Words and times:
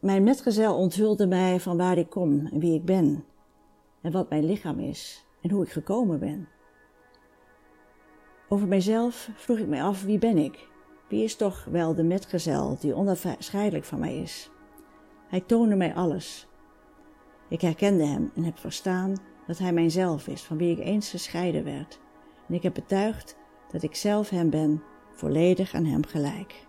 mijn 0.00 0.22
metgezel 0.22 0.76
onthulde 0.76 1.26
mij 1.26 1.60
van 1.60 1.76
waar 1.76 1.98
ik 1.98 2.10
kom 2.10 2.46
en 2.46 2.58
wie 2.60 2.74
ik 2.74 2.84
ben. 2.84 3.24
En 4.00 4.12
wat 4.12 4.30
mijn 4.30 4.44
lichaam 4.44 4.78
is 4.78 5.26
en 5.42 5.50
hoe 5.50 5.62
ik 5.64 5.70
gekomen 5.70 6.18
ben. 6.18 6.48
Over 8.48 8.68
mijzelf 8.68 9.30
vroeg 9.34 9.58
ik 9.58 9.66
mij 9.66 9.82
af, 9.82 10.04
wie 10.04 10.18
ben 10.18 10.38
ik? 10.38 10.68
Wie 11.08 11.24
is 11.24 11.36
toch 11.36 11.64
wel 11.64 11.94
de 11.94 12.02
metgezel 12.02 12.76
die 12.80 12.94
onafscheidelijk 12.94 13.84
van 13.84 13.98
mij 13.98 14.16
is? 14.16 14.50
Hij 15.28 15.40
toonde 15.40 15.76
mij 15.76 15.94
alles. 15.94 16.48
Ik 17.48 17.60
herkende 17.60 18.04
hem 18.04 18.30
en 18.34 18.44
heb 18.44 18.58
verstaan 18.58 19.14
dat 19.46 19.58
hij 19.58 19.72
mijzelf 19.72 20.26
is, 20.26 20.42
van 20.42 20.56
wie 20.56 20.76
ik 20.76 20.84
eens 20.86 21.10
gescheiden 21.10 21.64
werd. 21.64 22.00
En 22.48 22.54
ik 22.54 22.62
heb 22.62 22.74
betuigd 22.74 23.36
dat 23.72 23.82
ik 23.82 23.94
zelf 23.94 24.28
hem 24.28 24.50
ben, 24.50 24.82
volledig 25.12 25.74
aan 25.74 25.84
hem 25.84 26.06
gelijk. 26.06 26.66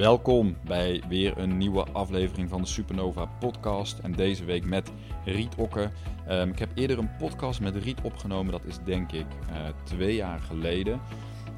Welkom 0.00 0.56
bij 0.64 1.02
weer 1.08 1.38
een 1.38 1.58
nieuwe 1.58 1.84
aflevering 1.92 2.48
van 2.48 2.60
de 2.60 2.66
Supernova 2.68 3.24
podcast. 3.24 3.98
En 3.98 4.12
deze 4.12 4.44
week 4.44 4.64
met 4.64 4.92
Riet 5.24 5.54
Okke. 5.54 5.90
Ehm, 6.26 6.48
ik 6.48 6.58
heb 6.58 6.70
eerder 6.74 6.98
een 6.98 7.16
podcast 7.16 7.60
met 7.60 7.76
Riet 7.76 8.00
opgenomen, 8.02 8.52
dat 8.52 8.64
is 8.64 8.78
denk 8.84 9.12
ik 9.12 9.26
uh, 9.50 9.56
twee 9.84 10.14
jaar 10.14 10.40
geleden. 10.40 10.92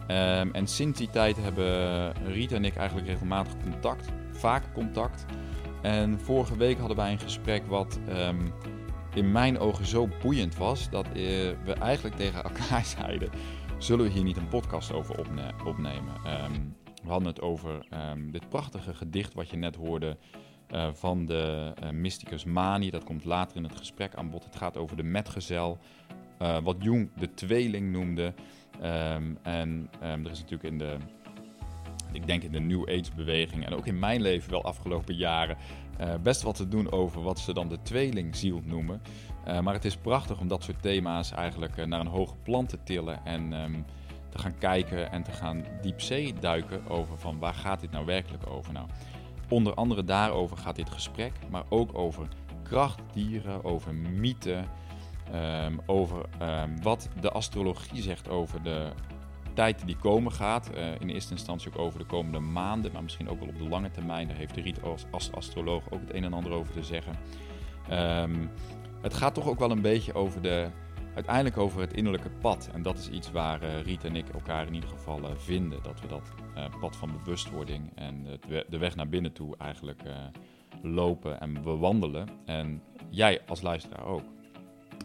Um, 0.09 0.53
en 0.53 0.67
sinds 0.67 0.99
die 0.99 1.11
tijd 1.11 1.37
hebben 1.37 2.13
Riet 2.27 2.53
en 2.53 2.65
ik 2.65 2.77
eigenlijk 2.77 3.09
regelmatig 3.09 3.53
contact, 3.63 4.09
vaak 4.31 4.63
contact. 4.75 5.25
En 5.83 6.21
vorige 6.21 6.57
week 6.57 6.79
hadden 6.79 6.97
wij 6.97 7.13
een 7.13 7.21
gesprek 7.21 7.67
wat 7.67 7.99
um, 8.09 8.53
in 9.15 9.33
mijn 9.33 9.59
ogen 9.59 9.87
zo 9.87 10.09
boeiend 10.23 10.57
was 10.57 10.91
dat 10.91 11.07
uh, 11.07 11.13
we 11.65 11.73
eigenlijk 11.81 12.17
tegen 12.17 12.43
elkaar 12.43 12.85
zeiden: 12.99 13.31
zullen 13.79 14.05
we 14.05 14.11
hier 14.11 14.25
niet 14.25 14.37
een 14.37 14.49
podcast 14.49 14.93
over 14.93 15.19
opne 15.19 15.51
opnemen? 15.65 16.13
We 17.03 17.09
hadden 17.09 17.29
het 17.29 17.41
over 17.41 17.87
um, 18.11 18.31
dit 18.31 18.49
prachtige 18.49 18.95
gedicht 18.95 19.35
wat 19.35 19.51
je 19.51 19.57
net 19.57 19.77
hoorde 19.77 20.17
uh, 20.73 20.89
van 20.93 21.27
de 21.27 21.73
uh, 21.83 21.91
mysticus 21.91 22.45
Mani. 22.45 22.91
Dat 22.91 23.05
komt 23.05 23.25
later 23.25 23.57
in 23.57 23.65
het 23.65 23.77
gesprek 23.77 24.15
aan 24.15 24.31
bod. 24.31 24.45
Het 24.45 24.57
gaat 24.57 24.77
over 24.77 24.97
de 24.97 25.03
metgezel, 25.03 25.79
uh, 26.43 26.59
wat 26.59 26.77
Jung 26.79 27.11
de 27.17 27.35
tweeling 27.35 27.93
noemde. 27.93 28.35
Um, 28.83 29.39
en 29.43 29.91
um, 30.03 30.25
er 30.25 30.31
is 30.31 30.41
natuurlijk 30.41 30.63
in 30.63 30.79
de, 30.79 30.97
ik 32.13 32.27
denk 32.27 32.43
in 32.43 32.53
de 32.53 32.61
New 32.61 32.89
Age 32.89 33.15
beweging 33.17 33.67
en 33.67 33.75
ook 33.75 33.87
in 33.87 33.99
mijn 33.99 34.23
leven 34.23 34.51
wel 34.51 34.65
afgelopen 34.65 35.15
jaren 35.15 35.57
best 36.23 36.43
wat 36.43 36.57
te 36.57 36.69
doen 36.69 36.93
over 36.93 37.23
wat 37.23 37.39
ze 37.39 37.53
dan 37.53 37.69
de 37.69 37.83
tweelingziel 37.83 38.61
noemen. 38.65 39.03
maar 39.63 39.75
het 39.75 39.85
is 39.85 39.97
prachtig 39.97 40.41
om 40.41 40.49
dat 40.49 40.63
soort 40.63 40.83
thema's 40.83 41.33
eigenlijk 41.33 41.87
naar 41.87 42.01
een 42.01 42.07
hoger 42.07 42.37
plan 42.43 42.67
te 42.67 42.79
tillen 42.83 43.25
en 43.25 43.53
te 44.33 44.39
gaan 44.39 44.59
kijken 44.59 45.13
en 45.13 45.23
te 45.23 45.33
gaan 45.33 45.65
diepzee 45.81 46.35
duiken 46.35 46.89
over 46.89 47.19
van 47.19 47.39
waar 47.39 47.55
gaat 47.55 47.81
dit 47.81 47.91
nou 47.91 48.05
werkelijk 48.05 48.47
over. 48.51 48.73
Nou, 48.73 48.87
onder 49.49 49.75
andere 49.75 50.05
daarover 50.05 50.57
gaat 50.57 50.77
dit 50.77 50.91
gesprek, 50.91 51.33
maar 51.51 51.65
ook 51.69 51.99
over 51.99 52.29
krachtdieren, 52.63 53.65
over 53.65 53.95
mythen, 53.95 54.69
um, 55.35 55.81
over 55.87 56.25
um, 56.43 56.83
wat 56.83 57.09
de 57.21 57.31
astrologie 57.31 58.03
zegt 58.03 58.29
over 58.29 58.63
de 58.63 58.91
tijd 59.55 59.87
die 59.87 59.97
komen 59.97 60.33
gaat. 60.33 60.71
Uh, 60.75 61.01
in 61.01 61.09
eerste 61.09 61.33
instantie 61.33 61.73
ook 61.73 61.79
over 61.79 61.99
de 61.99 62.05
komende 62.05 62.39
maanden, 62.39 62.93
maar 62.93 63.03
misschien 63.03 63.29
ook 63.29 63.39
wel 63.39 63.49
op 63.49 63.59
de 63.59 63.69
lange 63.69 63.91
termijn. 63.91 64.29
Daar 64.29 64.37
heeft 64.37 64.55
de 64.55 64.61
Riet 64.61 64.83
als, 65.11 65.33
astroloog 65.33 65.91
ook 65.91 66.01
het 66.01 66.15
een 66.15 66.25
en 66.25 66.33
ander 66.33 66.53
over 66.53 66.73
te 66.73 66.83
zeggen. 66.83 67.17
Um, 67.91 68.51
het 69.03 69.15
gaat 69.15 69.35
toch 69.35 69.49
ook 69.49 69.59
wel 69.59 69.71
een 69.71 69.83
beetje 69.83 70.15
over 70.15 70.43
de 70.43 70.69
uiteindelijk 71.15 71.57
over 71.57 71.81
het 71.81 71.93
innerlijke 71.93 72.31
pad. 72.31 72.71
En 72.73 72.83
dat 72.83 72.99
is 72.99 73.09
iets 73.09 73.31
waar 73.31 73.63
uh, 73.63 73.83
Riet 73.83 74.05
en 74.05 74.17
ik 74.17 74.29
elkaar 74.29 74.67
in 74.67 74.75
ieder 74.75 74.89
geval 74.89 75.21
uh, 75.21 75.31
vinden. 75.37 75.83
Dat 75.83 76.01
we 76.01 76.07
dat 76.07 76.33
uh, 76.57 76.65
pad 76.81 76.97
van 76.97 77.13
bewustwording 77.25 77.93
en 77.95 78.27
we 78.49 78.67
de 78.69 78.79
weg 78.79 78.97
naar 78.97 79.09
binnen 79.09 79.33
toe 79.33 79.57
eigenlijk 79.57 80.01
lopen 80.83 81.41
en 81.41 81.63
bewandelen. 81.63 82.29
En 82.45 82.83
jij 83.09 83.41
als 83.47 83.63
luisteraar 83.63 84.05
ook. 84.05 84.23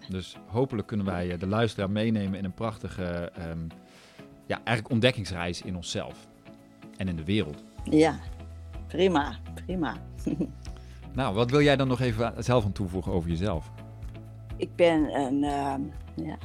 Dus 0.09 0.37
hopelijk 0.45 0.87
kunnen 0.87 1.05
wij 1.05 1.37
de 1.37 1.47
luisteraar 1.47 1.89
meenemen 1.89 2.39
in 2.39 2.45
een 2.45 2.53
prachtige 2.53 3.31
um, 3.49 3.67
ja, 4.45 4.55
eigenlijk 4.63 4.89
ontdekkingsreis 4.89 5.61
in 5.61 5.75
onszelf 5.75 6.27
en 6.97 7.07
in 7.07 7.15
de 7.15 7.23
wereld. 7.23 7.63
Ja, 7.83 8.19
prima, 8.87 9.39
prima. 9.53 9.95
nou, 11.15 11.35
wat 11.35 11.51
wil 11.51 11.61
jij 11.61 11.75
dan 11.75 11.87
nog 11.87 11.99
even 11.99 12.43
zelf 12.43 12.65
aan 12.65 12.71
toevoegen 12.71 13.11
over 13.11 13.29
jezelf? 13.29 13.71
Ik 14.57 14.75
ben 14.75 15.15
een, 15.15 15.43
uh, 15.43 15.75
ja, 16.15 16.37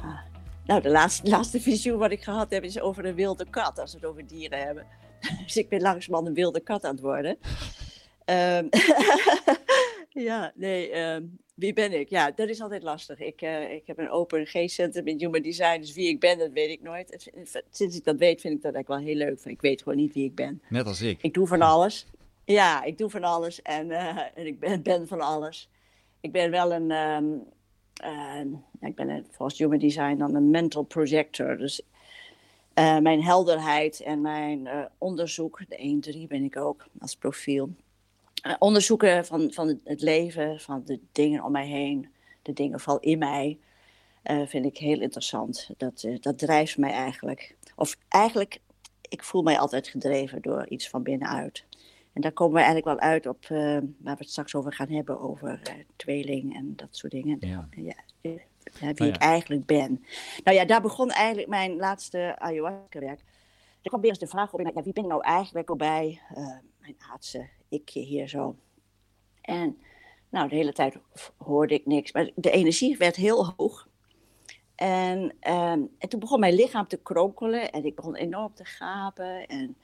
nou 0.65 0.81
de 0.81 0.89
laatste, 0.89 1.29
laatste 1.29 1.61
visioen 1.61 1.97
wat 1.97 2.11
ik 2.11 2.23
gehad 2.23 2.51
heb 2.51 2.63
is 2.63 2.79
over 2.79 3.05
een 3.05 3.15
wilde 3.15 3.49
kat, 3.49 3.79
als 3.79 3.91
we 3.91 3.97
het 3.97 4.07
over 4.07 4.27
dieren 4.27 4.59
hebben. 4.59 4.85
Dus 5.43 5.57
ik 5.57 5.69
ben 5.69 5.81
langzamerhand 5.81 6.27
een 6.27 6.33
wilde 6.33 6.59
kat 6.59 6.83
aan 6.83 6.91
het 6.91 7.03
worden. 7.03 7.37
um, 8.25 8.69
ja, 10.29 10.51
nee, 10.55 10.99
um, 10.99 11.39
wie 11.53 11.73
ben 11.73 11.99
ik? 11.99 12.09
Ja, 12.09 12.31
dat 12.31 12.49
is 12.49 12.61
altijd 12.61 12.83
lastig. 12.83 13.19
Ik, 13.19 13.41
uh, 13.41 13.71
ik 13.73 13.87
heb 13.87 13.97
een 13.97 14.09
open 14.09 14.47
geestcentrum 14.47 15.07
in 15.07 15.19
Human 15.19 15.41
Design, 15.41 15.79
dus 15.79 15.93
wie 15.93 16.07
ik 16.07 16.19
ben, 16.19 16.37
dat 16.37 16.51
weet 16.51 16.69
ik 16.69 16.81
nooit. 16.81 17.31
Sinds 17.69 17.97
ik 17.97 18.03
dat 18.03 18.17
weet, 18.17 18.41
vind 18.41 18.55
ik 18.55 18.61
dat 18.61 18.73
eigenlijk 18.73 18.87
wel 18.87 19.13
heel 19.13 19.27
leuk. 19.27 19.39
Ik 19.43 19.61
weet 19.61 19.81
gewoon 19.81 19.97
niet 19.97 20.13
wie 20.13 20.25
ik 20.25 20.35
ben. 20.35 20.61
Net 20.69 20.85
als 20.85 21.01
ik. 21.01 21.21
Ik 21.21 21.33
doe 21.33 21.47
van 21.47 21.61
alles. 21.61 22.05
Ja, 22.45 22.83
ik 22.83 22.97
doe 22.97 23.09
van 23.09 23.23
alles 23.23 23.61
en, 23.61 23.89
uh, 23.89 24.17
en 24.35 24.45
ik 24.45 24.59
ben, 24.59 24.81
ben 24.81 25.07
van 25.07 25.21
alles. 25.21 25.69
Ik 26.21 26.31
ben 26.31 26.51
wel 26.51 26.73
een, 26.73 26.91
um, 26.91 27.43
ik 28.79 28.95
ben 28.95 29.25
volgens 29.31 29.59
Human 29.59 29.77
Design 29.77 30.17
dan 30.17 30.35
een 30.35 30.49
mental 30.49 30.83
projector. 30.83 31.57
Dus 31.57 31.81
uh, 32.75 32.97
mijn 32.97 33.23
helderheid 33.23 33.99
en 34.01 34.21
mijn 34.21 34.65
uh, 34.65 34.85
onderzoek, 34.97 35.61
de 35.67 36.21
1-3 36.23 36.27
ben 36.27 36.43
ik 36.43 36.57
ook 36.57 36.85
als 36.99 37.15
profiel. 37.15 37.69
onderzoeken 38.59 39.25
van, 39.25 39.51
van 39.51 39.79
het 39.83 40.01
leven, 40.01 40.59
van 40.59 40.81
de 40.85 40.99
dingen 41.11 41.43
om 41.43 41.51
mij 41.51 41.67
heen, 41.67 42.09
de 42.41 42.53
dingen 42.53 42.79
vooral 42.79 43.01
in 43.01 43.17
mij, 43.17 43.57
vind 44.23 44.65
ik 44.65 44.77
heel 44.77 45.01
interessant. 45.01 45.69
Dat, 45.77 46.07
dat 46.19 46.37
drijft 46.37 46.77
mij 46.77 46.91
eigenlijk. 46.91 47.55
Of 47.75 47.97
eigenlijk, 48.09 48.59
ik 49.09 49.23
voel 49.23 49.41
mij 49.41 49.59
altijd 49.59 49.87
gedreven 49.87 50.41
door 50.41 50.67
iets 50.67 50.89
van 50.89 51.03
binnenuit. 51.03 51.65
En 52.13 52.21
daar 52.21 52.31
komen 52.31 52.53
we 52.53 52.61
eigenlijk 52.61 52.99
wel 52.99 53.09
uit 53.09 53.25
op 53.25 53.43
uh, 53.43 53.59
waar 53.97 54.15
we 54.15 54.23
het 54.23 54.29
straks 54.29 54.55
over 54.55 54.73
gaan 54.73 54.89
hebben, 54.89 55.19
over 55.19 55.61
uh, 55.69 55.73
tweeling 55.95 56.55
en 56.55 56.75
dat 56.75 56.87
soort 56.91 57.11
dingen. 57.11 57.37
Ja. 57.39 57.67
Ja, 57.71 57.95
wie 58.21 58.39
oh, 58.81 58.95
ja. 58.95 59.03
ik 59.05 59.15
eigenlijk 59.15 59.65
ben. 59.65 60.03
Nou 60.43 60.57
ja, 60.57 60.65
daar 60.65 60.81
begon 60.81 61.09
eigenlijk 61.09 61.47
mijn 61.47 61.75
laatste 61.75 62.35
ayahuasca-werk. 62.39 63.19
Er 63.81 63.89
kwam 63.89 64.01
weer 64.01 64.09
eens 64.09 64.19
de 64.19 64.27
vraag 64.27 64.53
op, 64.53 64.59
ja, 64.59 64.83
wie 64.83 64.93
ben 64.93 65.03
ik 65.03 65.09
nou 65.09 65.23
eigenlijk 65.23 65.69
al 65.69 65.75
bij 65.75 66.21
uh, 66.31 66.37
mijn 66.79 66.95
aardse 67.11 67.49
ikje 67.69 67.99
hier 67.99 68.27
zo. 68.27 68.55
En 69.41 69.77
nou, 70.29 70.49
de 70.49 70.55
hele 70.55 70.73
tijd 70.73 70.97
hoorde 71.37 71.73
ik 71.73 71.85
niks, 71.85 72.11
maar 72.11 72.29
de 72.35 72.51
energie 72.51 72.97
werd 72.97 73.15
heel 73.15 73.53
hoog. 73.55 73.87
En, 74.75 75.19
um, 75.21 75.89
en 75.97 76.09
toen 76.09 76.19
begon 76.19 76.39
mijn 76.39 76.53
lichaam 76.53 76.87
te 76.87 76.97
kronkelen 76.97 77.71
en 77.71 77.85
ik 77.85 77.95
begon 77.95 78.15
enorm 78.15 78.53
te 78.53 78.65
gapen 78.65 79.47
en... 79.47 79.75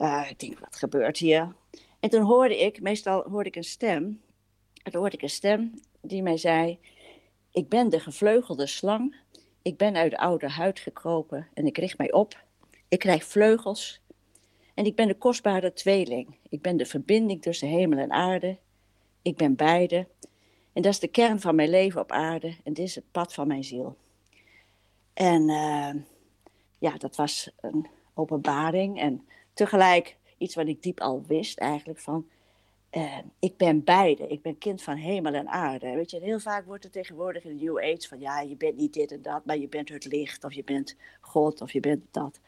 Uh, 0.00 0.26
ik 0.28 0.38
denk, 0.38 0.58
wat 0.58 0.76
gebeurt 0.76 1.18
hier? 1.18 1.54
En 2.00 2.10
toen 2.10 2.22
hoorde 2.22 2.58
ik, 2.58 2.80
meestal 2.80 3.22
hoorde 3.22 3.48
ik 3.48 3.56
een 3.56 3.64
stem. 3.64 4.22
En 4.82 4.92
toen 4.92 5.00
hoorde 5.00 5.16
ik 5.16 5.22
een 5.22 5.30
stem 5.30 5.74
die 6.00 6.22
mij 6.22 6.36
zei: 6.36 6.78
Ik 7.50 7.68
ben 7.68 7.88
de 7.88 8.00
gevleugelde 8.00 8.66
slang. 8.66 9.16
Ik 9.62 9.76
ben 9.76 9.96
uit 9.96 10.10
de 10.10 10.18
oude 10.18 10.48
huid 10.48 10.78
gekropen 10.78 11.48
en 11.54 11.66
ik 11.66 11.78
richt 11.78 11.98
mij 11.98 12.12
op. 12.12 12.44
Ik 12.88 12.98
krijg 12.98 13.24
vleugels. 13.24 14.00
En 14.74 14.84
ik 14.84 14.96
ben 14.96 15.06
de 15.08 15.14
kostbare 15.14 15.72
tweeling. 15.72 16.36
Ik 16.48 16.62
ben 16.62 16.76
de 16.76 16.86
verbinding 16.86 17.42
tussen 17.42 17.68
hemel 17.68 17.98
en 17.98 18.10
aarde. 18.10 18.58
Ik 19.22 19.36
ben 19.36 19.56
beide. 19.56 20.06
En 20.72 20.82
dat 20.82 20.92
is 20.92 20.98
de 20.98 21.08
kern 21.08 21.40
van 21.40 21.54
mijn 21.54 21.70
leven 21.70 22.00
op 22.00 22.12
aarde. 22.12 22.56
En 22.64 22.72
dit 22.72 22.84
is 22.84 22.94
het 22.94 23.10
pad 23.10 23.34
van 23.34 23.46
mijn 23.46 23.64
ziel. 23.64 23.96
En 25.12 25.48
uh, 25.48 25.94
ja, 26.78 26.96
dat 26.96 27.16
was 27.16 27.50
een 27.60 27.86
openbaring. 28.14 29.00
En 29.00 29.26
tegelijk 29.54 30.16
iets 30.38 30.54
wat 30.54 30.66
ik 30.66 30.82
diep 30.82 31.00
al 31.00 31.24
wist 31.26 31.58
eigenlijk 31.58 31.98
van... 31.98 32.26
Uh, 32.92 33.18
ik 33.38 33.56
ben 33.56 33.84
beide. 33.84 34.26
Ik 34.26 34.42
ben 34.42 34.58
kind 34.58 34.82
van 34.82 34.96
hemel 34.96 35.34
en 35.34 35.48
aarde. 35.48 35.94
Weet 35.94 36.10
je, 36.10 36.20
heel 36.20 36.40
vaak 36.40 36.66
wordt 36.66 36.84
er 36.84 36.90
tegenwoordig 36.90 37.44
in 37.44 37.56
de 37.56 37.64
New 37.64 37.78
Age 37.78 38.08
van... 38.08 38.20
ja, 38.20 38.40
je 38.40 38.56
bent 38.56 38.76
niet 38.76 38.92
dit 38.92 39.12
en 39.12 39.22
dat, 39.22 39.44
maar 39.44 39.58
je 39.58 39.68
bent 39.68 39.88
het 39.88 40.04
licht... 40.04 40.44
of 40.44 40.52
je 40.52 40.64
bent 40.64 40.96
God, 41.20 41.60
of 41.60 41.72
je 41.72 41.80
bent 41.80 42.02
dat. 42.10 42.40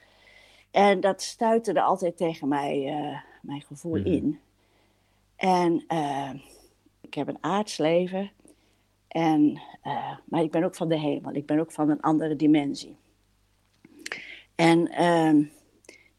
En 0.71 1.00
dat 1.00 1.23
stuitte 1.23 1.73
er 1.73 1.82
altijd 1.82 2.17
tegen 2.17 2.49
mij, 2.49 3.00
uh, 3.00 3.21
mijn 3.43 3.62
gevoel 3.62 3.97
mm 3.97 4.03
-hmm. 4.03 4.12
in. 4.12 4.41
En 5.37 5.85
uh, 5.88 6.31
ik 7.00 7.15
heb 7.15 7.29
een 7.29 7.43
aards 7.44 7.77
leven... 7.79 8.31
En, 9.09 9.61
maar 10.25 10.43
ik 10.43 10.50
ben 10.50 10.65
ook 10.65 10.75
van 10.75 10.88
de 10.88 10.99
hemel. 10.99 11.35
Ik 11.35 11.47
ben 11.47 11.59
ook 11.59 11.73
van 11.73 11.91
een 11.91 12.00
andere 12.00 12.37
dimensie. 12.37 12.97
En 14.55 14.88
ehm, 14.88 15.43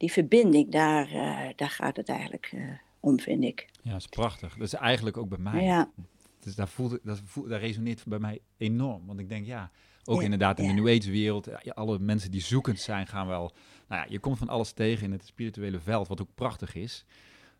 die 0.03 0.11
verbinding, 0.11 0.71
daar, 0.71 1.11
uh, 1.11 1.39
daar 1.55 1.69
gaat 1.69 1.97
het 1.97 2.09
eigenlijk 2.09 2.51
uh, 2.53 2.69
om, 2.99 3.19
vind 3.19 3.43
ik. 3.43 3.67
Ja, 3.81 3.91
dat 3.91 3.99
is 3.99 4.07
prachtig. 4.07 4.53
Dat 4.53 4.67
is 4.67 4.73
eigenlijk 4.73 5.17
ook 5.17 5.29
bij 5.29 5.37
mij. 5.37 5.63
Ja. 5.63 5.91
Dus 6.39 6.55
daar, 6.55 6.67
voelt, 6.67 6.99
dat, 7.03 7.21
voelt, 7.25 7.49
daar 7.49 7.59
resoneert 7.59 8.05
bij 8.05 8.19
mij 8.19 8.39
enorm. 8.57 9.05
Want 9.05 9.19
ik 9.19 9.29
denk, 9.29 9.45
ja, 9.45 9.71
ook 10.03 10.17
ja, 10.17 10.23
inderdaad 10.23 10.59
in 10.59 10.65
ja. 10.65 10.73
de 10.73 10.81
New 10.81 10.97
Age 10.97 11.11
wereld, 11.11 11.49
ja, 11.61 11.71
alle 11.71 11.99
mensen 11.99 12.31
die 12.31 12.41
zoekend 12.41 12.79
zijn, 12.79 13.07
gaan 13.07 13.27
wel... 13.27 13.51
Nou 13.87 14.01
ja, 14.01 14.07
je 14.09 14.19
komt 14.19 14.37
van 14.37 14.49
alles 14.49 14.71
tegen 14.71 15.03
in 15.03 15.11
het 15.11 15.25
spirituele 15.25 15.79
veld, 15.79 16.07
wat 16.07 16.21
ook 16.21 16.35
prachtig 16.35 16.75
is. 16.75 17.05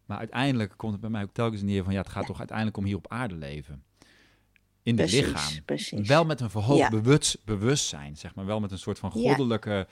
Maar 0.06 0.18
uiteindelijk 0.18 0.74
komt 0.78 0.92
het 0.92 1.02
bij 1.02 1.10
mij 1.10 1.24
ook 1.24 1.34
telkens 1.34 1.62
neer 1.62 1.84
van 1.84 1.94
ja, 1.94 2.00
het 2.00 2.10
gaat 2.10 2.26
toch 2.26 2.38
uiteindelijk 2.38 2.78
om 2.78 2.86
hier 2.86 2.98
op 2.98 3.08
aarde 3.08 3.36
leven. 3.36 3.84
In 4.82 5.00
het 5.00 5.12
lichaam. 5.12 5.64
Precies. 5.66 6.08
Wel 6.08 6.26
met 6.26 6.42
een 6.42 6.50
verhoogd 6.50 6.90
bewust, 6.90 7.38
bewustzijn, 7.46 8.18
zeg 8.18 8.36
maar. 8.36 8.46
Wel 8.46 8.60
met 8.60 8.72
een 8.72 8.80
soort 8.80 9.00
van 9.00 9.12
goddelijke, 9.12 9.88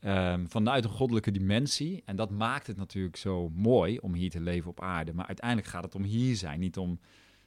um, 0.00 0.48
vanuit 0.48 0.84
een 0.84 0.90
goddelijke 0.90 1.30
dimensie. 1.30 2.02
En 2.04 2.16
dat 2.16 2.30
maakt 2.30 2.66
het 2.66 2.76
natuurlijk 2.76 3.16
zo 3.16 3.50
mooi 3.54 3.98
om 3.98 4.14
hier 4.14 4.30
te 4.30 4.40
leven 4.40 4.70
op 4.70 4.80
aarde. 4.80 5.12
Maar 5.12 5.26
uiteindelijk 5.26 5.68
gaat 5.68 5.84
het 5.84 5.94
om 5.94 6.02
hier 6.02 6.36
zijn, 6.36 6.60
niet 6.60 6.78
om, 6.78 7.00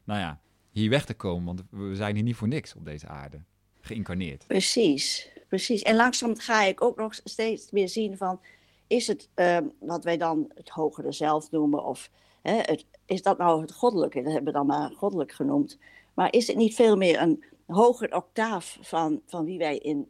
nou 0.04 0.20
ja, 0.20 0.40
hier 0.70 0.90
weg 0.90 1.06
te 1.06 1.14
komen. 1.14 1.46
Want 1.46 1.64
we 1.70 1.96
zijn 1.96 2.16
hier 2.16 2.24
niet 2.24 2.36
voor 2.36 2.48
niks 2.48 2.76
op 2.76 2.86
deze 2.86 3.08
aarde, 3.08 3.44
geïncarneerd. 3.82 4.48
Precies, 4.48 5.30
precies. 5.48 5.82
En 5.82 5.96
langzaam 5.96 6.38
ga 6.38 6.64
ik 6.64 6.82
ook 6.82 6.98
nog 6.98 7.20
steeds 7.24 7.72
meer 7.72 7.90
zien 7.90 8.18
van 8.18 8.40
is 8.88 9.08
het 9.08 9.30
ehm, 9.34 9.66
wat 9.80 10.04
wij 10.04 10.18
dan 10.18 10.52
het 10.56 10.70
hogere 10.70 11.12
zelf 11.12 11.52
noemen, 11.52 11.86
of 11.86 12.10
hè, 12.42 12.62
is 13.06 13.22
dat 13.22 13.38
nou 13.38 13.62
het 13.62 13.74
goddelijke? 13.74 14.22
Dat 14.22 14.34
hebben 14.34 14.54
we 14.54 14.60
dan 14.60 14.68
maar 14.68 14.92
goddelijk 14.92 15.32
genoemd. 15.32 15.80
Maar 16.14 16.34
is 16.34 16.48
het 16.48 16.56
niet 16.56 16.76
veel 16.76 16.98
meer 16.98 17.22
een 17.22 17.44
hoger 17.66 18.16
octaaf 18.16 18.78
van, 18.82 19.22
van 19.26 19.46
wie 19.46 19.58
wij 19.58 19.78
in, 19.78 20.08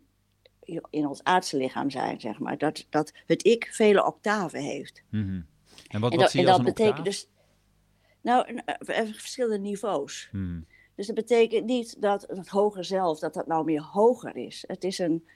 in 0.89 1.07
ons 1.07 1.23
aardse 1.23 1.57
lichaam 1.57 1.89
zijn, 1.89 2.19
zeg 2.19 2.39
maar? 2.39 2.57
Dat, 2.57 2.85
dat 2.89 3.13
het 3.25 3.45
ik 3.45 3.69
vele 3.71 4.05
octaven 4.05 4.59
heeft. 4.59 5.03
Mm 5.09 5.45
En 5.87 5.99
wat, 5.99 6.15
wat 6.15 6.31
zie 6.31 6.41
je 6.41 6.47
en 6.47 6.53
dat 6.53 6.63
betekent 6.63 7.05
dus. 7.05 7.27
Nou, 8.21 8.61
eh, 8.65 9.07
verschillende 9.11 9.57
niveaus. 9.57 10.29
Mhm. 10.31 10.59
Dus 10.95 11.05
dat 11.05 11.15
betekent 11.15 11.65
niet 11.65 12.01
dat 12.01 12.25
het 12.27 12.47
hoger 12.47 12.83
zelf, 12.83 13.19
dat 13.19 13.33
dat 13.33 13.47
nou 13.47 13.65
meer 13.65 13.81
hoger 13.81 14.35
is. 14.35 14.63
Het 14.67 14.83
is 14.83 14.99
een, 14.99 15.27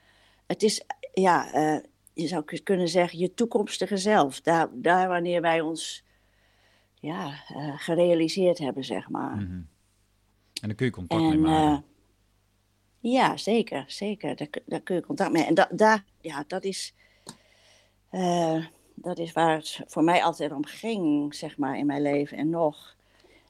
het 0.46 0.62
is, 0.62 0.84
ja, 1.14 1.54
uh, 1.54 1.82
je 2.12 2.26
zou 2.26 2.60
kunnen 2.62 2.88
zeggen, 2.88 3.18
je 3.18 3.34
toekomstige 3.34 3.96
zelf. 3.96 4.40
Daar, 4.40 4.68
daar 4.72 5.08
wanneer 5.08 5.40
wij 5.40 5.60
ons 5.60 6.04
ja, 6.94 7.26
uh, 7.26 7.78
gerealiseerd 7.78 8.58
hebben, 8.58 8.84
zeg 8.84 9.08
maar. 9.08 9.34
Mm 9.34 9.46
-hmm. 9.46 9.68
En 10.60 10.68
dan 10.68 10.74
kun 10.74 10.86
je 10.86 10.92
contact 10.92 11.22
en, 11.22 11.28
mee 11.28 11.38
maken. 11.38 11.84
Ja, 13.12 13.36
zeker, 13.36 13.84
zeker. 13.86 14.36
Daar, 14.36 14.48
daar, 14.66 14.80
kun 14.80 14.94
je 14.94 15.02
contact 15.02 15.32
mee. 15.32 15.44
En 15.44 15.54
da, 15.54 15.68
daar, 15.70 16.04
ja, 16.20 16.44
dat 16.46 16.64
is, 16.64 16.94
uh, 18.10 18.66
dat 18.94 19.18
is 19.18 19.32
waar 19.32 19.56
het 19.56 19.80
voor 19.86 20.04
mij 20.04 20.22
altijd 20.22 20.52
om 20.52 20.64
ging, 20.64 21.34
zeg 21.34 21.58
maar, 21.58 21.78
in 21.78 21.86
mijn 21.86 22.02
leven 22.02 22.36
en 22.36 22.50
nog. 22.50 22.96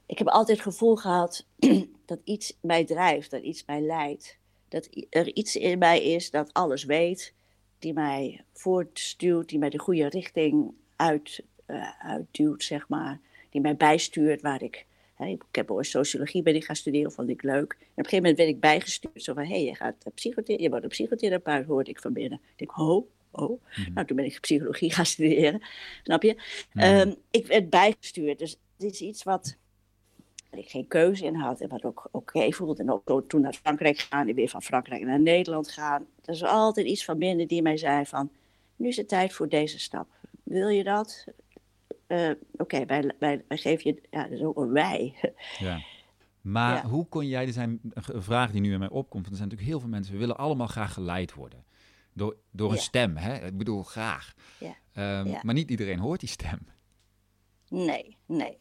Ik 0.07 0.19
heb 0.19 0.29
altijd 0.29 0.59
het 0.59 0.67
gevoel 0.67 0.97
gehad 0.97 1.47
dat 2.05 2.19
iets 2.25 2.57
mij 2.61 2.85
drijft, 2.85 3.31
dat 3.31 3.43
iets 3.43 3.65
mij 3.67 3.81
leidt. 3.81 4.39
Dat 4.69 4.89
er 5.11 5.35
iets 5.35 5.57
in 5.57 5.79
mij 5.79 6.03
is 6.03 6.31
dat 6.31 6.53
alles 6.53 6.85
weet, 6.85 7.35
die 7.79 7.93
mij 7.93 8.45
voortstuwt, 8.53 9.49
die 9.49 9.59
mij 9.59 9.71
de 9.71 9.79
goede 9.79 10.09
richting 10.09 10.75
uit, 10.97 11.43
uh, 11.67 12.01
uitduwt, 12.01 12.65
zeg 12.65 12.89
maar. 12.89 13.21
Die 13.51 13.61
mij 13.61 13.77
bijstuurt 13.77 14.43
waar 14.43 14.63
ik... 14.63 14.87
Ik 15.19 15.43
heb 15.53 15.71
ooit 15.71 15.87
sociologie 15.87 16.43
ben 16.43 16.55
ik 16.55 16.65
gaan 16.65 16.77
studeren, 16.77 17.13
vond 17.13 17.29
ik 17.29 17.43
leuk. 17.43 17.73
En 17.73 17.87
op 17.87 17.89
een 17.97 18.05
gegeven 18.05 18.17
moment 18.17 18.37
werd 18.37 18.49
ik 18.49 18.61
bijgestuurd. 18.61 19.23
Zo 19.23 19.35
van, 19.35 19.43
hé, 19.43 19.49
hey, 19.49 19.65
je, 19.65 19.75
gaat 19.75 19.95
psychotherapeut, 20.15 20.61
je 20.61 20.69
wordt 20.69 20.85
een 20.85 20.91
psychotherapeut, 20.91 21.67
hoorde 21.67 21.91
ik 21.91 22.01
van 22.01 22.13
binnen. 22.13 22.41
Ik 22.53 22.59
denk, 22.59 22.71
ho, 22.71 23.09
oh. 23.31 23.63
Nou, 23.95 24.07
toen 24.07 24.17
ben 24.17 24.25
ik 24.25 24.41
psychologie 24.41 24.93
gaan 24.95 25.07
studeren, 25.07 25.63
snap 26.03 26.23
je? 26.23 26.35
Mhm. 26.73 26.85
Ehm, 26.85 27.15
ik 27.31 27.47
werd 27.47 27.71
bijgestuurd, 27.71 28.39
dus 28.39 28.57
dit 28.77 28.93
is 28.93 29.01
iets 29.01 29.23
wat 29.23 29.57
ik 30.51 30.69
geen 30.69 30.89
keuze 30.89 31.25
in 31.25 31.35
had 31.35 31.61
en 31.61 31.69
wat 31.69 31.85
ook 31.85 32.09
oké 32.11 32.53
voelde. 32.53 32.83
En 32.83 32.91
ook 32.91 33.29
toen 33.29 33.41
naar 33.41 33.53
Frankrijk 33.53 33.99
gaan 33.99 34.29
en 34.29 34.35
weer 34.35 34.49
van 34.49 34.63
Frankrijk 34.63 35.03
naar 35.03 35.21
Nederland 35.21 35.71
gaan. 35.71 36.07
Er 36.25 36.35
is 36.35 36.45
altijd 36.45 36.87
iets 36.87 37.05
van 37.05 37.19
binnen 37.19 37.49
die 37.49 37.63
mij 37.63 37.77
zei 37.77 38.07
van, 38.07 38.31
nu 38.77 38.89
is 38.89 38.97
het 38.97 39.09
tijd 39.09 39.33
voor 39.33 39.49
deze 39.49 39.79
stap. 39.79 40.09
Wil 40.43 40.69
je 40.69 40.85
dat? 40.85 41.25
Uh, 42.09 42.31
oké, 42.57 42.87
wij, 42.87 43.15
wij, 43.19 43.45
wij 43.49 43.57
geven 43.57 43.95
je, 43.95 44.03
ja, 44.11 44.23
dat 44.23 44.31
is 44.33 44.43
ook 44.43 44.57
een 44.57 44.73
wij. 44.73 45.15
Ja. 45.59 45.81
Maar 46.41 46.85
hoe 46.85 47.07
kon 47.07 47.27
jij, 47.27 47.47
er 47.47 47.53
zijn 47.53 47.81
een 47.93 48.23
vraag 48.23 48.51
die 48.51 48.61
nu 48.61 48.73
in 48.73 48.79
mij 48.79 48.89
opkomt, 48.89 49.13
want 49.13 49.27
er 49.27 49.37
zijn 49.37 49.49
natuurlijk 49.49 49.71
heel 49.71 49.81
veel 49.81 49.89
mensen, 49.89 50.13
we 50.13 50.19
willen 50.19 50.37
allemaal 50.37 50.67
graag 50.67 50.93
geleid 50.93 51.35
worden. 51.35 51.65
Door, 52.13 52.37
door 52.51 52.73
een 52.73 52.79
stem, 52.79 53.17
hè? 53.17 53.47
Ik 53.47 53.59
bedoel, 53.59 53.83
graag. 53.83 54.35
Ja. 54.59 55.21
Um, 55.21 55.35
maar 55.43 55.55
niet 55.55 55.71
iedereen 55.71 55.99
hoort 55.99 56.21
die 56.21 56.29
stem. 56.29 56.59
Nee, 57.69 58.17
nee. 58.27 58.59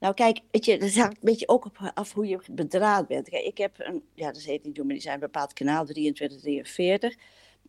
Nou 0.00 0.14
kijk, 0.14 0.40
weet 0.50 0.64
je, 0.64 0.78
dat 0.78 0.94
hangt 0.94 1.16
een 1.16 1.20
beetje 1.22 1.48
ook 1.48 1.64
op 1.64 1.92
af 1.94 2.12
hoe 2.12 2.26
je 2.26 2.40
bedraad 2.50 3.06
bent. 3.06 3.28
Kijk, 3.28 3.44
ik 3.44 3.58
heb 3.58 3.74
een, 3.78 4.02
ja, 4.14 4.32
dat 4.32 4.42
heet 4.42 4.64
niet 4.64 4.74
doen, 4.74 4.84
maar 4.84 4.94
die 4.94 5.02
zijn 5.02 5.14
een 5.14 5.20
bepaald 5.20 5.52
kanaal 5.52 5.84
2343. 5.84 7.16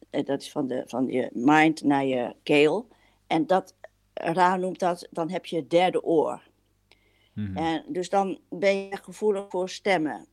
En 0.10 0.24
dat 0.26 0.42
is 0.42 0.52
van, 0.52 0.68
de, 0.68 0.84
van 0.88 1.08
je 1.08 1.30
mind 1.34 1.84
naar 1.84 2.06
je 2.06 2.36
keel. 2.44 2.88
En 3.28 3.48
dat, 3.48 3.76
Ra 4.20 4.56
noemt 4.56 4.80
dat, 4.80 5.08
dan 5.12 5.30
heb 5.30 5.46
je 5.46 5.56
het 5.56 5.70
derde 5.70 6.04
oor. 6.04 6.42
Mm 7.34 7.58
En 7.58 7.84
dus 7.88 8.10
dan 8.10 8.40
ben 8.50 8.76
je 8.76 8.98
gevoelig 9.02 9.46
voor 9.50 9.70
stemmen. 9.70 10.28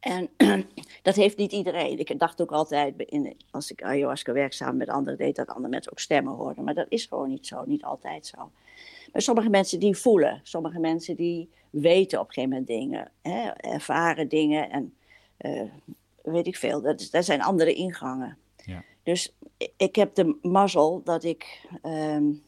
En 0.00 0.28
dat 1.02 1.14
heeft 1.14 1.36
niet 1.36 1.52
iedereen. 1.52 1.98
Ik 1.98 2.18
dacht 2.18 2.40
ook 2.40 2.52
altijd, 2.52 2.94
in, 2.96 3.36
als 3.50 3.70
ik 3.70 3.82
ayahuasca 3.82 4.32
werkzaam 4.32 4.76
met 4.76 4.88
anderen 4.88 5.18
deed, 5.18 5.36
dat 5.36 5.48
andere 5.48 5.68
mensen 5.68 5.92
ook 5.92 5.98
stemmen 5.98 6.32
hoorden. 6.34 6.64
Maar 6.64 6.74
dat 6.74 6.86
is 6.88 7.06
gewoon 7.06 7.28
niet 7.28 7.46
zo, 7.46 7.64
niet 7.64 7.84
altijd 7.84 8.26
zo. 8.26 8.50
Maar 9.12 9.22
sommige 9.22 9.48
mensen 9.48 9.80
die 9.80 9.96
voelen, 9.96 10.40
sommige 10.42 10.78
mensen 10.78 11.16
die 11.16 11.50
weten 11.70 12.20
op 12.20 12.26
een 12.26 12.32
gegeven 12.32 12.50
moment 12.50 12.68
dingen, 12.68 13.10
hè, 13.22 13.48
ervaren 13.48 14.28
dingen 14.28 14.70
en 14.70 14.94
uh, 15.40 15.62
weet 16.22 16.46
ik 16.46 16.56
veel. 16.56 16.82
Dat, 16.82 17.08
dat 17.10 17.24
zijn 17.24 17.42
andere 17.42 17.74
ingangen. 17.74 18.38
Ja. 18.56 18.82
Dus 19.02 19.36
ik 19.76 19.96
heb 19.96 20.14
de 20.14 20.38
mazzel 20.42 21.02
dat 21.04 21.24
ik, 21.24 21.68
um, 21.82 22.42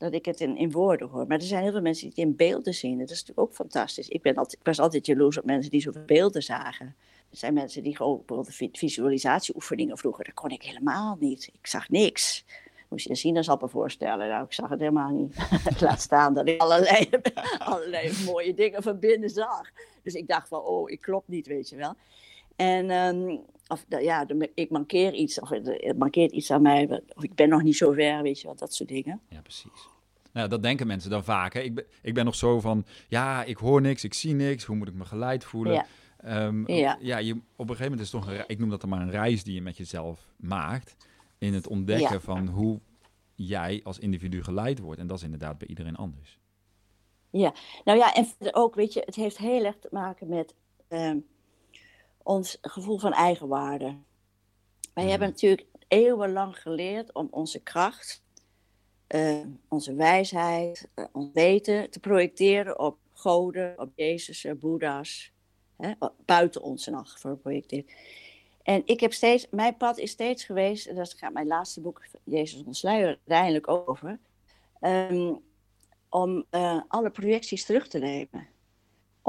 dat 0.00 0.14
ik 0.14 0.24
het 0.24 0.40
in, 0.40 0.70
woorden 0.70 1.08
hoor. 1.08 1.26
Maar 1.26 1.38
er 1.38 1.44
zijn 1.44 1.62
heel 1.62 1.72
veel 1.72 1.80
mensen 1.80 2.10
die 2.10 2.12
het 2.16 2.28
in 2.28 2.36
beelden 2.36 2.74
zien. 2.74 2.98
Dat 2.98 3.10
is 3.10 3.20
natuurlijk 3.20 3.48
ook 3.48 3.54
fantastisch. 3.54 4.08
Ik, 4.08 4.22
ben 4.22 4.34
altijd, 4.34 4.60
ik 4.60 4.66
was 4.66 4.80
altijd 4.80 5.06
jaloers 5.06 5.38
op 5.38 5.44
mensen 5.44 5.70
die 5.70 5.80
zoveel 5.80 6.04
beelden 6.04 6.42
zagen. 6.42 6.86
Er 7.30 7.36
zijn 7.36 7.54
mensen 7.54 7.82
die 7.82 7.96
gewoon 7.96 8.22
bijvoorbeeld 8.26 8.76
visualisatieoefeningen 8.78 9.98
vroeger, 9.98 10.24
dat 10.24 10.34
kon 10.34 10.50
ik 10.50 10.62
helemaal 10.62 11.16
niet. 11.20 11.50
Ik 11.52 11.66
zag 11.66 11.88
niks 11.88 12.44
moest 12.90 13.04
je 13.04 13.10
een 13.10 13.16
sinaasappel 13.16 13.68
voorstellen. 13.68 14.28
Nou, 14.28 14.44
ik 14.44 14.52
zag 14.52 14.68
het 14.68 14.78
helemaal 14.78 15.10
niet. 15.10 15.36
Laat 15.80 16.00
staan 16.00 16.34
dat 16.34 16.48
ik 16.48 16.60
allerlei, 16.60 17.08
allerlei 17.58 18.12
mooie 18.24 18.54
dingen 18.54 18.82
van 18.82 18.98
binnen 18.98 19.30
zag. 19.30 19.70
Dus 20.02 20.14
ik 20.14 20.28
dacht 20.28 20.48
van, 20.48 20.60
oh, 20.60 20.90
ik 20.90 21.00
klopt 21.00 21.28
niet, 21.28 21.46
weet 21.46 21.68
je 21.68 21.76
wel. 21.76 21.94
En 22.60 22.90
um, 22.90 23.40
of, 23.68 23.84
ja, 23.88 24.26
ik 24.54 24.70
mankeer 24.70 25.14
iets, 25.14 25.40
of 25.40 25.48
het 25.48 25.98
mankeert 25.98 26.32
iets 26.32 26.50
aan 26.50 26.62
mij, 26.62 27.02
of 27.14 27.22
ik 27.22 27.34
ben 27.34 27.48
nog 27.48 27.62
niet 27.62 27.76
zo 27.76 27.92
ver, 27.92 28.22
weet 28.22 28.40
je 28.40 28.46
wel, 28.46 28.56
dat 28.56 28.74
soort 28.74 28.88
dingen. 28.88 29.20
Ja, 29.28 29.40
precies. 29.40 29.88
Nou, 30.32 30.48
dat 30.48 30.62
denken 30.62 30.86
mensen 30.86 31.10
dan 31.10 31.24
vaak. 31.24 31.52
Hè? 31.52 31.60
Ik, 31.60 31.74
ben, 31.74 31.84
ik 32.02 32.14
ben 32.14 32.24
nog 32.24 32.34
zo 32.34 32.60
van, 32.60 32.84
ja, 33.08 33.44
ik 33.44 33.56
hoor 33.56 33.80
niks, 33.80 34.04
ik 34.04 34.14
zie 34.14 34.34
niks, 34.34 34.64
hoe 34.64 34.76
moet 34.76 34.88
ik 34.88 34.94
me 34.94 35.04
geleid 35.04 35.44
voelen? 35.44 35.72
Ja. 35.72 36.46
Um, 36.46 36.68
ja. 36.68 36.98
ja 37.00 37.18
je, 37.18 37.32
op 37.32 37.40
een 37.58 37.76
gegeven 37.76 37.82
moment 37.82 38.00
is 38.00 38.12
het 38.12 38.22
toch 38.22 38.30
een, 38.30 38.44
ik 38.46 38.58
noem 38.58 38.70
dat 38.70 38.80
dan 38.80 38.90
maar 38.90 39.00
een 39.00 39.10
reis 39.10 39.44
die 39.44 39.54
je 39.54 39.62
met 39.62 39.76
jezelf 39.76 40.28
maakt 40.36 40.96
in 41.38 41.54
het 41.54 41.68
ontdekken 41.68 42.20
van 42.20 42.48
hoe 42.48 42.80
jij 43.34 43.80
als 43.84 43.98
individu 43.98 44.42
geleid 44.42 44.78
wordt. 44.78 45.00
En 45.00 45.06
dat 45.06 45.16
is 45.16 45.24
inderdaad 45.24 45.58
bij 45.58 45.68
iedereen 45.68 45.96
anders. 45.96 46.38
Ja, 47.30 47.54
nou 47.84 47.98
ja, 47.98 48.14
en 48.14 48.26
ook, 48.50 48.74
weet 48.74 48.92
je, 48.92 49.02
het 49.04 49.14
heeft 49.14 49.38
heel 49.38 49.64
erg 49.64 49.78
te 49.78 49.88
maken 49.90 50.28
met 50.28 50.54
uh, 50.88 51.12
ons 52.22 52.58
gevoel 52.60 52.98
van 52.98 53.12
eigenwaarde. 53.12 53.96
Wij 54.94 55.02
mhm. 55.02 55.08
hebben 55.08 55.28
natuurlijk 55.28 55.66
eeuwenlang 55.88 56.58
geleerd 56.58 57.12
om 57.12 57.28
onze 57.30 57.60
kracht, 57.60 58.22
uh, 59.08 59.46
onze 59.68 59.94
wijsheid, 59.94 60.88
uh, 60.94 61.04
ons 61.12 61.30
weten 61.32 61.90
te 61.90 62.00
projecteren 62.00 62.78
op 62.78 62.98
goden, 63.12 63.74
op 63.78 63.92
Jezus, 63.94 64.46
Boeddha's, 64.58 65.32
hè, 65.76 65.92
buiten 66.24 66.62
ons 66.62 66.86
nog 66.86 67.20
geprojecteerd. 67.20 67.90
En 68.62 68.82
ik 68.84 69.00
heb 69.00 69.12
steeds, 69.12 69.46
mijn 69.50 69.76
pad 69.76 69.98
is 69.98 70.10
steeds 70.10 70.44
geweest, 70.44 70.86
en 70.86 70.94
dat 70.94 71.12
gaat 71.12 71.32
mijn 71.32 71.46
laatste 71.46 71.80
boek, 71.80 72.02
Jezus 72.24 72.64
ontsluier, 72.64 73.06
uiteindelijk 73.06 73.68
over, 73.68 74.18
um, 74.80 75.40
om 76.08 76.44
uh, 76.50 76.80
alle 76.88 77.10
projecties 77.10 77.64
terug 77.64 77.88
te 77.88 77.98
nemen. 77.98 78.48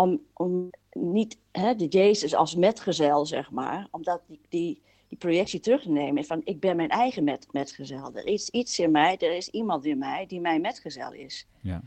Om, 0.01 0.22
om 0.34 0.70
niet 0.91 1.38
hè, 1.51 1.75
de 1.75 1.88
Jezus 1.88 2.36
als 2.36 2.55
metgezel, 2.55 3.25
zeg 3.25 3.51
maar, 3.51 3.88
om 3.91 4.03
dat, 4.03 4.22
die, 4.27 4.39
die, 4.50 4.81
die 5.08 5.17
projectie 5.17 5.60
terug 5.60 5.81
te 5.81 5.89
nemen. 5.89 6.25
Van 6.25 6.41
ik 6.43 6.60
ben 6.60 6.75
mijn 6.75 6.89
eigen 6.89 7.24
met, 7.24 7.48
metgezel. 7.51 8.12
Er 8.13 8.25
is 8.25 8.50
iets 8.50 8.79
in 8.79 8.91
mij, 8.91 9.17
er 9.17 9.36
is 9.36 9.48
iemand 9.48 9.86
in 9.86 9.98
mij 9.98 10.25
die 10.27 10.39
mijn 10.39 10.62
metgezel 10.62 11.13
is. 11.13 11.48
Ja. 11.62 11.81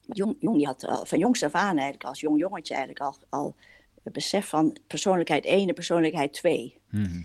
Jong, 0.00 0.36
jong 0.40 0.56
die 0.56 0.66
had 0.66 1.02
van 1.02 1.18
jongs 1.18 1.42
af 1.42 1.52
aan 1.52 1.76
eigenlijk, 1.76 2.04
als 2.04 2.20
jong 2.20 2.38
jongetje 2.38 2.74
eigenlijk 2.74 3.04
al, 3.04 3.16
al 3.28 3.54
het 4.02 4.12
besef 4.12 4.48
van 4.48 4.76
persoonlijkheid 4.86 5.44
1 5.44 5.68
en 5.68 5.74
persoonlijkheid 5.74 6.32
2. 6.32 6.78
Mhm. 6.90 7.22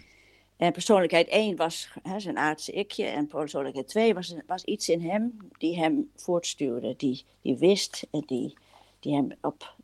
En 0.57 0.71
persoonlijkheid 0.71 1.27
1 1.27 1.55
was 1.55 1.89
hè, 2.03 2.19
zijn 2.19 2.38
aardse 2.38 2.71
ikje 2.71 3.05
en 3.05 3.27
persoonlijkheid 3.27 3.88
2 3.88 4.13
was, 4.13 4.36
was 4.48 4.63
iets 4.63 4.89
in 4.89 5.01
hem 5.01 5.38
die 5.57 5.77
hem 5.77 6.10
voortstuurde, 6.15 6.93
die, 6.98 7.25
die 7.41 7.57
wist 7.57 8.07
en 8.12 8.24
die, 8.25 8.57
die 9.00 9.13
hem 9.13 9.31
op, 9.41 9.75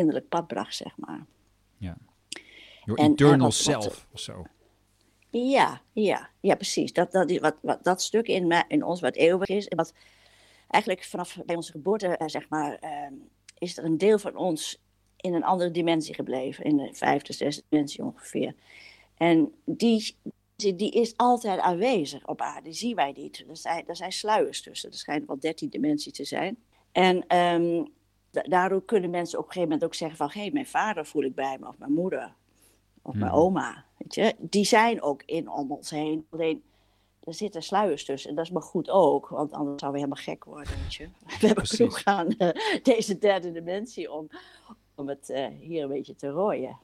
innerlijk 0.00 0.28
pad 0.28 0.46
bracht, 0.46 0.74
zeg 0.74 0.96
maar. 0.96 1.26
Ja. 1.76 1.96
Your 2.84 3.00
eternal 3.00 3.50
self 3.50 4.06
of 4.12 4.20
zo. 4.20 4.44
Ja, 5.30 5.80
ja, 5.92 6.30
ja, 6.40 6.54
precies. 6.54 6.92
Dat, 6.92 7.12
dat, 7.12 7.38
wat, 7.38 7.56
wat, 7.62 7.84
dat 7.84 8.02
stuk 8.02 8.26
in, 8.26 8.64
in 8.68 8.84
ons 8.84 9.00
wat 9.00 9.14
eeuwig 9.16 9.48
is 9.48 9.68
en 9.68 9.76
wat 9.76 9.94
eigenlijk 10.68 11.04
vanaf 11.04 11.38
bij 11.46 11.56
onze 11.56 11.72
geboorte, 11.72 12.20
zeg 12.26 12.48
maar, 12.48 12.74
ehm, 12.74 13.12
is 13.58 13.78
er 13.78 13.84
een 13.84 13.98
deel 13.98 14.18
van 14.18 14.36
ons 14.36 14.82
in 15.16 15.34
een 15.34 15.44
andere 15.44 15.70
dimensie 15.70 16.14
gebleven. 16.14 16.64
In 16.64 16.76
de 16.76 16.88
vijfde, 16.92 17.32
zesde 17.32 17.62
dimensie 17.68 18.04
ongeveer. 18.04 18.54
En 19.16 19.52
die, 19.64 20.16
die 20.56 20.90
is 20.90 21.16
altijd 21.16 21.58
aanwezig 21.58 22.26
op 22.26 22.40
aarde. 22.40 22.62
Die 22.62 22.72
zien 22.72 22.94
wij 22.94 23.12
niet. 23.16 23.44
Er 23.48 23.56
zijn, 23.56 23.86
er 23.86 23.96
zijn 23.96 24.12
sluiers 24.12 24.62
tussen. 24.62 24.90
Er 24.90 24.96
schijnt 24.96 25.26
wel 25.26 25.40
dertien 25.40 25.68
dimensies 25.68 26.12
te 26.12 26.24
zijn. 26.24 26.56
En 26.92 27.36
um, 27.36 27.92
daardoor 28.30 28.84
kunnen 28.84 29.10
mensen 29.10 29.38
op 29.38 29.44
een 29.44 29.52
gegeven 29.52 29.72
moment 29.72 29.88
ook 29.88 29.98
zeggen 29.98 30.16
van... 30.16 30.30
hé, 30.32 30.40
hey, 30.40 30.50
mijn 30.52 30.66
vader 30.66 31.06
voel 31.06 31.22
ik 31.22 31.34
bij 31.34 31.56
me, 31.60 31.68
of 31.68 31.78
mijn 31.78 31.92
moeder, 31.92 32.34
of 33.02 33.14
mijn 33.14 33.30
hmm. 33.30 33.40
oma. 33.40 33.84
Weet 33.96 34.14
je? 34.14 34.34
Die 34.38 34.64
zijn 34.64 35.02
ook 35.02 35.22
in 35.26 35.48
om 35.50 35.72
ons 35.72 35.90
heen. 35.90 36.26
Alleen, 36.30 36.62
er 37.24 37.34
zitten 37.34 37.62
sluiers 37.62 38.04
tussen. 38.04 38.30
En 38.30 38.36
dat 38.36 38.44
is 38.44 38.50
maar 38.50 38.62
goed 38.62 38.90
ook, 38.90 39.28
want 39.28 39.52
anders 39.52 39.80
zouden 39.80 40.00
we 40.00 40.06
helemaal 40.06 40.34
gek 40.34 40.44
worden. 40.44 40.72
Weet 40.82 40.94
je? 40.94 41.08
We 41.40 41.46
hebben 41.46 41.66
genoeg 41.66 42.04
aan 42.04 42.34
uh, 42.38 42.48
deze 42.82 43.18
derde 43.18 43.52
dimensie 43.52 44.12
om, 44.12 44.28
om 44.94 45.08
het 45.08 45.28
uh, 45.28 45.46
hier 45.60 45.82
een 45.82 45.88
beetje 45.88 46.14
te 46.14 46.28
rooien. 46.28 46.78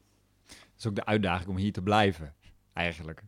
Dat 0.47 0.57
is 0.79 0.87
ook 0.87 0.95
de 0.95 1.05
uitdaging 1.05 1.49
om 1.49 1.57
hier 1.57 1.73
te 1.73 1.83
blijven, 1.83 2.35
eigenlijk. 2.73 3.23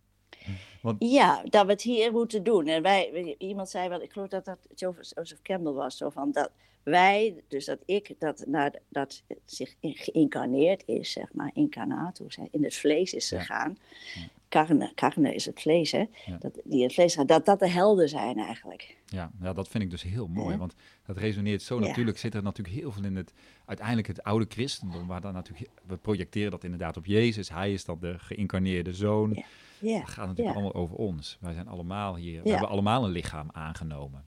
Want... 0.83 0.97
Ja, 0.99 1.43
dat 1.45 1.67
we 1.67 1.73
het 1.73 1.83
hier 1.83 2.13
moeten 2.13 2.43
doen. 2.43 2.67
En 2.67 2.83
wij, 2.83 3.35
iemand 3.39 3.69
zei 3.69 3.89
wel, 3.89 4.03
ik 4.03 4.13
geloof 4.13 4.29
dat 4.29 4.45
dat 4.45 4.59
Joseph 4.75 5.43
Campbell 5.43 5.73
was, 5.73 5.97
zo 5.97 6.11
van 6.11 6.33
dat 6.33 6.51
wij, 6.89 7.35
dus 7.49 7.65
dat 7.65 7.79
ik, 7.85 8.15
dat, 8.19 8.45
naar, 8.47 8.75
dat 8.89 9.23
zich 9.45 9.75
geïncarneerd 9.81 10.83
is, 10.87 11.13
zeg 11.13 11.33
maar, 11.33 11.51
incarnatus, 11.55 12.39
in 12.51 12.65
het 12.65 12.75
vlees 12.75 13.13
is 13.13 13.29
gegaan. 13.29 13.79
Ja. 14.15 14.23
Carne, 14.49 14.93
carne 14.95 15.35
is 15.35 15.47
het 15.47 15.61
vlees, 15.61 15.93
hè? 15.93 16.05
Dat, 16.39 16.61
die 16.65 16.83
het 16.83 16.95
vlees 16.95 17.15
gaat, 17.15 17.29
dat 17.29 17.45
dat 17.45 17.59
de 17.59 17.69
helden 17.69 18.09
zijn 18.09 18.39
eigenlijk. 18.39 18.97
Ja, 19.07 19.31
ja 19.41 19.53
dat 19.53 19.69
vind 19.69 19.85
ik 19.85 19.91
dus 19.91 20.03
heel 20.03 20.27
mooi, 20.27 20.57
want 20.57 20.75
dat 21.07 21.17
resoneert 21.17 21.63
zo. 21.63 21.79
Natuurlijk 21.79 22.19
zit 22.19 22.35
er 22.35 22.43
natuurlijk 22.43 22.77
heel 22.77 22.93
veel 22.93 23.05
in 23.05 23.17
het, 23.17 23.33
uiteindelijk 23.65 24.07
het 24.07 24.23
oude 24.23 24.47
christendom, 24.49 25.07
waar 25.07 25.21
dan 25.21 25.33
natuurlijk, 25.33 25.71
we 25.87 25.97
projecteren 25.97 26.51
dat 26.51 26.65
inderdaad 26.65 26.97
op 26.97 27.07
Jezus. 27.07 27.49
Hij 27.49 27.73
is 27.73 27.85
dan 27.85 27.99
de 28.01 28.19
geïncarneerde 28.19 28.93
zoon. 28.93 29.45
Ja. 29.79 29.99
Het 29.99 30.09
gaat 30.09 30.27
natuurlijk 30.27 30.57
allemaal 30.57 30.75
over 30.75 30.97
ons. 30.97 31.39
Wij 31.41 31.53
zijn 31.53 31.69
allemaal 31.69 32.17
hier, 32.17 32.43
we 32.43 32.51
hebben 32.51 32.69
allemaal 32.69 33.05
een 33.05 33.11
lichaam 33.11 33.49
aangenomen. 33.53 34.25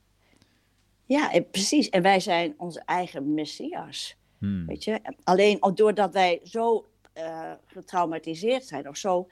Ja, 1.12 1.32
en 1.32 1.50
precies. 1.50 1.90
En 1.90 2.02
wij 2.02 2.20
zijn 2.20 2.54
onze 2.58 2.82
eigen 2.86 3.34
messias. 3.34 4.16
Hmm. 4.38 4.66
Weet 4.66 4.84
je? 4.84 5.00
Alleen 5.24 5.60
doordat 5.74 6.14
wij 6.14 6.40
zo 6.44 6.88
uh, 7.18 7.52
getraumatiseerd 7.66 8.66
zijn 8.66 8.88
of 8.88 8.98
zo 8.98 9.28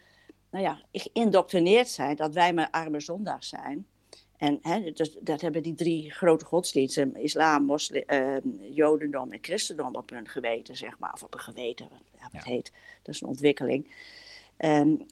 nou 0.51 0.63
ja, 0.63 0.81
geïndoctrineerd 0.91 1.88
zijn 1.88 2.15
dat 2.15 2.33
wij 2.33 2.53
maar 2.53 2.69
arme 2.71 3.00
zondags 3.00 3.50
zijn. 3.50 3.88
En 4.38 4.59
hè, 4.62 4.91
dus, 4.91 5.17
dat 5.21 5.41
hebben 5.41 5.63
die 5.63 5.74
drie 5.74 6.12
grote 6.12 6.45
godsdiensten, 6.45 7.15
islam, 7.15 7.63
moslim, 7.63 8.03
uh, 8.07 8.38
jodendom 8.75 9.31
en 9.31 9.39
christendom, 9.41 9.95
op 9.95 10.09
hun 10.09 10.27
geweten, 10.27 10.77
zeg 10.77 11.00
maar. 11.00 11.13
Of 11.13 11.24
op 11.24 11.31
hun 11.31 11.41
geweten, 11.41 11.89
ja, 12.19 12.29
wat 12.31 12.43
heet. 12.43 12.71
Dat 13.01 13.15
is 13.15 13.21
een 13.21 13.27
ontwikkeling. 13.27 13.93
Um, 14.57 15.05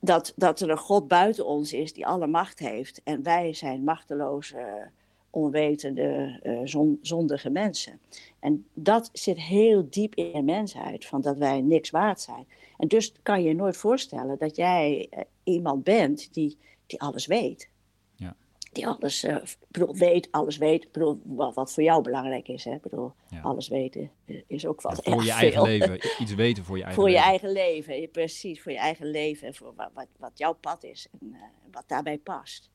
dat, 0.00 0.32
dat 0.36 0.60
er 0.60 0.70
een 0.70 0.78
God 0.78 1.08
buiten 1.08 1.46
ons 1.46 1.72
is 1.72 1.92
die 1.92 2.06
alle 2.06 2.26
macht 2.26 2.58
heeft. 2.58 3.00
En 3.04 3.22
wij 3.22 3.54
zijn 3.54 3.84
machteloze, 3.84 4.90
onwetende, 5.32 6.40
uh, 6.42 6.96
zondige 7.02 7.50
mensen. 7.50 8.00
En 8.38 8.66
dat 8.74 9.10
zit 9.12 9.40
heel 9.40 9.86
diep 9.90 10.14
in 10.14 10.32
de 10.32 10.42
mensheid, 10.42 11.06
van 11.06 11.20
dat 11.20 11.36
wij 11.36 11.60
niks 11.60 11.90
waard 11.90 12.20
zijn. 12.20 12.46
En 12.78 12.88
dus 12.88 13.12
kan 13.22 13.42
je 13.42 13.48
je 13.48 13.54
nooit 13.54 13.76
voorstellen 13.76 14.38
dat 14.38 14.56
jij 14.56 15.08
uh, 15.10 15.20
iemand 15.42 15.84
bent 15.84 16.34
die, 16.34 16.56
die 16.86 17.00
alles 17.00 17.26
weet. 17.26 17.68
Ja. 18.16 18.36
Die 18.72 18.86
alles 18.86 19.24
uh, 19.24 19.36
bedoel, 19.68 19.96
weet, 19.96 20.28
alles 20.30 20.56
weet. 20.56 20.92
Bedoel, 20.92 21.20
wat, 21.24 21.54
wat 21.54 21.72
voor 21.72 21.82
jou 21.82 22.02
belangrijk 22.02 22.48
is. 22.48 22.64
Hè? 22.64 22.76
Bedoel, 22.82 23.12
Alles 23.42 23.68
weten 23.68 24.10
is 24.46 24.66
ook 24.66 24.80
wat 24.80 25.04
ja, 25.04 25.12
Voor 25.12 25.24
je 25.24 25.32
eigen 25.32 25.62
leven. 25.62 26.00
Iets 26.18 26.34
weten 26.34 26.64
voor 26.64 26.76
je 26.76 26.82
eigen 26.82 27.02
voor 27.02 27.10
leven. 27.10 27.22
Voor 27.22 27.30
je 27.30 27.52
eigen 27.52 27.52
leven, 27.52 28.10
precies. 28.10 28.62
Voor 28.62 28.72
je 28.72 28.78
eigen 28.78 29.06
leven 29.06 29.46
en 29.46 29.54
voor 29.54 29.72
wat, 29.76 29.90
wat, 29.94 30.06
wat 30.18 30.38
jouw 30.38 30.52
pad 30.52 30.84
is. 30.84 31.06
En 31.20 31.36
wat 31.70 31.84
daarbij 31.86 32.18
past 32.18 32.71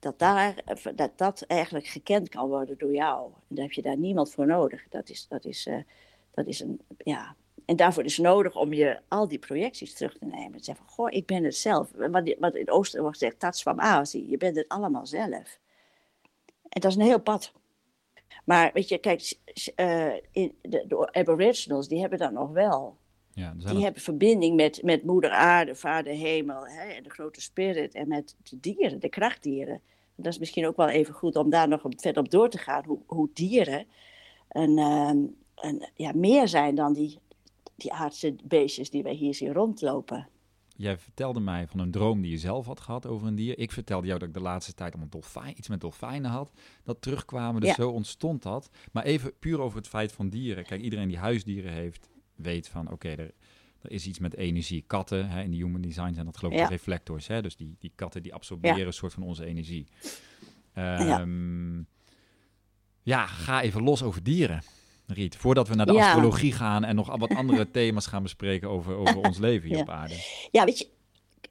dat, 0.00 0.18
daar, 0.18 0.54
dat 0.94 1.18
dat 1.18 1.42
eigenlijk 1.42 1.86
gekend 1.86 2.28
kan 2.28 2.48
worden 2.48 2.78
door 2.78 2.92
jou. 2.92 3.32
En 3.48 3.54
daar 3.54 3.64
heb 3.64 3.74
je 3.74 3.82
daar 3.82 3.96
niemand 3.96 4.30
voor 4.30 4.46
nodig. 4.46 4.88
Dat 4.88 5.08
is, 5.08 5.26
dat 5.28 5.44
is, 5.44 5.66
uh, 5.66 5.82
dat 6.30 6.46
is 6.46 6.60
een, 6.60 6.80
ja. 6.98 7.36
En 7.64 7.76
daarvoor 7.76 8.04
is 8.04 8.18
nodig 8.18 8.56
om 8.56 8.72
je 8.72 9.00
al 9.08 9.28
die 9.28 9.38
projecties 9.38 9.94
terug 9.94 10.18
te 10.18 10.24
nemen. 10.24 10.52
En 10.52 10.64
zeggen 10.64 10.86
goh, 10.86 11.12
ik 11.12 11.26
ben 11.26 11.44
het 11.44 11.56
zelf. 11.56 11.90
Wat, 11.94 12.34
wat 12.38 12.54
in 12.54 12.70
oosten 12.70 13.02
wordt 13.02 13.18
gezegd, 13.18 13.40
dat 13.40 13.54
is 13.54 13.62
van 13.62 13.80
Azië. 13.80 14.30
Je 14.30 14.36
bent 14.36 14.56
het 14.56 14.68
allemaal 14.68 15.06
zelf. 15.06 15.58
En 16.68 16.80
dat 16.80 16.90
is 16.90 16.96
een 16.96 17.02
heel 17.02 17.20
pad. 17.20 17.52
Maar 18.44 18.70
weet 18.72 18.88
je, 18.88 18.98
kijk, 18.98 19.32
uh, 19.76 20.12
in 20.30 20.58
de, 20.62 20.84
de, 20.88 21.12
aboriginals, 21.12 21.88
die 21.88 22.00
hebben 22.00 22.18
dat 22.18 22.32
nog 22.32 22.50
wel. 22.50 22.96
Ja, 23.34 23.54
die 23.54 23.82
hebben 23.82 24.02
verbinding 24.02 24.56
met, 24.56 24.82
met 24.82 25.04
moeder 25.04 25.30
aarde, 25.30 25.74
vader 25.74 26.12
hemel 26.12 26.66
hè, 26.66 26.82
en 26.82 27.02
de 27.02 27.10
grote 27.10 27.40
spirit 27.40 27.94
en 27.94 28.08
met 28.08 28.36
de 28.42 28.60
dieren, 28.60 29.00
de 29.00 29.08
krachtdieren. 29.08 29.80
Dat 30.16 30.32
is 30.32 30.38
misschien 30.38 30.66
ook 30.66 30.76
wel 30.76 30.88
even 30.88 31.14
goed 31.14 31.36
om 31.36 31.50
daar 31.50 31.68
nog 31.68 31.82
verder 31.96 32.22
op 32.22 32.30
door 32.30 32.48
te 32.48 32.58
gaan, 32.58 32.84
hoe, 32.84 32.98
hoe 33.06 33.28
dieren 33.32 33.86
een, 34.48 34.78
een, 34.78 35.36
ehm, 35.54 35.76
ja, 35.94 36.12
meer 36.14 36.48
zijn 36.48 36.74
dan 36.74 36.92
die, 36.92 37.18
die 37.76 37.92
aardse 37.92 38.36
beestjes 38.44 38.90
die 38.90 39.02
wij 39.02 39.14
hier 39.14 39.34
zien 39.34 39.52
rondlopen. 39.52 40.28
Jij 40.76 40.98
vertelde 40.98 41.40
mij 41.40 41.66
van 41.66 41.80
een 41.80 41.90
droom 41.90 42.20
die 42.20 42.30
je 42.30 42.38
zelf 42.38 42.66
had 42.66 42.80
gehad 42.80 43.06
over 43.06 43.26
een 43.26 43.34
dier. 43.34 43.58
Ik 43.58 43.72
vertelde 43.72 44.06
jou 44.06 44.18
dat 44.18 44.28
ik 44.28 44.34
de 44.34 44.40
laatste 44.40 44.74
tijd 44.74 44.94
om 44.94 45.02
een 45.02 45.10
dolfijn, 45.10 45.58
iets 45.58 45.68
met 45.68 45.80
dolfijnen 45.80 46.30
had. 46.30 46.52
Dat 46.84 47.02
terugkwamen, 47.02 47.60
dus 47.60 47.74
zo 47.74 47.90
ontstond 47.90 48.42
dat. 48.42 48.70
Maar 48.92 49.04
even 49.04 49.38
puur 49.38 49.60
over 49.60 49.78
het 49.78 49.88
feit 49.88 50.12
van 50.12 50.28
dieren. 50.28 50.64
Kijk, 50.64 50.80
iedereen 50.80 51.08
die 51.08 51.18
huisdieren 51.18 51.72
heeft, 51.72 52.08
weet 52.42 52.68
van 52.68 52.90
oké, 52.90 53.08
er, 53.08 53.32
er 53.82 53.90
is 53.90 54.06
iets 54.06 54.18
met 54.18 54.36
energie. 54.36 54.84
Katten, 54.86 55.28
hè, 55.28 55.42
in 55.42 55.50
de 55.50 55.56
human 55.56 55.80
design 55.80 56.12
zijn 56.12 56.26
dat 56.26 56.36
geloof 56.36 56.54
ik 56.54 56.68
reflectors. 56.68 57.26
Hè? 57.26 57.42
Dus 57.42 57.56
die, 57.56 57.76
die 57.78 57.92
katten 57.94 58.22
die 58.22 58.34
absorberen 58.34 58.86
een 58.86 58.92
soort 58.92 59.12
van 59.12 59.22
onze 59.22 59.44
energie. 59.44 59.86
Um, 60.74 60.86
ja. 61.06 61.84
ja. 63.02 63.26
ga 63.26 63.62
even 63.62 63.82
los 63.82 64.02
over 64.02 64.22
dieren. 64.22 64.62
Riet, 65.06 65.36
voordat 65.36 65.68
we 65.68 65.74
naar 65.74 65.86
de 65.86 65.98
astrologie 65.98 66.52
gaan 66.52 66.84
en 66.84 66.94
nog 66.94 67.16
wat 67.16 67.34
andere 67.34 67.70
thema's 67.76 68.06
gaan 68.06 68.22
bespreken 68.22 68.68
over, 68.68 68.96
over 68.96 69.16
ons 69.16 69.38
leven 69.38 69.68
hier 69.68 69.78
op 69.78 69.88
aarde. 69.88 70.14
Ja, 70.50 70.64
weet 70.64 70.78
je, 70.78 70.88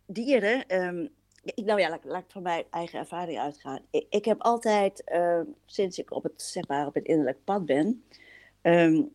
dieren, 0.05 0.83
um, 0.83 1.09
nou 1.55 1.79
ja, 1.79 1.89
laat, 1.89 2.03
laat, 2.03 2.23
ik 2.23 2.31
van 2.31 2.41
mijn 2.41 2.63
eigen 2.69 2.99
ervaring 2.99 3.39
uitgaan. 3.39 3.79
Ik, 3.91 4.05
ik 4.09 4.25
heb 4.25 4.41
altijd, 4.41 5.03
uh, 5.13 5.39
sinds 5.65 5.99
ik 5.99 6.11
op 6.11 6.23
het, 6.23 6.41
zeg 6.41 6.67
maar, 6.67 6.87
op 6.87 6.93
het 6.93 7.05
innerlijk 7.05 7.43
pad 7.43 7.65
ben, 7.65 8.03
um, 8.61 9.11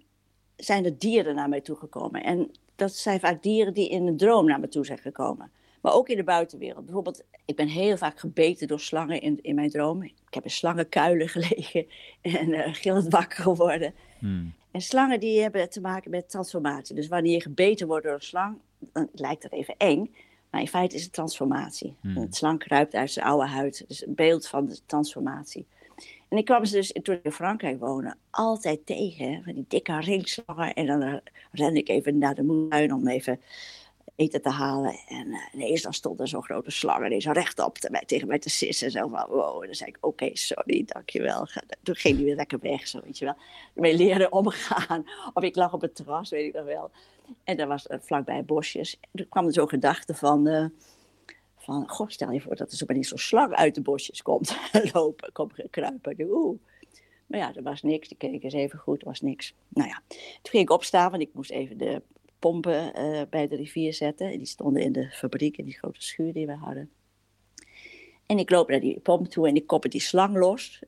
zijn 0.56 0.84
er 0.84 0.98
dieren 0.98 1.34
naar 1.34 1.48
mij 1.48 1.60
toegekomen. 1.60 2.22
En 2.22 2.50
dat 2.76 2.94
zijn 2.94 3.20
vaak 3.20 3.42
dieren 3.42 3.74
die 3.74 3.88
in 3.88 4.06
een 4.06 4.16
droom 4.16 4.46
naar 4.46 4.60
me 4.60 4.68
toe 4.68 4.86
zijn 4.86 4.98
gekomen. 4.98 5.50
Maar 5.80 5.92
ook 5.92 6.08
in 6.08 6.16
de 6.16 6.24
buitenwereld. 6.24 6.84
Bijvoorbeeld, 6.84 7.22
ik 7.44 7.56
ben 7.56 7.68
heel 7.68 7.96
vaak 7.96 8.18
gebeten 8.18 8.68
door 8.68 8.80
slangen 8.80 9.20
in, 9.20 9.38
in 9.42 9.54
mijn 9.54 9.70
dromen. 9.70 10.06
Ik 10.06 10.34
heb 10.34 10.44
in 10.44 10.50
slangenkuilen 10.50 11.28
gelegen 11.36 11.86
en 12.20 12.48
uh, 12.48 12.74
gillend 12.74 13.12
wakker 13.12 13.42
geworden. 13.42 13.94
Hmm. 14.18 14.54
En 14.70 14.80
slangen 14.80 15.20
die 15.20 15.40
hebben 15.40 15.70
te 15.70 15.80
maken 15.80 16.10
met 16.10 16.30
transformatie. 16.30 16.94
Dus 16.94 17.08
wanneer 17.08 17.32
je 17.32 17.40
gebeten 17.40 17.86
wordt 17.86 18.04
door 18.04 18.14
een 18.14 18.20
slang, 18.20 18.58
dan 18.92 19.08
lijkt 19.12 19.42
dat 19.42 19.52
even 19.52 19.74
eng. 19.76 20.14
Maar 20.50 20.60
in 20.60 20.68
feite 20.68 20.96
is 20.96 21.02
het 21.02 21.12
transformatie. 21.12 21.96
Hmm. 22.00 22.16
Het 22.16 22.34
slang 22.34 22.58
kruipt 22.58 22.94
uit 22.94 23.10
zijn 23.10 23.26
oude 23.26 23.46
huid. 23.46 23.84
Dus 23.88 24.06
een 24.06 24.14
beeld 24.14 24.48
van 24.48 24.66
de 24.66 24.78
transformatie. 24.86 25.66
En 26.34 26.40
ik 26.40 26.46
kwam 26.46 26.64
ze 26.64 26.76
dus 26.76 26.92
toen 27.02 27.14
ik 27.14 27.24
in 27.24 27.32
Frankrijk 27.32 27.78
woonde 27.78 28.14
altijd 28.30 28.86
tegen, 28.86 29.42
van 29.44 29.52
die 29.52 29.64
dikke 29.68 30.00
ringslangen. 30.00 30.74
En 30.74 30.86
dan 30.86 31.02
uh, 31.02 31.14
ren 31.52 31.76
ik 31.76 31.88
even 31.88 32.18
naar 32.18 32.34
de 32.34 32.42
moestuin 32.42 32.92
om 32.92 33.08
even 33.08 33.40
eten 34.16 34.42
te 34.42 34.48
halen. 34.48 34.98
En 35.08 35.26
uh, 35.26 35.38
ineens 35.52 35.82
dan 35.82 35.92
stond 35.92 36.20
er 36.20 36.28
zo'n 36.28 36.42
grote 36.42 36.70
slang 36.70 37.22
zo 37.22 37.30
rechtop 37.30 37.78
te, 37.78 38.02
tegen 38.06 38.28
mij 38.28 38.38
te 38.38 38.50
sissen. 38.50 38.90
Zo 38.90 39.08
van, 39.08 39.26
wow. 39.28 39.60
En 39.60 39.66
dan 39.66 39.74
zei 39.74 39.90
ik, 39.90 39.96
oké, 40.00 40.30
sorry, 40.32 40.84
dankjewel. 40.86 41.48
Toen 41.82 41.94
ging 41.94 42.16
hij 42.16 42.24
weer 42.24 42.36
lekker 42.36 42.58
weg, 42.58 42.88
zo 42.88 43.00
weet 43.04 43.18
je 43.18 43.24
wel. 43.24 43.36
Mee 43.74 43.96
leren 43.96 44.32
omgaan. 44.32 45.04
Of 45.34 45.42
ik 45.42 45.56
lag 45.56 45.72
op 45.72 45.80
het 45.80 45.94
terras, 45.94 46.30
weet 46.30 46.46
ik 46.46 46.54
nog 46.54 46.64
wel. 46.64 46.90
En 47.44 47.56
daar 47.56 47.68
was 47.68 47.86
uh, 47.86 47.96
vlakbij 48.00 48.44
bosjes. 48.44 48.98
En 49.00 49.08
toen 49.12 49.28
kwam 49.28 49.46
er 49.46 49.52
zo'n 49.52 49.68
gedachte 49.68 50.14
van 50.14 50.70
van, 51.64 51.88
goh, 51.88 52.08
stel 52.08 52.30
je 52.30 52.40
voor 52.40 52.56
dat 52.56 52.70
er 52.70 52.76
zo 52.76 52.84
niet 52.88 53.06
zo'n 53.06 53.18
slang 53.18 53.54
uit 53.54 53.74
de 53.74 53.80
bosjes 53.80 54.22
komt 54.22 54.56
lopen, 54.92 55.32
komt 55.32 55.52
kruipen. 55.70 56.16
Oeh. 56.20 56.58
Maar 57.26 57.38
ja, 57.38 57.54
er 57.54 57.62
was 57.62 57.82
niks. 57.82 58.08
Ik 58.08 58.18
keek 58.18 58.42
eens 58.42 58.54
even 58.54 58.78
goed, 58.78 59.02
was 59.02 59.20
niks. 59.20 59.54
Nou 59.68 59.88
ja, 59.88 60.02
toen 60.08 60.50
ging 60.50 60.62
ik 60.62 60.70
opstaan, 60.70 61.10
want 61.10 61.22
ik 61.22 61.30
moest 61.32 61.50
even 61.50 61.78
de 61.78 62.02
pompen 62.38 63.00
uh, 63.00 63.22
bij 63.30 63.48
de 63.48 63.56
rivier 63.56 63.94
zetten. 63.94 64.30
En 64.30 64.38
die 64.38 64.46
stonden 64.46 64.82
in 64.82 64.92
de 64.92 65.10
fabriek, 65.10 65.56
in 65.56 65.64
die 65.64 65.78
grote 65.78 66.02
schuur 66.02 66.32
die 66.32 66.46
we 66.46 66.54
hadden. 66.54 66.90
En 68.26 68.38
ik 68.38 68.50
loop 68.50 68.68
naar 68.68 68.80
die 68.80 69.00
pomp 69.00 69.26
toe 69.26 69.48
en 69.48 69.54
ik 69.54 69.66
koppel 69.66 69.90
die 69.90 70.00
slang 70.00 70.36
los, 70.36 70.82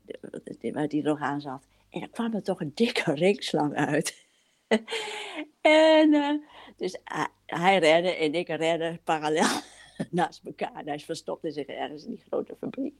waar 0.73 0.89
die 0.89 1.03
nog 1.03 1.21
aan 1.21 1.41
zat. 1.41 1.67
En 1.91 2.01
dan 2.01 2.11
kwam 2.11 2.35
er 2.35 2.43
toch 2.43 2.61
een 2.61 2.73
dikke 2.75 3.15
ringslang 3.25 3.75
uit. 3.75 4.27
en 5.61 6.13
uh, 6.13 6.41
dus 6.77 6.99
uh, 7.13 7.25
hij 7.47 7.79
redde 7.79 8.15
en 8.15 8.35
ik 8.35 8.49
redde 8.49 9.01
parallel. 9.05 9.49
naast 10.11 10.41
elkaar. 10.45 10.83
hij 10.85 10.99
verstopte 10.99 11.51
zich 11.51 11.67
ergens 11.67 12.05
in 12.05 12.11
die 12.11 12.25
grote 12.29 12.57
fabriek. 12.59 12.95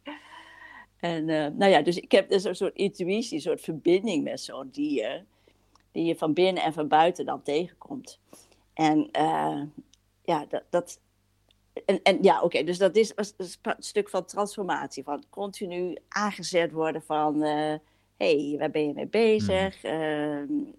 En 0.97 1.29
uh, 1.29 1.47
nou 1.47 1.71
ja, 1.71 1.83
dus 1.83 1.97
ik 1.97 2.13
heb 2.13 2.29
dus 2.29 2.45
een 2.45 2.57
soort 2.57 2.75
intuïtie, 2.75 3.35
een 3.35 3.41
soort 3.41 3.61
verbinding 3.61 4.25
met 4.25 4.41
zo'n 4.41 4.69
dier, 4.73 5.25
die 5.93 6.05
je 6.05 6.17
van 6.17 6.33
binnen 6.33 6.63
en 6.63 6.73
van 6.73 6.89
buiten 6.89 7.25
dan 7.25 7.43
tegenkomt. 7.43 8.19
En 8.75 9.09
uh, 9.19 9.63
ja, 10.23 10.47
dat, 10.49 10.63
dat, 10.71 11.01
en, 11.85 12.03
en 12.03 12.23
ja, 12.23 12.43
oké, 12.43 12.65
dus 12.65 12.79
dat 12.79 12.97
is 12.97 13.13
een 13.17 13.75
stuk 13.79 14.09
van 14.09 14.25
transformatie, 14.25 15.03
van 15.03 15.25
continu 15.31 15.97
aangezet 16.09 16.73
worden 16.73 17.03
van, 17.03 17.41
hé, 17.41 17.73
uh, 17.73 17.79
hey, 18.17 18.55
waar 18.59 18.71
ben 18.71 18.87
je 18.87 18.95
mee 18.95 19.07
bezig? 19.07 19.83
Mm. 19.83 20.75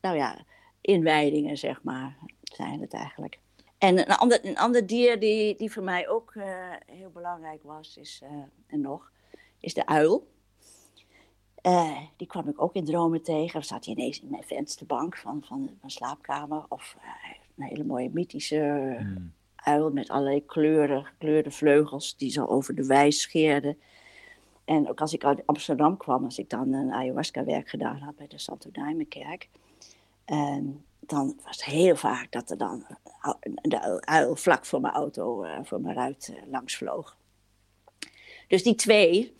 nou 0.00 0.16
ja, 0.16 0.44
inwijdingen, 0.80 1.56
zeg 1.56 1.82
maar, 1.82 2.16
zijn 2.42 2.80
het 2.80 2.92
eigenlijk. 2.92 3.38
En 3.80 3.98
een 3.98 4.16
ander, 4.16 4.46
een 4.46 4.58
ander 4.58 4.86
dier 4.86 5.20
die, 5.20 5.56
die 5.56 5.72
voor 5.72 5.82
mij 5.82 6.08
ook 6.08 6.34
uh, 6.34 6.44
heel 6.86 7.10
belangrijk 7.10 7.62
was, 7.62 7.96
is, 7.96 8.20
uh, 8.24 8.30
en 8.66 8.80
nog, 8.80 9.10
is 9.60 9.74
de 9.74 9.86
uil. 9.86 10.26
Uh, 11.62 11.98
die 12.16 12.26
kwam 12.26 12.48
ik 12.48 12.62
ook 12.62 12.74
in 12.74 12.84
dromen 12.84 13.22
tegen. 13.22 13.52
Dan 13.52 13.64
zat 13.64 13.84
hij 13.84 13.94
ineens 13.94 14.20
in 14.20 14.30
mijn 14.30 14.42
vensterbank 14.42 15.16
van, 15.16 15.42
van 15.44 15.62
mijn 15.62 15.90
slaapkamer. 15.90 16.64
Of 16.68 16.96
een 17.56 17.64
hele 17.64 17.84
mooie 17.84 18.10
mythische 18.12 18.96
mm. 19.00 19.32
uil 19.56 19.90
met 19.90 20.08
allerlei 20.08 20.46
kleuren, 20.46 21.04
gekleurde 21.04 21.50
vleugels 21.50 22.16
die 22.16 22.30
zo 22.30 22.44
over 22.44 22.74
de 22.74 22.86
wijs 22.86 23.20
scheerden. 23.20 23.78
En 24.64 24.88
ook 24.88 25.00
als 25.00 25.12
ik 25.12 25.24
uit 25.24 25.46
Amsterdam 25.46 25.96
kwam, 25.96 26.24
als 26.24 26.38
ik 26.38 26.50
dan 26.50 26.72
een 26.72 26.92
ayahuasca-werk 26.92 27.68
gedaan 27.68 27.98
had 27.98 28.16
bij 28.16 28.26
de 28.26 28.38
Santo 28.38 28.70
Daime-kerk. 28.72 29.48
En 30.24 30.84
dan 31.00 31.40
was 31.44 31.56
het 31.56 31.64
heel 31.64 31.96
vaak 31.96 32.32
dat 32.32 32.50
er 32.50 32.58
dan 32.58 32.86
de 33.62 34.00
uil 34.00 34.36
vlak 34.36 34.66
voor 34.66 34.80
mijn 34.80 34.94
auto, 34.94 35.44
uh, 35.44 35.58
voor 35.62 35.80
mijn 35.80 35.94
ruit 35.94 36.32
uh, 36.32 36.42
langs 36.50 36.76
vloog. 36.76 37.18
Dus 38.48 38.62
die 38.62 38.74
twee. 38.74 39.34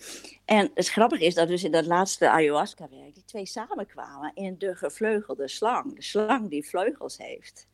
En 0.45 0.71
het 0.75 0.88
grappige 0.88 1.25
is 1.25 1.35
dat 1.35 1.49
dus 1.49 1.64
in 1.64 1.71
dat 1.71 1.87
laatste 1.87 2.31
ayahuasca-werk 2.31 3.14
die 3.14 3.25
twee 3.25 3.47
samenkwamen 3.47 4.35
in 4.35 4.59
de 4.59 4.75
gevleugelde 4.75 5.49
slang. 5.49 5.95
De 5.95 6.02
slang 6.02 6.50
die 6.50 6.69
vleugels 6.69 7.19
heeft. 7.19 7.69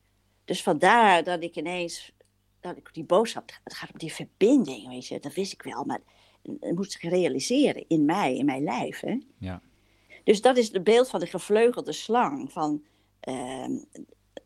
Dus 0.44 0.62
vandaar 0.62 1.24
dat 1.24 1.42
ik 1.42 1.56
ineens, 1.56 2.12
dat 2.60 2.76
ik 2.76 2.88
die 2.92 3.04
boodschap, 3.04 3.50
het 3.64 3.74
gaat 3.74 3.92
om 3.92 3.98
die 3.98 4.12
verbinding, 4.12 4.88
weet 4.88 5.06
je, 5.06 5.20
dat 5.20 5.34
wist 5.34 5.52
ik 5.52 5.62
wel, 5.62 5.84
maar 5.84 6.00
het 6.60 6.74
moest 6.74 6.92
zich 6.92 7.10
realiseren 7.10 7.84
in 7.88 8.04
mij, 8.04 8.36
in 8.36 8.44
mijn 8.44 8.62
lijf. 8.62 9.00
Hè? 9.00 9.18
Ja. 9.38 9.62
Dus 10.24 10.40
dat 10.40 10.56
is 10.56 10.72
het 10.72 10.84
beeld 10.84 11.08
van 11.08 11.20
de 11.20 11.26
gevleugelde 11.26 11.92
slang, 11.92 12.52
van 12.52 12.84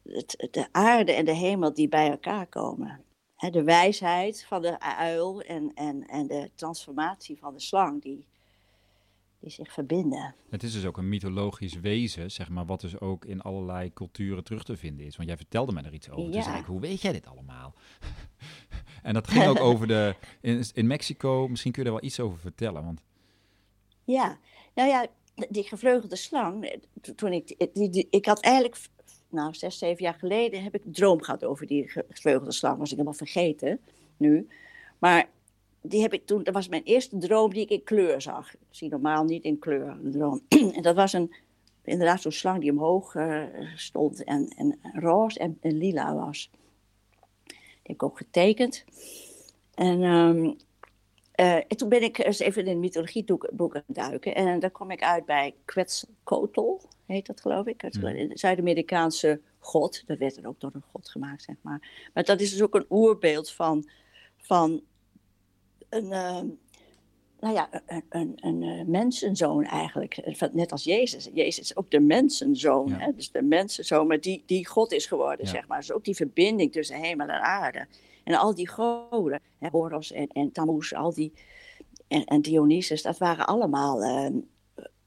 het, 0.02 0.48
de 0.50 0.68
aarde 0.72 1.12
en 1.12 1.24
de 1.24 1.34
hemel 1.34 1.74
die 1.74 1.88
bij 1.88 2.10
elkaar 2.10 2.46
komen. 2.46 3.04
de 3.36 3.62
wijsheid 3.62 4.44
van 4.44 4.62
de 4.62 4.80
uil 4.80 5.42
en, 5.42 5.72
en, 5.74 6.06
en 6.06 6.26
de 6.26 6.50
transformatie 6.54 7.38
van 7.38 7.54
de 7.54 7.60
slang 7.60 8.02
die, 8.02 8.26
die 9.40 9.50
zich 9.50 9.72
verbinden. 9.72 10.34
Het 10.50 10.62
is 10.62 10.72
dus 10.72 10.86
ook 10.86 10.96
een 10.96 11.08
mythologisch 11.08 11.74
wezen, 11.74 12.30
zeg 12.30 12.48
maar, 12.48 12.66
wat 12.66 12.80
dus 12.80 13.00
ook 13.00 13.24
in 13.24 13.40
allerlei 13.40 13.92
culturen 13.92 14.44
terug 14.44 14.64
te 14.64 14.76
vinden 14.76 15.06
is. 15.06 15.16
Want 15.16 15.28
jij 15.28 15.36
vertelde 15.36 15.72
me 15.72 15.82
er 15.82 15.94
iets 15.94 16.10
over. 16.10 16.32
Ja. 16.32 16.50
Dus 16.52 16.60
ik, 16.60 16.66
hoe 16.66 16.80
weet 16.80 17.02
jij 17.02 17.12
dit 17.12 17.26
allemaal? 17.26 17.74
en 19.02 19.14
dat 19.14 19.28
ging 19.28 19.46
ook 19.46 19.60
over 19.60 19.86
de, 19.86 20.14
in, 20.40 20.64
in 20.72 20.86
Mexico, 20.86 21.48
misschien 21.48 21.72
kun 21.72 21.82
je 21.82 21.88
er 21.88 21.94
wel 21.94 22.04
iets 22.04 22.20
over 22.20 22.38
vertellen. 22.38 22.84
Want... 22.84 23.02
Ja, 24.04 24.38
nou 24.74 24.88
ja, 24.88 25.06
die 25.34 25.62
gevleugelde 25.62 26.16
slang, 26.16 26.80
toen 27.16 27.32
ik, 27.32 27.68
die, 27.72 28.06
ik 28.10 28.26
had 28.26 28.40
eigenlijk, 28.40 28.76
nou 29.28 29.54
zes, 29.54 29.78
zeven 29.78 30.04
jaar 30.04 30.14
geleden, 30.14 30.62
heb 30.62 30.74
ik 30.74 30.84
een 30.84 30.92
droom 30.92 31.22
gehad 31.22 31.44
over 31.44 31.66
die 31.66 31.88
gevleugelde 31.88 32.52
slang. 32.52 32.78
Was 32.78 32.90
ik 32.90 32.96
helemaal 32.96 33.18
vergeten 33.18 33.80
nu. 34.16 34.48
Maar 34.98 35.28
die 35.82 36.02
heb 36.02 36.12
ik 36.12 36.26
toen, 36.26 36.42
dat 36.42 36.54
was 36.54 36.68
mijn 36.68 36.82
eerste 36.82 37.18
droom 37.18 37.52
die 37.52 37.62
ik 37.62 37.70
in 37.70 37.84
kleur 37.84 38.20
zag. 38.20 38.54
Ik 38.54 38.58
zie 38.70 38.88
normaal 38.88 39.24
niet 39.24 39.44
in 39.44 39.58
kleur, 39.58 39.88
een 39.88 40.10
droom. 40.10 40.40
en 40.76 40.82
dat 40.82 40.94
was 40.94 41.12
een, 41.12 41.34
inderdaad 41.84 42.20
zo'n 42.20 42.32
slang 42.32 42.60
die 42.60 42.70
omhoog 42.70 43.14
uh, 43.14 43.44
stond 43.74 44.24
en, 44.24 44.48
en 44.48 44.78
roze 44.92 45.38
en, 45.38 45.58
lila 45.60 46.14
was. 46.14 46.50
Die 47.46 47.56
heb 47.82 47.92
ik 47.92 48.02
ook 48.02 48.16
getekend. 48.16 48.84
En 49.74 50.02
um, 50.02 50.56
uh, 51.40 51.54
en 51.54 51.76
toen 51.76 51.88
ben 51.88 52.02
ik 52.02 52.18
eens 52.18 52.38
even 52.38 52.66
in 52.66 52.80
mythologieboeken 52.80 53.84
duiken. 53.86 54.34
En 54.34 54.60
daar 54.60 54.70
kom 54.70 54.90
ik 54.90 55.02
uit 55.02 55.24
bij 55.24 55.54
Quetzalcoatl, 55.64 56.80
heet 57.06 57.26
dat 57.26 57.40
geloof 57.40 57.66
ik. 57.66 57.80
Het 57.80 57.96
hmm. 57.96 58.36
Zuid-Amerikaanse 58.36 59.40
god. 59.58 60.02
Dat 60.06 60.18
werd 60.18 60.36
er 60.36 60.46
ook 60.46 60.60
door 60.60 60.70
een 60.74 60.84
god 60.92 61.08
gemaakt, 61.08 61.42
zeg 61.42 61.56
maar. 61.60 62.08
Maar 62.14 62.24
dat 62.24 62.40
is 62.40 62.50
dus 62.50 62.62
ook 62.62 62.74
een 62.74 62.86
oerbeeld 62.90 63.50
van, 63.50 63.88
van 64.36 64.82
een, 65.88 66.04
uh, 66.04 66.40
nou 67.40 67.54
ja, 67.54 67.68
een, 67.86 68.02
een, 68.08 68.36
een, 68.40 68.62
eh, 68.62 68.84
mensenzoon 68.84 69.64
eigenlijk. 69.64 70.38
Net 70.52 70.72
als 70.72 70.84
Jezus. 70.84 71.28
Jezus 71.32 71.64
is 71.64 71.76
ook 71.76 71.90
de 71.90 72.00
mensenzoon. 72.00 72.92
Hè? 72.92 73.12
Dus 73.14 73.30
de 73.30 73.42
mensenzoon, 73.42 74.06
maar 74.06 74.20
die, 74.20 74.42
die 74.46 74.66
God 74.66 74.92
is 74.92 75.06
geworden, 75.06 75.46
zeg 75.46 75.66
maar. 75.66 75.78
Dus 75.78 75.92
ook 75.92 76.04
die 76.04 76.16
verbinding 76.16 76.72
tussen 76.72 76.96
hemel 76.96 77.28
en 77.28 77.42
aarde. 77.42 77.86
En 78.24 78.34
al 78.34 78.54
die 78.54 78.68
goden, 78.68 79.40
hè, 79.58 79.68
Horos 79.68 80.12
en, 80.12 80.28
en 80.28 80.52
Tammuz, 80.52 80.92
al 80.92 81.14
die, 81.14 81.32
en, 82.08 82.24
en 82.24 82.42
Dionysus, 82.42 83.02
dat 83.02 83.18
waren 83.18 83.46
allemaal, 83.46 84.02
uh, 84.02 84.42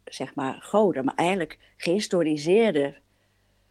zeg 0.04 0.36
maar, 0.36 0.60
goden. 0.62 1.06
Maar 1.06 1.16
eigenlijk 1.16 1.60
gehistoriseerde 1.78 2.96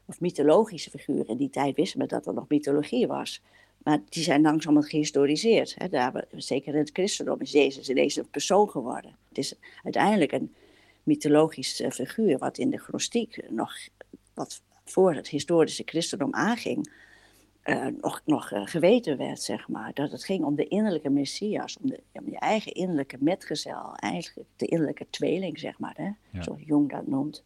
of 0.04 0.20
mythologische 0.20 0.90
figuren. 0.90 1.26
In 1.26 1.36
die 1.36 1.50
tijd 1.50 1.76
wisten 1.76 2.00
we 2.00 2.06
dat 2.06 2.26
er 2.26 2.34
nog 2.34 2.48
mythologie 2.48 3.06
was. 3.06 3.42
Maar 3.82 4.02
die 4.08 4.22
zijn 4.22 4.42
langzaam 4.42 4.82
gehistoriseerd. 4.82 5.74
Hè. 5.78 5.88
Daar, 5.88 6.24
zeker 6.36 6.72
in 6.72 6.78
het 6.78 6.90
christendom 6.92 7.40
is 7.40 7.52
Jezus 7.52 7.88
ineens 7.88 8.16
een 8.16 8.30
persoon 8.30 8.70
geworden. 8.70 9.16
Het 9.28 9.38
is 9.38 9.54
uiteindelijk 9.82 10.32
een 10.32 10.54
mythologisch 11.02 11.80
uh, 11.80 11.90
figuur 11.90 12.38
wat 12.38 12.58
in 12.58 12.70
de 12.70 12.78
gnostiek 12.78 13.50
nog, 13.50 13.72
wat 14.34 14.62
voor 14.84 15.14
het 15.14 15.28
historische 15.28 15.82
christendom 15.86 16.34
aanging, 16.34 16.92
uh, 17.64 17.86
nog, 18.00 18.20
nog 18.24 18.52
uh, 18.52 18.66
geweten 18.66 19.16
werd, 19.16 19.42
zeg 19.42 19.68
maar. 19.68 19.90
Dat 19.94 20.12
het 20.12 20.24
ging 20.24 20.44
om 20.44 20.54
de 20.54 20.68
innerlijke 20.68 21.10
Messias, 21.10 21.78
om, 21.82 21.90
de, 21.90 22.00
om 22.12 22.30
je 22.30 22.38
eigen 22.38 22.72
innerlijke 22.72 23.16
metgezel, 23.20 23.94
eigenlijk 23.94 24.48
de 24.56 24.66
innerlijke 24.66 25.06
tweeling, 25.10 25.58
zeg 25.58 25.78
maar, 25.78 25.94
hè? 25.96 26.10
Ja. 26.38 26.42
zoals 26.42 26.60
Jung 26.66 26.90
dat 26.90 27.06
noemt. 27.06 27.44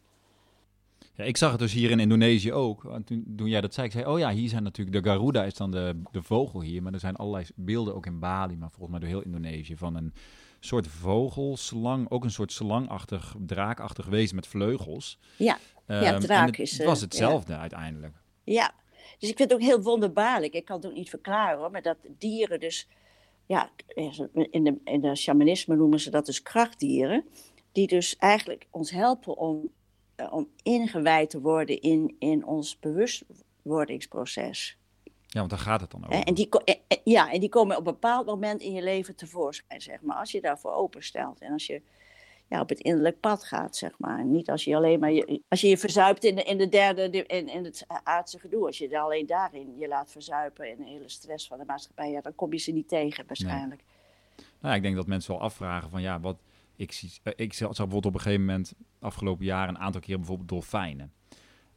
Ja, 1.13 1.23
ik 1.23 1.37
zag 1.37 1.51
het 1.51 1.59
dus 1.59 1.73
hier 1.73 1.91
in 1.91 1.99
Indonesië 1.99 2.53
ook. 2.53 2.83
Want 2.83 3.07
toen, 3.07 3.33
toen 3.35 3.47
jij 3.47 3.61
dat 3.61 3.73
zei, 3.73 3.87
ik 3.87 3.93
zei, 3.93 4.05
oh 4.05 4.19
ja, 4.19 4.31
hier 4.31 4.49
zijn 4.49 4.63
natuurlijk, 4.63 5.03
de 5.03 5.09
Garuda 5.09 5.43
is 5.43 5.53
dan 5.53 5.71
de, 5.71 6.01
de 6.11 6.21
vogel 6.21 6.61
hier, 6.61 6.83
maar 6.83 6.93
er 6.93 6.99
zijn 6.99 7.15
allerlei 7.15 7.45
beelden 7.55 7.95
ook 7.95 8.05
in 8.05 8.19
Bali, 8.19 8.57
maar 8.57 8.69
volgens 8.69 8.89
mij 8.89 8.99
door 8.99 9.09
heel 9.09 9.33
Indonesië, 9.33 9.77
van 9.77 9.95
een 9.95 10.13
soort 10.59 10.87
vogel, 10.87 11.57
slang, 11.57 12.09
ook 12.09 12.23
een 12.23 12.31
soort 12.31 12.51
slangachtig, 12.51 13.35
draakachtig 13.39 14.05
wezen 14.05 14.35
met 14.35 14.47
vleugels. 14.47 15.19
Ja, 15.35 15.57
um, 15.87 16.01
ja 16.01 16.17
draak 16.17 16.47
het, 16.47 16.59
is... 16.59 16.77
Het 16.77 16.87
was 16.87 17.01
hetzelfde 17.01 17.53
ja. 17.53 17.59
uiteindelijk. 17.59 18.15
Ja, 18.43 18.71
dus 19.17 19.29
ik 19.29 19.37
vind 19.37 19.51
het 19.51 19.53
ook 19.53 19.65
heel 19.65 19.81
wonderbaarlijk. 19.81 20.53
Ik 20.53 20.65
kan 20.65 20.75
het 20.75 20.85
ook 20.85 20.93
niet 20.93 21.09
verklaren 21.09 21.57
hoor, 21.59 21.71
maar 21.71 21.81
dat 21.81 21.97
dieren 22.17 22.59
dus, 22.59 22.87
ja, 23.45 23.69
in 24.49 24.63
de, 24.63 24.75
in 24.83 25.01
de 25.01 25.15
shamanisme 25.15 25.75
noemen 25.75 25.99
ze 25.99 26.09
dat 26.09 26.25
dus 26.25 26.41
krachtdieren, 26.41 27.25
die 27.71 27.87
dus 27.87 28.15
eigenlijk 28.17 28.67
ons 28.69 28.91
helpen 28.91 29.37
om, 29.37 29.69
eh, 30.15 30.33
om 30.33 30.49
ingewijd 30.63 31.29
te 31.29 31.41
worden 31.41 31.81
in, 31.81 32.15
in 32.19 32.45
ons 32.45 32.79
bewustwordingsproces. 32.79 34.77
Ja, 35.27 35.39
want 35.39 35.49
daar 35.49 35.59
gaat 35.59 35.81
het 35.81 35.91
dan 35.91 36.05
over. 36.05 36.23
En 36.23 36.33
die, 36.33 36.49
ja, 37.03 37.31
en 37.31 37.39
die 37.39 37.49
komen 37.49 37.77
op 37.77 37.87
een 37.87 37.93
bepaald 37.93 38.25
moment 38.25 38.61
in 38.61 38.73
je 38.73 38.83
leven 38.83 39.15
tevoorschijn, 39.15 39.81
zeg 39.81 40.01
maar. 40.01 40.17
Als 40.17 40.31
je 40.31 40.41
daarvoor 40.41 40.73
openstelt 40.73 41.39
en 41.39 41.51
als 41.51 41.65
je 41.65 41.81
ja, 42.49 42.61
op 42.61 42.69
het 42.69 42.79
innerlijk 42.79 43.19
pad 43.19 43.43
gaat, 43.43 43.75
zeg 43.75 43.99
maar. 43.99 44.25
Niet 44.25 44.49
als 44.49 44.63
je 44.63 44.75
alleen 44.75 44.99
maar 44.99 45.11
je, 45.11 45.41
als 45.47 45.61
je 45.61 45.67
je 45.67 45.77
verzuipt 45.77 46.23
in 46.23 46.35
de, 46.35 46.43
in 46.43 46.57
de 46.57 46.69
derde, 46.69 47.09
in, 47.11 47.47
in 47.47 47.63
het 47.63 47.85
aardse 48.03 48.39
gedoe. 48.39 48.65
Als 48.65 48.77
je 48.77 48.99
alleen 48.99 49.25
daarin 49.25 49.77
je 49.77 49.87
laat 49.87 50.11
verzuipen 50.11 50.69
in 50.69 50.77
de 50.77 50.89
hele 50.89 51.09
stress 51.09 51.47
van 51.47 51.57
de 51.57 51.65
maatschappij, 51.65 52.11
ja, 52.11 52.21
dan 52.21 52.35
kom 52.35 52.51
je 52.51 52.59
ze 52.59 52.71
niet 52.71 52.87
tegen 52.87 53.23
waarschijnlijk. 53.27 53.83
Nou, 54.59 54.75
ik 54.75 54.81
denk 54.81 54.95
dat 54.95 55.07
mensen 55.07 55.31
wel 55.31 55.41
afvragen 55.41 55.89
van 55.89 56.01
ja, 56.01 56.19
wat 56.19 56.37
ik 56.75 56.91
zie. 56.91 57.11
Eh, 57.23 57.33
ik 57.35 57.53
zag 57.53 57.67
bijvoorbeeld 57.67 58.05
op 58.05 58.13
een 58.13 58.19
gegeven 58.19 58.45
moment 58.45 58.73
afgelopen 58.99 59.45
jaar 59.45 59.67
een 59.67 59.79
aantal 59.79 60.01
keer 60.01 60.17
bijvoorbeeld 60.17 60.49
dolfijnen. 60.49 61.13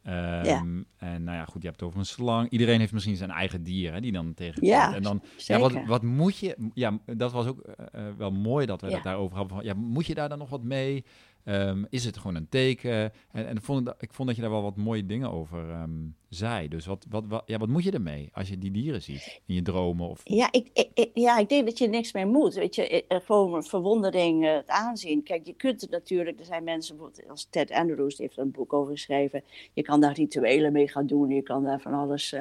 Ja. 0.03 0.65
En 0.97 1.23
nou 1.23 1.37
ja, 1.37 1.45
goed, 1.45 1.61
je 1.61 1.67
hebt 1.67 1.79
het 1.79 1.89
over 1.89 1.99
een 1.99 2.05
slang. 2.05 2.49
Iedereen 2.49 2.79
heeft 2.79 2.93
misschien 2.93 3.15
zijn 3.15 3.29
eigen 3.29 3.63
dier 3.63 3.93
hè, 3.93 4.01
die 4.01 4.11
dan 4.11 4.33
tegen. 4.33 4.65
Ja, 4.65 4.95
en 4.95 5.01
dan, 5.01 5.21
zeker. 5.37 5.63
ja, 5.63 5.69
wat, 5.69 5.85
wat 5.85 6.03
moet 6.03 6.37
je. 6.37 6.69
Ja, 6.73 6.99
dat 7.05 7.31
was 7.31 7.45
ook 7.47 7.65
uh, 7.95 8.01
wel 8.17 8.31
mooi 8.31 8.65
dat 8.65 8.81
we 8.81 8.93
het 8.93 9.03
daarover 9.03 9.37
hadden. 9.37 9.55
Van, 9.55 9.65
ja, 9.65 9.73
moet 9.73 10.05
je 10.05 10.15
daar 10.15 10.29
dan 10.29 10.37
nog 10.37 10.49
wat 10.49 10.63
mee? 10.63 11.05
Um, 11.45 11.87
is 11.89 12.05
het 12.05 12.17
gewoon 12.17 12.35
een 12.35 12.49
teken? 12.49 13.11
En, 13.31 13.47
en 13.47 13.61
vond, 13.61 13.93
ik 13.99 14.13
vond 14.13 14.27
dat 14.27 14.35
je 14.35 14.43
daar 14.43 14.51
wel 14.51 14.61
wat 14.61 14.77
mooie 14.77 15.05
dingen 15.05 15.31
over 15.31 15.69
um, 15.69 16.15
zei. 16.29 16.67
Dus 16.67 16.85
wat, 16.85 17.05
wat, 17.09 17.43
ja, 17.45 17.57
wat 17.57 17.69
moet 17.69 17.83
je 17.83 17.91
ermee 17.91 18.29
als 18.33 18.49
je 18.49 18.57
die 18.57 18.71
dieren 18.71 19.01
ziet 19.01 19.41
in 19.45 19.55
je 19.55 19.61
dromen? 19.61 20.09
Of... 20.09 20.21
Ja, 20.23 20.47
ik, 20.51 20.69
ik, 20.93 21.09
ja, 21.13 21.37
ik 21.37 21.49
denk 21.49 21.65
dat 21.65 21.77
je 21.77 21.87
niks 21.87 22.13
mee 22.13 22.25
moet. 22.25 22.53
Weet 22.53 22.75
je, 22.75 23.05
gewoon 23.25 23.63
verwondering, 23.63 24.45
het 24.45 24.67
aanzien. 24.67 25.23
Kijk, 25.23 25.45
je 25.45 25.53
kunt 25.53 25.81
het 25.81 25.89
natuurlijk, 25.89 26.39
er 26.39 26.45
zijn 26.45 26.63
mensen, 26.63 26.99
als 27.27 27.47
Ted 27.49 27.71
Andrews, 27.71 28.17
heeft 28.17 28.37
een 28.37 28.51
boek 28.51 28.73
over 28.73 28.91
geschreven. 28.91 29.43
Je 29.73 29.81
kan 29.81 30.01
daar 30.01 30.13
rituelen 30.13 30.71
mee 30.71 30.87
gaan 30.87 31.07
doen, 31.07 31.29
je 31.29 31.41
kan 31.41 31.63
daar 31.63 31.81
van 31.81 31.93
alles 31.93 32.35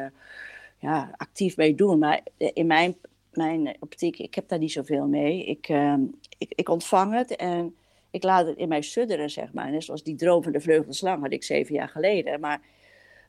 ja, 0.79 1.15
actief 1.17 1.57
mee 1.57 1.75
doen. 1.75 1.99
Maar 1.99 2.21
in 2.37 2.67
mijn 2.67 2.97
mijn 3.33 3.77
optiek, 3.81 4.19
ik 4.19 4.35
heb 4.35 4.49
daar 4.49 4.59
niet 4.59 4.73
zoveel 4.73 5.07
mee. 5.07 5.45
Ik, 5.45 5.69
ehm, 5.69 6.01
ik, 6.39 6.53
ik 6.55 6.69
ontvang 6.69 7.15
het 7.15 7.37
en 7.37 7.75
ik 8.11 8.23
laat 8.23 8.47
het 8.47 8.57
in 8.57 8.69
mij 8.69 8.83
sudderen, 8.83 9.31
zeg 9.31 9.53
maar. 9.53 9.71
Net 9.71 9.85
zoals 9.85 10.03
die 10.03 10.17
droom 10.17 10.43
van 10.43 10.53
de 10.53 10.61
vleugelde 10.61 10.93
slang 10.93 11.23
had 11.23 11.33
ik 11.33 11.45
zeven 11.45 11.75
jaar 11.75 11.89
geleden. 11.89 12.41
Maar 12.41 12.61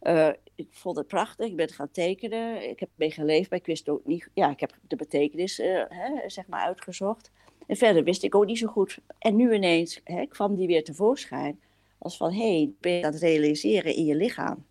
uh, 0.01 0.29
ik 0.55 0.67
vond 0.69 0.97
het 0.97 1.07
prachtig. 1.07 1.47
Ik 1.47 1.55
ben 1.55 1.65
het 1.65 1.75
gaan 1.75 1.91
tekenen. 1.91 2.69
Ik 2.69 2.79
heb 2.79 2.89
mee 2.95 3.11
geleefd, 3.11 3.49
maar 3.49 3.59
ik 3.59 3.65
wist 3.65 3.89
ook 3.89 4.05
niet... 4.05 4.29
Ja, 4.33 4.49
ik 4.49 4.59
heb 4.59 4.77
de 4.87 4.95
betekenis, 4.95 5.59
uh, 5.59 5.83
hè, 5.89 6.29
zeg 6.29 6.47
maar, 6.47 6.61
uitgezocht. 6.61 7.31
En 7.67 7.75
verder 7.75 8.03
wist 8.03 8.23
ik 8.23 8.35
ook 8.35 8.45
niet 8.45 8.57
zo 8.57 8.67
goed. 8.67 8.97
En 9.19 9.35
nu 9.35 9.53
ineens 9.53 10.01
hè, 10.03 10.25
kwam 10.25 10.55
die 10.55 10.67
weer 10.67 10.83
tevoorschijn. 10.83 11.59
Als 11.97 12.17
van, 12.17 12.33
hé, 12.33 12.55
hey, 12.55 12.71
ben 12.79 12.91
je 12.91 13.01
dat 13.01 13.15
realiseren 13.15 13.95
in 13.95 14.05
je 14.05 14.15
lichaam. 14.15 14.65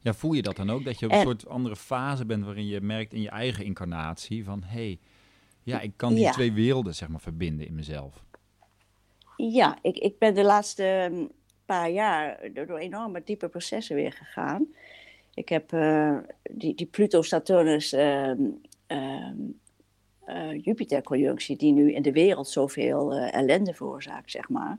Ja, 0.00 0.14
voel 0.14 0.32
je 0.32 0.42
dat 0.42 0.56
dan 0.56 0.70
ook? 0.70 0.84
Dat 0.84 0.98
je 0.98 1.06
op 1.06 1.12
een 1.12 1.20
soort 1.20 1.48
andere 1.48 1.76
fase 1.76 2.26
bent 2.26 2.44
waarin 2.44 2.66
je 2.66 2.80
merkt 2.80 3.12
in 3.12 3.20
je 3.20 3.30
eigen 3.30 3.64
incarnatie 3.64 4.44
van... 4.44 4.62
hé, 4.62 4.84
hey, 4.84 4.98
ja, 5.62 5.80
ik 5.80 5.92
kan 5.96 6.14
die 6.14 6.30
twee 6.30 6.52
werelden, 6.52 6.94
zeg 6.94 7.08
maar, 7.08 7.20
verbinden 7.20 7.66
in 7.66 7.74
mezelf. 7.74 8.24
Ja, 9.50 9.78
ik, 9.82 9.98
ik 9.98 10.18
ben 10.18 10.34
de 10.34 10.44
laatste 10.44 11.08
mm, 11.10 11.30
paar 11.66 11.90
jaar 11.90 12.40
door, 12.52 12.78
enorme 12.78 13.22
diepe 13.24 13.48
processen 13.48 13.96
weer 13.96 14.12
gegaan. 14.12 14.66
Ik 15.34 15.48
heb 15.48 15.72
uh, 15.72 16.18
die, 16.50 16.74
die 16.74 16.86
Pluto-Saturnus 16.86 17.92
uh, 17.92 18.30
uh, 18.88 20.62
Jupiter-conjunctie, 20.62 21.56
die 21.56 21.72
nu 21.72 21.92
in 21.92 22.02
de 22.02 22.12
wereld 22.12 22.48
zoveel 22.48 23.12
eh, 23.12 23.34
ellende 23.34 23.74
veroorzaakt, 23.74 24.30
zeg 24.30 24.48
maar. 24.48 24.78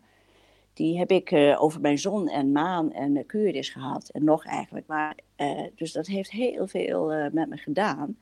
Die 0.73 0.97
heb 0.97 1.11
ik 1.11 1.31
over 1.57 1.81
mijn 1.81 1.99
zon 1.99 2.29
en 2.29 2.51
maan 2.51 2.91
en 2.91 3.11
Mercurius 3.11 3.69
gehad. 3.69 4.09
En 4.09 4.23
nog 4.23 4.45
eigenlijk. 4.45 4.87
Maar, 4.87 5.15
dus 5.75 5.91
dat 5.91 6.07
heeft 6.07 6.31
heel 6.31 6.67
veel 6.67 7.29
met 7.31 7.49
me 7.49 7.57
gedaan. 7.57 8.17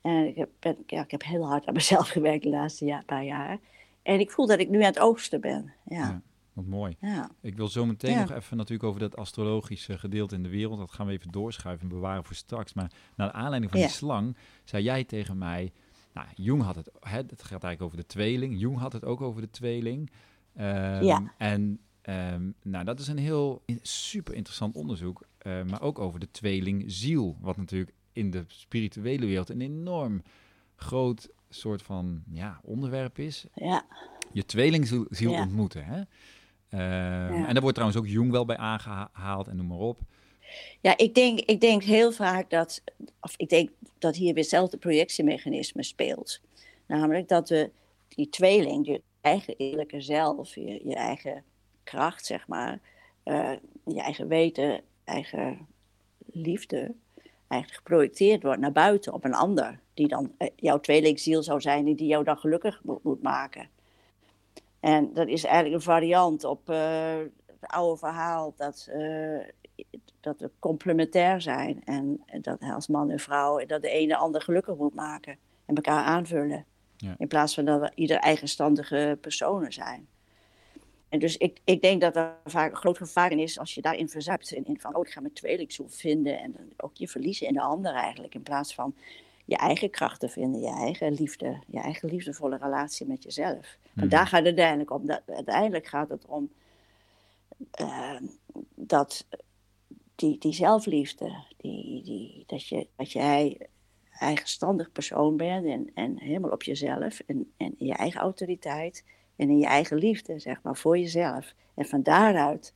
En 0.00 0.26
ik 0.26 0.36
heb, 0.36 0.48
ben, 0.58 0.76
ja, 0.86 1.02
ik 1.02 1.10
heb 1.10 1.22
heel 1.24 1.46
hard 1.46 1.66
aan 1.66 1.74
mezelf 1.74 2.08
gewerkt 2.16 2.42
de 2.42 2.48
laatste 2.48 2.84
jaar, 2.84 3.04
paar 3.04 3.24
jaar. 3.24 3.58
En 4.02 4.20
ik 4.20 4.30
voel 4.30 4.46
dat 4.46 4.58
ik 4.58 4.68
nu 4.68 4.78
aan 4.78 4.84
het 4.84 4.98
oogsten 4.98 5.40
ben. 5.40 5.72
Ja. 5.84 5.96
ja 5.96 6.22
wat 6.52 6.66
mooi. 6.66 6.96
Ja. 7.00 7.30
Ik 7.40 7.56
wil 7.56 7.68
zo 7.68 7.86
meteen 7.86 8.18
nog 8.18 8.32
even 8.32 8.56
natuurlijk 8.56 8.88
over 8.88 9.00
dat 9.00 9.16
astrologische 9.16 9.98
gedeelte 9.98 10.34
in 10.34 10.42
de 10.42 10.48
wereld. 10.48 10.78
Dat 10.78 10.92
gaan 10.92 11.06
we 11.06 11.12
even 11.12 11.30
doorschuiven 11.30 11.88
en 11.88 11.94
bewaren 11.94 12.24
voor 12.24 12.36
straks. 12.36 12.72
Maar 12.72 12.92
naar 13.16 13.32
aanleiding 13.32 13.70
van 13.70 13.80
die 13.80 13.88
slang 13.88 14.36
zei 14.64 14.82
jij 14.82 15.04
tegen 15.04 15.38
mij... 15.38 15.72
Nou, 16.14 16.26
Jung 16.34 16.62
had 16.62 16.74
het, 16.74 16.90
hè, 17.00 17.16
het 17.16 17.42
gaat 17.42 17.64
eigenlijk 17.64 17.82
over 17.82 17.96
de 17.96 18.06
tweeling. 18.06 18.60
Jung 18.60 18.78
had 18.78 18.92
het 18.92 19.04
ook 19.04 19.20
over 19.20 19.40
de 19.40 19.50
tweeling. 19.50 20.10
Um, 20.56 21.02
ja. 21.02 21.32
En 21.38 21.80
um, 22.02 22.54
nou, 22.62 22.84
dat 22.84 23.00
is 23.00 23.08
een 23.08 23.18
heel 23.18 23.62
super 23.82 24.34
interessant 24.34 24.74
onderzoek. 24.74 25.26
Uh, 25.46 25.62
maar 25.62 25.82
ook 25.82 25.98
over 25.98 26.20
de 26.20 26.30
tweelingziel. 26.30 27.36
Wat 27.40 27.56
natuurlijk 27.56 27.94
in 28.12 28.30
de 28.30 28.44
spirituele 28.46 29.26
wereld 29.26 29.48
een 29.48 29.60
enorm 29.60 30.22
groot 30.76 31.28
soort 31.54 31.82
van 31.82 32.22
ja, 32.30 32.60
onderwerp 32.62 33.18
is. 33.18 33.46
Ja. 33.54 33.84
Je 34.32 34.44
tweelingziel 34.44 35.06
ja. 35.10 35.42
ontmoeten. 35.42 35.84
Hè? 35.84 36.02
Uh, 36.70 37.30
En 37.30 37.52
daar 37.52 37.60
wordt 37.60 37.74
trouwens 37.74 38.00
ook 38.00 38.08
Jung 38.08 38.30
wel 38.30 38.44
bij 38.44 38.56
aangehaald 38.56 39.48
en 39.48 39.56
noem 39.56 39.66
maar 39.66 39.78
op. 39.78 40.00
Ja, 40.80 40.96
ik 40.96 41.14
denk, 41.14 41.40
ik 41.40 41.60
denk 41.60 41.82
heel 41.82 42.12
vaak 42.12 42.50
dat, 42.50 42.82
of 43.20 43.34
ik 43.36 43.48
denk 43.48 43.70
dat 43.98 44.16
hier 44.16 44.34
weer 44.34 44.42
hetzelfde 44.42 44.76
projectiemechanisme 44.76 45.82
speelt. 45.82 46.40
Namelijk 46.86 47.28
dat 47.28 47.48
we 47.48 47.70
die 48.08 48.28
tweeling, 48.28 48.86
je 48.86 49.02
eigen 49.20 49.54
eerlijke 49.56 50.00
zelf, 50.00 50.54
je, 50.54 50.80
je 50.84 50.94
eigen 50.94 51.44
kracht, 51.84 52.26
zeg 52.26 52.48
maar, 52.48 52.80
uh, 53.24 53.52
je 53.84 54.00
eigen 54.00 54.28
weten, 54.28 54.80
eigen 55.04 55.66
liefde, 56.32 56.94
eigenlijk 57.48 57.82
geprojecteerd 57.82 58.42
wordt 58.42 58.60
naar 58.60 58.72
buiten 58.72 59.12
op 59.12 59.24
een 59.24 59.34
ander, 59.34 59.80
die 59.94 60.08
dan 60.08 60.32
uh, 60.38 60.48
jouw 60.56 60.80
tweelingziel 60.80 61.42
zou 61.42 61.60
zijn 61.60 61.86
en 61.86 61.96
die 61.96 62.06
jou 62.06 62.24
dan 62.24 62.38
gelukkig 62.38 62.80
moet, 62.82 63.02
moet 63.02 63.22
maken. 63.22 63.68
En 64.80 65.12
dat 65.12 65.28
is 65.28 65.44
eigenlijk 65.44 65.74
een 65.74 65.92
variant 65.92 66.44
op 66.44 66.70
uh, 66.70 67.16
het 67.46 67.70
oude 67.70 67.98
verhaal 67.98 68.54
dat, 68.56 68.88
uh, 68.94 69.40
dat 70.20 70.40
we 70.40 70.50
complementair 70.58 71.40
zijn. 71.40 71.82
En 71.84 72.24
dat 72.40 72.60
als 72.60 72.86
man 72.86 73.10
en 73.10 73.18
vrouw 73.18 73.66
dat 73.66 73.82
de 73.82 73.88
ene 73.88 74.08
de 74.08 74.16
ander 74.16 74.42
gelukkig 74.42 74.76
moet 74.76 74.94
maken 74.94 75.38
en 75.66 75.74
elkaar 75.74 76.04
aanvullen. 76.04 76.64
Ja. 76.96 77.14
In 77.18 77.28
plaats 77.28 77.54
van 77.54 77.64
dat 77.64 77.80
we 77.80 77.92
ieder 77.94 78.16
eigenstandige 78.16 79.18
personen 79.20 79.72
zijn. 79.72 80.08
En 81.08 81.18
dus 81.18 81.36
ik, 81.36 81.60
ik 81.64 81.82
denk 81.82 82.00
dat 82.00 82.16
er 82.16 82.34
vaak 82.44 82.70
een 82.70 82.76
groot 82.76 82.96
gevaar 82.96 83.30
in 83.30 83.38
is 83.38 83.58
als 83.58 83.74
je 83.74 83.82
daarin 83.82 84.08
verzuipt. 84.08 84.52
In, 84.52 84.64
in 84.64 84.80
van, 84.80 84.96
oh, 84.96 85.06
ik 85.06 85.12
ga 85.12 85.20
mijn 85.20 85.32
tweelingzoek 85.32 85.90
vinden. 85.90 86.38
En 86.38 86.52
dan 86.52 86.66
ook 86.76 86.96
je 86.96 87.08
verliezen 87.08 87.46
in 87.46 87.52
de 87.52 87.60
ander 87.60 87.92
eigenlijk. 87.92 88.34
In 88.34 88.42
plaats 88.42 88.74
van 88.74 88.94
je 89.44 89.56
eigen 89.56 89.90
krachten 89.90 90.30
vinden, 90.30 90.60
je 90.60 90.74
eigen 90.74 91.12
liefde, 91.12 91.58
je 91.66 91.80
eigen 91.80 92.08
liefdevolle 92.08 92.56
relatie 92.56 93.06
met 93.06 93.22
jezelf. 93.22 93.78
En 93.94 94.08
daar 94.08 94.26
gaat 94.26 94.38
het 94.38 94.46
uiteindelijk 94.46 94.90
om. 94.90 95.06
Dat, 95.06 95.22
uiteindelijk 95.26 95.86
gaat 95.86 96.08
het 96.08 96.26
om 96.26 96.50
uh, 97.80 98.20
dat 98.74 99.26
die, 100.14 100.38
die 100.38 100.52
zelfliefde, 100.52 101.44
die, 101.56 102.02
die, 102.02 102.44
dat, 102.46 102.66
je, 102.66 102.86
dat 102.96 103.12
jij 103.12 103.66
eigenstandig 104.18 104.92
persoon 104.92 105.36
bent 105.36 105.66
en, 105.66 105.90
en 105.94 106.18
helemaal 106.18 106.50
op 106.50 106.62
jezelf 106.62 107.20
en, 107.26 107.52
en 107.56 107.74
in 107.78 107.86
je 107.86 107.94
eigen 107.94 108.20
autoriteit 108.20 109.04
en 109.36 109.50
in 109.50 109.58
je 109.58 109.66
eigen 109.66 109.96
liefde, 109.96 110.38
zeg 110.38 110.62
maar, 110.62 110.76
voor 110.76 110.98
jezelf. 110.98 111.54
En 111.74 111.84
van 111.84 112.02
daaruit 112.02 112.74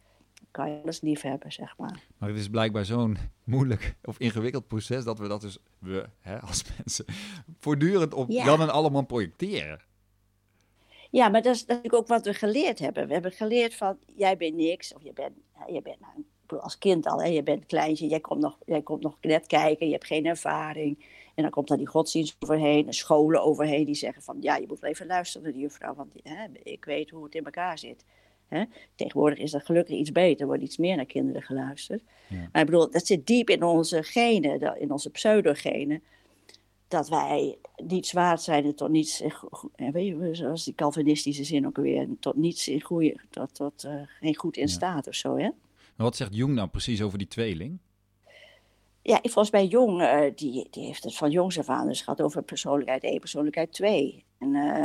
kan 0.57 0.71
je 0.71 0.81
alles 0.83 1.01
lief 1.01 1.21
hebben, 1.21 1.53
zeg 1.53 1.75
maar. 1.77 2.03
Maar 2.19 2.29
het 2.29 2.39
is 2.39 2.49
blijkbaar 2.49 2.85
zo'n 2.85 3.17
moeilijk 3.45 3.97
of 4.05 4.19
ingewikkeld 4.19 4.69
proces 4.69 5.05
dat 5.05 5.19
we 5.19 5.29
dat 5.29 5.41
dus, 5.41 5.59
we 5.79 6.09
hè, 6.21 6.41
als 6.41 6.65
mensen, 6.77 7.05
voortdurend 7.59 8.15
op 8.15 8.31
ja. 8.31 8.45
Jan 8.45 8.61
en 8.61 8.71
allemaal 8.71 9.07
projecteren. 9.07 9.81
Ja, 11.11 11.29
maar 11.29 11.43
dat 11.43 11.55
is 11.55 11.65
natuurlijk 11.65 11.95
ook 11.95 12.07
wat 12.07 12.25
we 12.25 12.35
geleerd 12.35 12.79
hebben. 12.79 13.07
We 13.07 13.13
hebben 13.13 13.33
geleerd 13.33 13.75
van, 13.75 13.99
jij 14.17 14.37
bent 14.37 14.55
niks, 14.55 14.95
of 14.95 15.03
je 15.03 15.13
bent, 15.13 15.33
je 15.67 15.83
bent 15.83 16.01
nou, 16.01 16.63
als 16.63 16.79
kind 16.79 17.07
al, 17.07 17.23
hè, 17.23 17.29
je 17.29 17.43
bent 17.43 17.67
kleintje, 17.67 18.07
jij 18.07 18.21
komt, 18.21 18.41
nog, 18.41 18.59
jij 18.65 18.83
komt 18.83 19.03
nog 19.03 19.17
net 19.21 19.47
kijken, 19.47 19.87
je 19.87 19.93
hebt 19.93 20.07
geen 20.07 20.27
ervaring. 20.27 21.05
En 21.35 21.43
dan 21.43 21.51
komt 21.51 21.69
daar 21.69 21.79
die 21.79 21.87
godsdienst 21.87 22.37
overheen, 22.39 22.93
scholen 22.93 23.43
overheen, 23.43 23.85
die 23.85 23.95
zeggen 23.95 24.23
van, 24.23 24.37
ja, 24.41 24.57
je 24.57 24.67
moet 24.67 24.81
wel 24.81 24.91
even 24.91 25.07
luisteren 25.07 25.43
naar 25.43 25.53
de 25.53 25.59
juffrouw, 25.59 25.95
want 25.95 26.13
hè, 26.23 26.47
ik 26.63 26.85
weet 26.85 27.11
hoe 27.11 27.25
het 27.25 27.35
in 27.35 27.45
elkaar 27.45 27.79
zit. 27.79 28.05
Hè? 28.49 28.65
Tegenwoordig 28.95 29.39
is 29.39 29.51
dat 29.51 29.65
gelukkig 29.65 29.97
iets 29.97 30.13
beter, 30.13 30.41
er 30.41 30.47
wordt 30.47 30.63
iets 30.63 30.77
meer 30.77 30.97
naar 30.97 31.07
kinderen 31.07 31.43
geluisterd. 31.43 32.03
Maar 32.29 32.63
ik 32.63 32.67
bedoel, 32.67 32.91
dat 32.91 33.07
zit 33.07 33.27
diep 33.27 33.51
in 33.51 33.63
onze 33.63 34.03
genen, 34.03 34.81
in 34.81 34.93
onze 34.93 35.11
pseudogenen, 35.11 36.03
dat 36.89 37.09
wij 37.09 37.59
niets 37.77 38.13
waard 38.13 38.43
zijn 38.43 38.65
en 38.65 38.75
tot 38.75 38.91
niets, 38.91 39.23
weet 39.77 40.07
je, 40.07 40.29
zoals 40.33 40.65
die 40.65 40.75
Calvinistische 40.75 41.45
zin 41.45 41.67
ook 41.67 41.77
weer, 41.77 42.09
tot 42.21 42.37
niets 42.37 42.69
in 42.69 42.81
goede, 42.81 43.17
tot, 43.31 43.55
tot 43.55 43.85
uh, 43.85 43.93
geen 44.21 44.37
goed 44.37 44.57
in 44.57 44.69
staat 44.69 45.09
of 45.09 45.15
zo. 45.15 45.37
Hè? 45.37 45.49
Maar 45.97 46.07
wat 46.07 46.17
zegt 46.17 46.35
Jung 46.35 46.55
nou 46.55 46.69
precies 46.69 47.03
over 47.03 47.19
die 47.19 47.29
tweeling? 47.29 47.79
Ja, 49.03 49.19
volgens 49.23 49.51
mij 49.51 49.67
Jung, 49.67 50.01
uh, 50.01 50.21
die, 50.35 50.67
die 50.71 50.85
heeft 50.85 51.05
het 51.05 51.17
van 51.17 51.31
jongs 51.31 51.59
af 51.59 51.69
aan 51.69 51.87
dus 51.87 52.03
gehad 52.03 52.23
over 52.23 52.43
persoonlijkheid 52.43 53.05
1, 53.05 53.21
persoonlijkheid 53.21 53.73
2. 53.73 54.25
En 54.39 54.55
uh, 54.55 54.85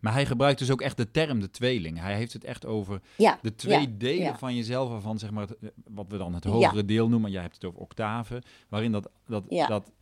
maar 0.00 0.12
hij 0.12 0.26
gebruikt 0.26 0.58
dus 0.58 0.70
ook 0.70 0.80
echt 0.80 0.96
de 0.96 1.10
term 1.10 1.40
de 1.40 1.50
tweeling. 1.50 1.98
Hij 1.98 2.14
heeft 2.14 2.32
het 2.32 2.44
echt 2.44 2.66
over 2.66 3.00
de 3.42 3.54
twee 3.54 3.96
delen 3.96 4.38
van 4.38 4.56
jezelf, 4.56 4.88
waarvan 4.88 5.18
zeg 5.18 5.30
maar 5.30 5.46
het, 5.46 5.72
wat 5.84 6.06
we 6.08 6.16
dan 6.16 6.34
het 6.34 6.44
hogere 6.44 6.84
deel 6.84 7.08
noemen. 7.08 7.30
Jij 7.30 7.42
hebt 7.42 7.54
het 7.54 7.64
over 7.64 7.80
octaven, 7.80 8.42
waarin 8.68 8.92
dat, 8.92 9.10
dat, 9.26 9.44
dat, 9.48 9.92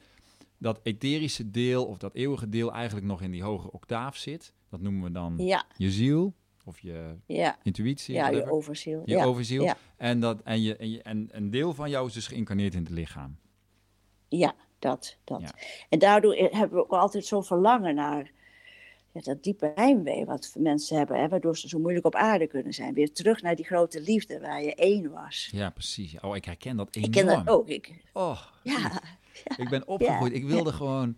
dat 0.58 0.80
etherische 0.82 1.50
deel 1.50 1.86
of 1.86 1.98
dat 1.98 2.14
eeuwige 2.14 2.48
deel 2.48 2.72
eigenlijk 2.72 3.06
nog 3.06 3.22
in 3.22 3.30
die 3.30 3.42
hoge 3.42 3.72
octaaf 3.72 4.16
zit. 4.16 4.52
Dat 4.70 4.80
noemen 4.80 5.02
we 5.02 5.10
dan 5.10 5.36
je 5.76 5.90
ziel 5.90 6.34
of 6.64 6.80
je 6.80 7.14
intuïtie. 7.62 8.14
Ja, 8.14 8.28
je 8.28 8.50
overziel. 8.50 9.02
Je 9.04 9.18
overziel. 9.18 9.72
En, 9.96 10.20
dat, 10.20 10.42
en, 10.42 10.62
je, 10.62 10.76
en, 10.76 10.90
je, 10.90 11.02
en 11.02 11.28
een 11.32 11.50
deel 11.50 11.74
van 11.74 11.90
jou 11.90 12.06
is 12.06 12.12
dus 12.12 12.26
geïncarneerd 12.26 12.74
in 12.74 12.82
het 12.82 12.90
lichaam. 12.90 13.38
Ja, 14.28 14.54
dat. 14.78 15.16
dat. 15.24 15.54
En 15.88 15.98
daardoor 15.98 16.34
hebben 16.34 16.78
we 16.78 16.84
ook 16.84 16.92
altijd 16.92 17.24
zo'n 17.24 17.44
verlangen 17.44 17.94
naar 17.94 18.30
ja, 19.12 19.20
dat 19.20 19.42
diepe 19.42 19.72
heimwee 19.74 20.24
wat 20.24 20.54
mensen 20.58 20.96
hebben, 20.96 21.20
hè, 21.20 21.28
waardoor 21.28 21.56
ze 21.56 21.68
zo 21.68 21.78
moeilijk 21.78 22.06
op 22.06 22.14
aarde 22.14 22.46
kunnen 22.46 22.72
zijn. 22.72 22.94
Weer 22.94 23.12
terug 23.12 23.42
naar 23.42 23.56
die 23.56 23.64
grote 23.64 24.00
liefde 24.00 24.40
waar 24.40 24.62
je 24.62 24.74
één 24.74 25.10
was. 25.10 25.48
Ja, 25.52 25.70
precies. 25.70 26.20
Oh, 26.20 26.36
ik 26.36 26.44
herken 26.44 26.76
dat 26.76 26.88
enorm. 26.96 27.12
Ik 27.12 27.18
ken 27.18 27.26
dat 27.26 27.48
ook. 27.48 27.68
Ik, 27.68 28.04
oh, 28.12 28.40
ja, 28.62 29.02
Ik 29.56 29.68
ben 29.68 29.86
opgegroeid. 29.86 30.32
ik 30.32 30.44
wilde 30.44 30.72
gewoon... 30.72 31.16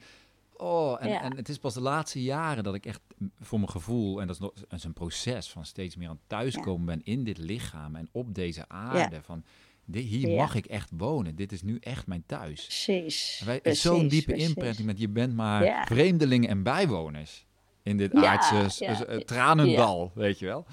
Oh, 0.57 1.05
en, 1.05 1.21
en 1.21 1.37
het 1.37 1.49
is 1.49 1.59
pas 1.59 1.75
de 1.75 1.81
laatste 1.81 2.23
jaren 2.23 2.65
dat 2.65 2.75
ik 2.75 2.87
echt 2.87 3.01
voor 3.41 3.59
mijn 3.59 3.71
gevoel, 3.71 4.21
en 4.21 4.27
dat 4.27 4.37
is, 4.37 4.43
nog, 4.43 4.53
dat 4.55 4.79
is 4.79 4.85
een 4.85 4.93
proces 4.93 5.51
van 5.51 5.65
steeds 5.65 5.97
meer 5.97 6.09
aan 6.09 6.21
thuiskomen 6.27 6.87
ben 6.87 7.01
in 7.05 7.25
dit 7.25 7.39
lichaam 7.39 7.97
en 7.97 8.09
op 8.13 8.35
deze 8.35 8.69
aarde. 8.69 9.23
Van, 9.23 9.45
hier 9.93 10.37
mag 10.37 10.55
ik 10.55 10.67
echt 10.67 10.91
wonen. 10.97 11.37
Dit 11.37 11.53
is 11.53 11.63
nu 11.63 11.79
echt 11.81 12.07
mijn 12.07 12.23
thuis. 12.27 12.65
Precies. 12.65 13.45
Zo'n 13.83 14.09
diepe 14.09 14.35
imprinting 14.35 14.87
met 14.87 14.99
je 14.99 15.09
bent 15.09 15.35
maar 15.35 15.85
vreemdelingen 15.87 16.49
en 16.49 16.63
bijwoners 16.63 17.47
in 17.83 17.97
dit 17.97 18.15
aardse 18.15 18.85
eh, 18.87 19.17
tranendal, 19.17 20.13
weet 20.15 20.39
je 20.39 20.47
wel. 20.47 20.67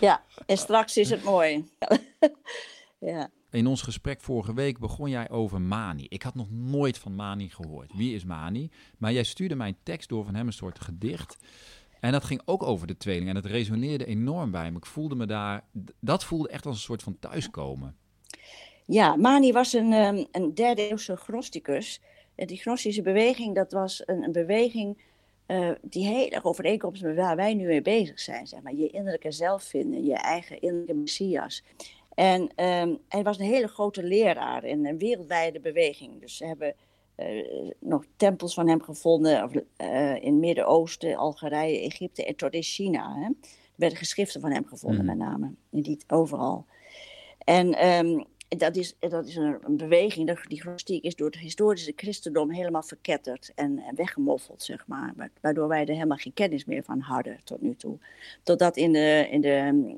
Ja, 0.00 0.22
en 0.46 0.56
straks 0.56 0.96
is 0.96 1.10
het 1.10 1.24
mooi. 1.24 1.64
ja. 2.98 3.30
in 3.50 3.66
ons 3.66 3.82
gesprek 3.82 4.20
vorige 4.20 4.54
week 4.54 4.78
begon 4.78 5.10
jij 5.10 5.30
over 5.30 5.60
Mani. 5.60 6.06
Ik 6.08 6.22
had 6.22 6.34
nog 6.34 6.50
nooit 6.50 6.98
van 6.98 7.14
Mani 7.14 7.48
gehoord. 7.48 7.90
Wie 7.94 8.14
is 8.14 8.24
Mani? 8.24 8.70
Maar 8.98 9.12
jij 9.12 9.24
stuurde 9.24 9.54
mij 9.54 9.68
een 9.68 9.76
tekst 9.82 10.08
door 10.08 10.24
van 10.24 10.34
hem, 10.34 10.46
een 10.46 10.52
soort 10.52 10.80
gedicht. 10.80 11.36
En 12.00 12.12
dat 12.12 12.24
ging 12.24 12.42
ook 12.44 12.62
over 12.62 12.86
de 12.86 12.96
tweeling. 12.96 13.28
En 13.28 13.36
het 13.36 13.46
resoneerde 13.46 14.06
enorm 14.06 14.50
bij 14.50 14.70
me. 14.70 14.76
Ik 14.76 14.86
voelde 14.86 15.14
me 15.14 15.26
daar, 15.26 15.64
dat 16.00 16.24
voelde 16.24 16.48
echt 16.48 16.66
als 16.66 16.76
een 16.76 16.82
soort 16.82 17.02
van 17.02 17.18
thuiskomen. 17.18 17.96
Ja, 18.86 19.16
Mani 19.16 19.52
was 19.52 19.72
een, 19.72 19.92
um, 19.92 20.26
een 20.32 20.54
derde 20.54 20.88
eeuwse 20.88 21.16
gnosticus. 21.16 22.00
En 22.34 22.46
die 22.46 22.58
gnostische 22.58 23.02
beweging, 23.02 23.54
dat 23.54 23.72
was 23.72 24.02
een, 24.06 24.22
een 24.22 24.32
beweging 24.32 24.98
uh, 25.46 25.70
die 25.82 26.06
heel 26.06 26.28
erg 26.28 26.44
overeenkomt 26.44 27.02
met 27.02 27.16
waar 27.16 27.36
wij 27.36 27.54
nu 27.54 27.66
mee 27.66 27.82
bezig 27.82 28.20
zijn. 28.20 28.46
Zeg 28.46 28.62
maar. 28.62 28.74
Je 28.74 28.88
innerlijke 28.90 29.30
zelf 29.30 29.62
vinden, 29.62 30.04
je 30.04 30.14
eigen 30.14 30.60
innerlijke 30.60 30.94
messias. 30.94 31.62
En 32.14 32.40
um, 32.64 32.98
hij 33.08 33.22
was 33.22 33.38
een 33.38 33.46
hele 33.46 33.68
grote 33.68 34.02
leraar 34.02 34.64
in 34.64 34.86
een 34.86 34.98
wereldwijde 34.98 35.60
beweging. 35.60 36.20
Dus 36.20 36.36
ze 36.36 36.46
hebben 36.46 36.74
uh, 37.16 37.70
nog 37.78 38.04
tempels 38.16 38.54
van 38.54 38.68
hem 38.68 38.82
gevonden 38.82 39.44
of, 39.44 39.52
uh, 39.76 40.22
in 40.22 40.40
Midden-Oosten, 40.40 41.16
Algerije, 41.16 41.80
Egypte 41.80 42.24
en 42.24 42.36
tot 42.36 42.52
in 42.52 42.62
China. 42.62 43.14
Hè. 43.14 43.24
Er 43.24 43.80
werden 43.80 43.98
geschriften 43.98 44.40
van 44.40 44.52
hem 44.52 44.66
gevonden, 44.66 45.00
mm. 45.00 45.06
met 45.06 45.16
name. 45.16 45.54
Niet 45.70 46.04
overal. 46.06 46.66
En 47.38 47.88
um, 47.88 48.24
dat 48.56 48.76
is, 48.76 48.96
dat 48.98 49.26
is 49.26 49.36
een, 49.36 49.58
een 49.62 49.76
beweging, 49.76 50.40
die 50.48 50.60
gnostiek 50.60 51.04
is 51.04 51.16
door 51.16 51.26
het 51.26 51.38
historische 51.38 51.92
christendom 51.96 52.50
helemaal 52.50 52.82
verketterd 52.82 53.52
en, 53.54 53.82
weggemoffeld, 53.94 54.62
zeg 54.62 54.86
maar. 54.86 55.14
Waardoor 55.40 55.68
wij 55.68 55.80
er 55.86 55.94
helemaal 55.94 56.16
geen 56.16 56.32
kennis 56.32 56.64
meer 56.64 56.82
van 56.82 57.00
hadden 57.00 57.40
tot 57.44 57.60
nu 57.60 57.76
toe. 57.76 57.98
Totdat 58.42 58.76
in 58.76 58.92
de, 58.92 59.28
in 59.30 59.40
de 59.40 59.52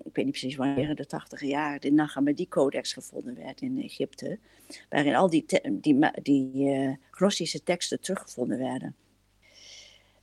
ik 0.05 0.15
weet 0.15 0.25
niet 0.25 0.39
precies 0.39 0.57
wanneer, 0.57 0.95
de 0.95 1.07
tachtige 1.07 1.47
jaren, 1.47 1.81
de 1.81 1.93
Nag 1.93 2.15
Hammadi-codex 2.15 2.93
gevonden 2.93 3.35
werd 3.35 3.61
in 3.61 3.83
Egypte. 3.83 4.39
Waarin 4.89 5.15
al 5.15 5.31
die, 5.31 5.45
die, 5.71 6.11
die 6.23 6.53
uh, 6.55 6.95
gnostische 7.11 7.63
teksten 7.63 8.01
teruggevonden 8.01 8.59
werden. 8.59 8.95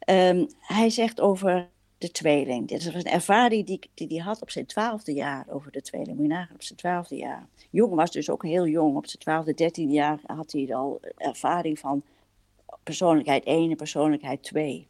Um, 0.09 0.47
hij 0.59 0.89
zegt 0.89 1.21
over 1.21 1.69
de 2.03 2.11
tweeling. 2.11 2.67
Dit 2.67 2.83
was 2.83 2.93
een 2.93 3.11
ervaring 3.11 3.65
die 3.65 3.77
hij 3.79 3.89
die, 3.93 4.07
die 4.07 4.21
had 4.21 4.41
op 4.41 4.49
zijn 4.49 4.65
twaalfde 4.65 5.13
jaar 5.13 5.45
over 5.49 5.71
de 5.71 5.81
tweeling. 5.81 6.17
Moet 6.17 6.25
je 6.25 6.31
nagaan, 6.31 6.55
op 6.55 6.63
zijn 6.63 6.79
twaalfde 6.79 7.15
jaar. 7.15 7.47
Jong 7.69 7.95
was 7.95 8.11
dus 8.11 8.29
ook 8.29 8.43
heel 8.43 8.67
jong. 8.67 8.95
Op 8.95 9.07
zijn 9.07 9.21
twaalfde, 9.21 9.53
dertiende 9.53 9.93
jaar 9.93 10.19
had 10.25 10.51
hij 10.51 10.75
al 10.75 10.99
ervaring 11.17 11.79
van 11.79 12.03
persoonlijkheid 12.83 13.43
1 13.43 13.69
en 13.69 13.75
persoonlijkheid 13.75 14.43
2. 14.43 14.87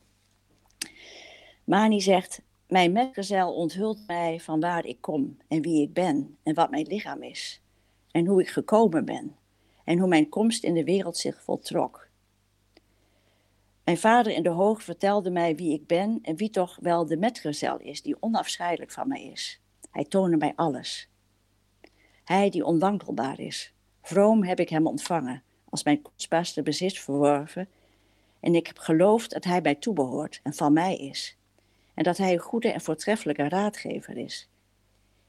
Mani 1.63 2.01
zegt, 2.01 2.41
mijn 2.67 2.91
metgezel 2.91 3.53
onthult 3.53 4.07
mij 4.07 4.39
van 4.39 4.59
waar 4.59 4.85
ik 4.85 4.97
kom 5.01 5.37
en 5.47 5.61
wie 5.61 5.81
ik 5.81 5.93
ben 5.93 6.37
en 6.43 6.53
wat 6.53 6.69
mijn 6.69 6.87
lichaam 6.87 7.23
is. 7.23 7.61
En 8.11 8.25
hoe 8.25 8.41
ik 8.41 8.49
gekomen 8.49 9.05
ben 9.05 9.35
en 9.83 9.99
hoe 9.99 10.07
mijn 10.07 10.29
komst 10.29 10.63
in 10.63 10.73
de 10.73 10.83
wereld 10.83 11.17
zich 11.17 11.43
voltrok. 11.43 12.07
Mijn 13.83 13.97
vader 13.97 14.33
in 14.33 14.43
de 14.43 14.49
hoog 14.49 14.83
vertelde 14.83 15.29
mij 15.29 15.55
wie 15.55 15.73
ik 15.73 15.87
ben 15.87 16.19
en 16.21 16.35
wie 16.35 16.49
toch 16.49 16.77
wel 16.81 17.05
de 17.05 17.17
metgezel 17.17 17.77
is 17.77 18.01
die 18.01 18.15
onafscheidelijk 18.19 18.91
van 18.91 19.07
mij 19.07 19.23
is. 19.23 19.61
Hij 19.91 20.05
toonde 20.05 20.37
mij 20.37 20.53
alles. 20.55 21.09
Hij 22.23 22.49
die 22.49 22.65
onwankelbaar 22.65 23.39
is. 23.39 23.73
Vroom 24.01 24.43
heb 24.43 24.59
ik 24.59 24.69
hem 24.69 24.87
ontvangen, 24.87 25.43
als 25.69 25.83
mijn 25.83 26.01
kostbaarste 26.01 26.61
bezit 26.61 26.99
verworven, 26.99 27.69
en 28.39 28.55
ik 28.55 28.67
heb 28.67 28.77
geloofd 28.77 29.31
dat 29.31 29.43
hij 29.43 29.61
mij 29.61 29.75
toebehoort 29.75 30.39
en 30.43 30.53
van 30.53 30.73
mij 30.73 30.97
is, 30.97 31.37
en 31.93 32.03
dat 32.03 32.17
hij 32.17 32.33
een 32.33 32.39
goede 32.39 32.71
en 32.71 32.81
voortreffelijke 32.81 33.49
raadgever 33.49 34.17
is. 34.17 34.49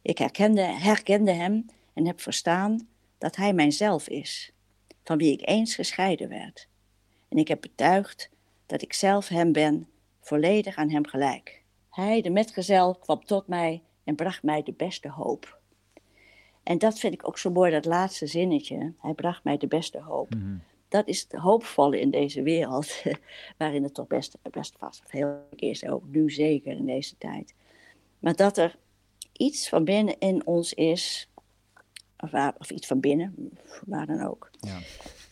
Ik 0.02 0.18
herkende, 0.18 0.62
herkende 0.62 1.32
hem 1.32 1.66
en 1.92 2.06
heb 2.06 2.20
verstaan 2.20 2.88
dat 3.18 3.36
hij 3.36 3.52
mijzelf 3.52 4.08
is, 4.08 4.52
van 5.04 5.18
wie 5.18 5.32
ik 5.32 5.48
eens 5.48 5.74
gescheiden 5.74 6.28
werd. 6.28 6.68
En 7.28 7.38
ik 7.38 7.48
heb 7.48 7.60
betuigd 7.60 8.30
dat 8.66 8.82
ik 8.82 8.92
zelf 8.92 9.28
hem 9.28 9.52
ben, 9.52 9.88
volledig 10.20 10.76
aan 10.76 10.90
hem 10.90 11.06
gelijk. 11.06 11.62
Hij, 11.90 12.22
de 12.22 12.30
metgezel, 12.30 12.94
kwam 12.94 13.24
tot 13.24 13.46
mij 13.46 13.82
en 14.04 14.14
bracht 14.14 14.42
mij 14.42 14.62
de 14.62 14.72
beste 14.72 15.08
hoop. 15.08 15.58
En 16.62 16.78
dat 16.78 16.98
vind 16.98 17.14
ik 17.14 17.28
ook 17.28 17.38
zo 17.38 17.50
mooi, 17.50 17.70
dat 17.70 17.84
laatste 17.84 18.26
zinnetje. 18.26 18.92
Hij 18.98 19.14
bracht 19.14 19.44
mij 19.44 19.56
de 19.56 19.66
beste 19.66 20.00
hoop. 20.00 20.34
Mhm. 20.34 20.56
Dat 20.88 21.08
is 21.08 21.20
het 21.20 21.32
hoopvolle 21.32 22.00
in 22.00 22.10
deze 22.10 22.42
wereld, 22.42 23.02
waarin 23.58 23.82
het 23.82 23.94
toch 23.94 24.06
best, 24.06 24.38
best 24.50 24.76
vast 24.78 25.02
heel 25.06 25.48
is, 25.56 25.86
ook 25.86 26.02
nu 26.06 26.30
zeker 26.30 26.72
in 26.72 26.86
deze 26.86 27.14
tijd. 27.18 27.54
Maar 28.18 28.36
dat 28.36 28.56
er 28.56 28.76
iets 29.32 29.68
van 29.68 29.84
binnen 29.84 30.18
in 30.18 30.46
ons 30.46 30.74
is, 30.74 31.28
of, 32.18 32.30
waar, 32.30 32.54
of 32.58 32.70
iets 32.70 32.86
van 32.86 33.00
binnen, 33.00 33.58
waar 33.86 34.06
dan 34.06 34.22
ook, 34.22 34.50
ja. 34.60 34.78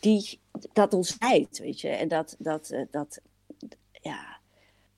Die, 0.03 0.39
dat 0.73 0.93
ons 0.93 1.17
weet 1.17 1.81
je. 1.81 1.89
En 1.89 2.07
dat, 2.07 2.35
dat, 2.39 2.69
eh, 2.69 2.81
dat 2.91 3.21
ja. 3.91 4.39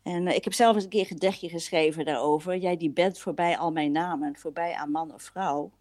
En 0.04 0.28
eh, 0.28 0.36
ik 0.36 0.44
heb 0.44 0.54
zelf 0.54 0.76
eens 0.76 0.84
een 0.84 0.89
keer 0.89 1.00
een 1.00 1.06
gedichtje 1.06 1.50
geschreven 1.50 2.06
daarover. 2.06 2.58
Jij 2.58 2.78
die 2.78 2.89
bent 2.89 3.20
voorbij 3.20 3.58
al 3.58 3.72
mijn 3.72 3.91
namen, 3.91 4.36
voorbij 4.36 4.74
aan 4.74 4.91
man 4.91 5.13
of 5.13 5.22
vrouw. 5.22 5.72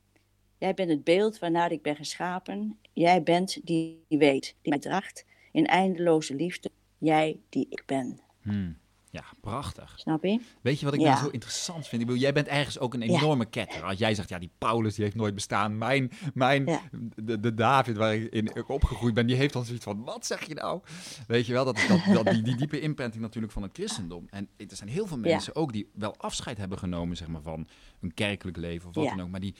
Jij 0.58 0.74
bent 0.74 0.90
het 0.90 1.04
beeld 1.04 1.38
waarnaar 1.38 1.72
ik 1.72 1.82
ben 1.82 1.96
geschapen. 1.96 2.78
Jij 2.92 3.22
bent 3.22 3.66
die 3.66 4.04
weet, 4.08 4.56
die 4.62 4.70
mij 4.70 4.78
draagt 4.78 5.24
in 5.52 5.66
eindeloze 5.66 6.34
liefde. 6.34 6.70
Jij 6.98 7.40
die 7.48 7.66
ik 7.68 7.82
ben. 7.86 8.20
Hmm. 8.42 8.76
Ja, 9.14 9.24
prachtig. 9.40 9.94
Snap 9.96 10.24
je? 10.24 10.40
Weet 10.60 10.78
je 10.78 10.84
wat 10.84 10.94
ik 10.94 11.00
nou 11.00 11.16
zo 11.16 11.28
interessant 11.28 11.88
vind? 11.88 12.00
Ik 12.00 12.06
bedoel, 12.06 12.22
jij 12.22 12.32
bent 12.32 12.46
ergens 12.46 12.78
ook 12.78 12.94
een 12.94 13.02
enorme 13.02 13.44
ketter. 13.44 13.82
Als 13.82 13.98
jij 13.98 14.14
zegt, 14.14 14.28
ja, 14.28 14.38
die 14.38 14.50
Paulus 14.58 14.94
die 14.94 15.04
heeft 15.04 15.16
nooit 15.16 15.34
bestaan. 15.34 15.78
Mijn, 15.78 16.10
mijn 16.34 16.80
de, 17.16 17.40
de, 17.40 17.54
David 17.54 17.96
waar 17.96 18.14
ik 18.14 18.32
in 18.32 18.66
opgegroeid 18.66 19.14
ben, 19.14 19.26
die 19.26 19.36
heeft 19.36 19.52
dan 19.52 19.64
zoiets 19.64 19.84
van, 19.84 20.04
wat 20.04 20.26
zeg 20.26 20.46
je 20.46 20.54
nou? 20.54 20.80
Weet 21.26 21.46
je 21.46 21.52
wel, 21.52 21.64
dat, 21.64 21.84
dat, 21.88 22.00
dat 22.14 22.34
die, 22.34 22.42
die 22.42 22.56
diepe 22.56 22.80
imprinting 22.80 23.22
natuurlijk 23.22 23.52
van 23.52 23.62
het 23.62 23.72
christendom. 23.72 24.26
En 24.30 24.48
er 24.56 24.76
zijn 24.76 24.88
heel 24.88 25.06
veel 25.06 25.18
mensen 25.18 25.54
ook 25.54 25.72
die 25.72 25.90
wel 25.94 26.14
afscheid 26.16 26.58
hebben 26.58 26.78
genomen, 26.78 27.16
zeg 27.16 27.28
maar, 27.28 27.42
van 27.42 27.66
een 28.00 28.14
kerkelijk 28.14 28.56
leven 28.56 28.88
of 28.88 28.94
wat 28.94 29.08
dan 29.08 29.20
ook. 29.20 29.30
Maar 29.30 29.40
die, 29.40 29.54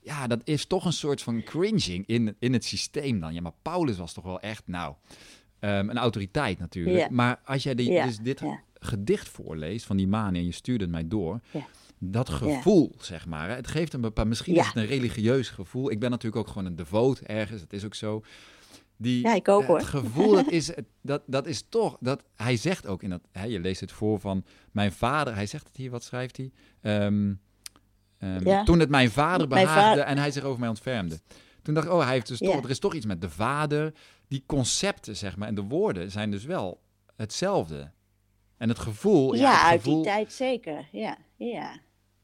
ja, 0.00 0.26
dat 0.26 0.40
is 0.44 0.66
toch 0.66 0.84
een 0.84 0.92
soort 0.92 1.22
van 1.22 1.42
cringing 1.42 2.06
in, 2.06 2.36
in 2.38 2.52
het 2.52 2.64
systeem 2.64 3.20
dan. 3.20 3.34
Ja, 3.34 3.40
maar 3.40 3.54
Paulus 3.62 3.96
was 3.96 4.12
toch 4.12 4.24
wel 4.24 4.40
echt, 4.40 4.62
nou, 4.66 4.94
um, 5.64 5.90
een 5.90 5.98
autoriteit 5.98 6.58
natuurlijk. 6.58 7.10
Maar 7.10 7.40
als 7.44 7.62
jij 7.62 7.74
die, 7.74 8.02
dus 8.02 8.18
dit 8.18 8.42
gedicht 8.84 9.28
voorleest 9.28 9.86
van 9.86 9.96
die 9.96 10.08
maan 10.08 10.34
en 10.34 10.44
je 10.44 10.52
stuurde 10.52 10.84
het 10.84 10.92
mij 10.92 11.08
door. 11.08 11.40
Dat 11.98 12.28
gevoel, 12.28 12.94
zeg 12.98 13.26
maar. 13.26 13.48
Het 13.48 13.66
geeft 13.66 13.92
een 13.92 14.00
bepaald, 14.00 14.28
misschien 14.28 14.56
is 14.56 14.66
het 14.66 14.76
een 14.76 14.86
religieus 14.86 15.48
gevoel. 15.48 15.90
Ik 15.90 15.98
ben 15.98 16.10
natuurlijk 16.10 16.46
ook 16.46 16.48
gewoon 16.48 16.66
een 16.66 16.76
devoot 16.76 17.18
ergens, 17.18 17.60
het 17.60 17.72
is 17.72 17.84
ook 17.84 17.94
zo. 17.94 18.22
Die, 18.96 19.22
ja, 19.22 19.34
ik 19.34 19.48
ook 19.48 19.64
hoor. 19.64 19.78
Het 19.78 19.86
gevoel, 19.86 20.32
dat 20.32 20.50
is, 20.50 20.72
dat, 21.00 21.22
dat 21.26 21.46
is 21.46 21.64
toch, 21.68 21.96
dat, 22.00 22.24
hij 22.34 22.56
zegt 22.56 22.86
ook 22.86 23.02
in 23.02 23.10
dat, 23.10 23.20
hè, 23.32 23.44
je 23.44 23.60
leest 23.60 23.80
het 23.80 23.92
voor 23.92 24.20
van 24.20 24.44
mijn 24.72 24.92
vader, 24.92 25.34
hij 25.34 25.46
zegt 25.46 25.66
het 25.66 25.76
hier, 25.76 25.90
wat 25.90 26.04
schrijft 26.04 26.36
hij? 26.36 26.50
Um, 27.04 27.40
um, 28.18 28.64
Toen 28.64 28.78
het 28.78 28.88
mijn 28.88 29.10
vader 29.10 29.48
behaagde 29.48 30.00
en 30.00 30.18
hij 30.18 30.30
zich 30.30 30.42
over 30.42 30.60
mij 30.60 30.68
ontfermde. 30.68 31.20
Toen 31.62 31.74
dacht 31.74 31.86
ik, 31.86 31.92
oh, 31.92 32.02
hij 32.02 32.12
heeft 32.12 32.28
dus 32.28 32.38
toch, 32.38 32.64
er 32.64 32.70
is 32.70 32.78
toch 32.78 32.94
iets 32.94 33.06
met 33.06 33.20
de 33.20 33.30
vader. 33.30 33.92
Die 34.28 34.42
concepten, 34.46 35.16
zeg 35.16 35.36
maar, 35.36 35.48
en 35.48 35.54
de 35.54 35.62
woorden 35.62 36.10
zijn 36.10 36.30
dus 36.30 36.44
wel 36.44 36.80
hetzelfde. 37.16 37.90
En 38.64 38.70
het 38.70 38.78
gevoel... 38.78 39.34
Ja, 39.34 39.52
het 39.52 39.70
uit 39.70 39.84
die 39.84 40.00
tijd 40.00 40.32
zeker. 40.32 40.88
Ja, 40.92 41.16
ja. 41.36 41.76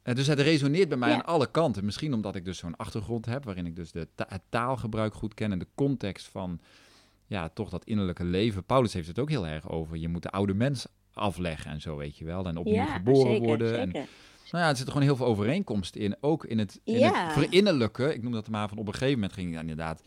En 0.02 0.14
dus 0.14 0.26
het 0.26 0.40
resoneert 0.40 0.88
bij 0.88 0.98
mij 0.98 1.14
aan 1.14 1.24
alle 1.24 1.50
kanten. 1.50 1.84
Misschien 1.84 2.14
omdat 2.14 2.34
ik 2.34 2.44
dus 2.44 2.58
zo'n 2.58 2.76
achtergrond 2.76 3.26
heb... 3.26 3.44
waarin 3.44 3.66
ik 3.66 3.76
dus 3.76 3.92
de 3.92 4.08
het 4.16 4.42
taalgebruik 4.48 5.14
goed 5.14 5.34
ken... 5.34 5.52
en 5.52 5.58
de 5.58 5.66
context 5.74 6.28
van 6.28 6.60
ja, 7.26 7.48
toch 7.48 7.70
dat 7.70 7.84
innerlijke 7.84 8.24
leven. 8.24 8.64
Paulus 8.64 8.92
heeft 8.92 9.08
het 9.08 9.18
ook 9.18 9.28
heel 9.28 9.46
erg 9.46 9.70
over. 9.70 9.96
Je 9.96 10.08
moet 10.08 10.22
de 10.22 10.30
oude 10.30 10.54
mens 10.54 10.86
afleggen 11.12 11.70
en 11.70 11.80
zo, 11.80 11.96
weet 11.96 12.16
je 12.16 12.24
wel. 12.24 12.46
En 12.46 12.56
opnieuw 12.56 12.86
geboren 12.86 13.32
zeker, 13.32 13.46
worden. 13.46 13.68
Zeker. 13.68 13.80
En, 13.82 13.92
nou 14.50 14.64
ja, 14.64 14.68
er 14.68 14.76
zit 14.76 14.88
gewoon 14.88 15.02
heel 15.02 15.16
veel 15.16 15.26
overeenkomst 15.26 15.96
in. 15.96 16.16
Ook 16.20 16.44
in 16.44 16.58
het, 16.58 16.80
in 16.84 16.98
ja. 16.98 17.24
het 17.24 17.32
verinnerlijke. 17.32 18.14
Ik 18.14 18.22
noem 18.22 18.32
dat 18.32 18.48
maar 18.48 18.68
van 18.68 18.78
op 18.78 18.86
een 18.86 18.92
gegeven 18.92 19.14
moment 19.14 19.32
ging 19.32 19.52
ja, 19.52 19.60
inderdaad 19.60 20.02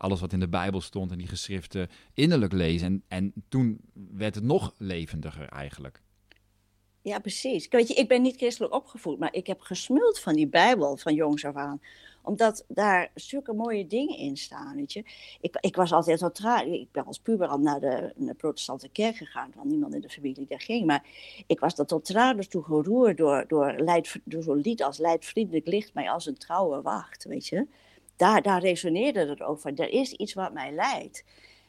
alles 0.00 0.20
wat 0.20 0.32
in 0.32 0.40
de 0.40 0.48
Bijbel 0.48 0.80
stond 0.80 1.10
en 1.10 1.18
die 1.18 1.28
geschriften 1.28 1.88
innerlijk 2.14 2.52
lezen. 2.52 2.86
En, 2.86 3.04
en 3.08 3.32
toen 3.48 3.80
werd 3.92 4.34
het 4.34 4.44
nog 4.44 4.74
levendiger 4.78 5.48
eigenlijk. 5.48 6.02
Ja, 7.02 7.18
precies. 7.18 7.68
Weet 7.68 7.88
je, 7.88 7.94
ik 7.94 8.08
ben 8.08 8.22
niet 8.22 8.36
christelijk 8.36 8.74
opgevoed, 8.74 9.18
maar 9.18 9.34
ik 9.34 9.46
heb 9.46 9.60
gesmuld 9.60 10.20
van 10.20 10.34
die 10.34 10.46
Bijbel 10.46 10.96
van 10.96 11.14
jongs 11.14 11.44
af 11.44 11.54
aan 11.54 11.80
omdat 12.22 12.64
daar 12.68 13.10
zulke 13.14 13.52
mooie 13.52 13.86
dingen 13.86 14.16
in 14.16 14.36
staan, 14.36 14.76
weet 14.76 14.92
je. 14.92 15.04
Ik, 15.40 15.56
ik 15.60 15.76
was 15.76 15.92
altijd. 15.92 16.22
Ik 16.66 16.92
ben 16.92 17.04
als 17.06 17.18
puber 17.18 17.46
al 17.48 17.58
naar 17.58 17.80
de, 17.80 18.12
naar 18.16 18.34
protestante 18.34 18.88
kerk 18.88 19.16
gegaan, 19.16 19.52
want 19.54 19.68
niemand 19.68 19.94
in 19.94 20.00
de 20.00 20.08
familie 20.08 20.46
daar 20.48 20.60
ging. 20.60 20.86
Maar 20.86 21.04
ik 21.46 21.60
was 21.60 21.74
dat 21.74 21.88
tot 21.88 22.04
tranen 22.04 22.48
toe 22.48 22.62
geroerd 22.62 23.16
door, 23.16 23.44
door, 23.48 23.76
door 24.24 24.42
zo'n 24.42 24.60
lied 24.60 24.82
als 24.82 24.98
Leidvriendelijk 24.98 25.66
licht 25.66 25.94
mij 25.94 26.10
als 26.10 26.26
een 26.26 26.38
trouwe 26.38 26.82
wacht, 26.82 27.24
weet 27.24 27.46
je 27.46 27.66
daar, 28.20 28.42
daar 28.42 28.60
resoneerde 28.60 29.28
het 29.28 29.42
ook 29.42 29.60
van. 29.60 29.76
Er 29.76 29.88
is 29.88 30.12
iets 30.12 30.34
wat 30.34 30.52
mij 30.52 30.72
leidt. 30.72 31.24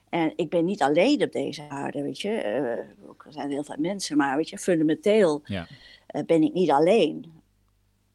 En 0.10 0.34
ik 0.36 0.50
ben 0.50 0.66
niet 0.66 0.82
alleen 0.82 1.24
op 1.24 1.32
deze 1.32 1.70
aarde, 1.70 2.02
weet 2.02 2.22
je. 2.22 2.30
Uh, 2.30 3.26
er 3.26 3.32
zijn 3.34 3.50
heel 3.50 3.64
veel 3.64 3.76
mensen, 3.80 4.18
maar 4.18 4.38
weet 4.38 4.50
je, 4.50 4.58
fundamenteel 4.58 5.42
ja. 5.46 5.68
uh, 6.12 6.22
ben 6.26 6.44
ik 6.44 6.54
niet 6.54 6.72
alleen. 6.72 7.32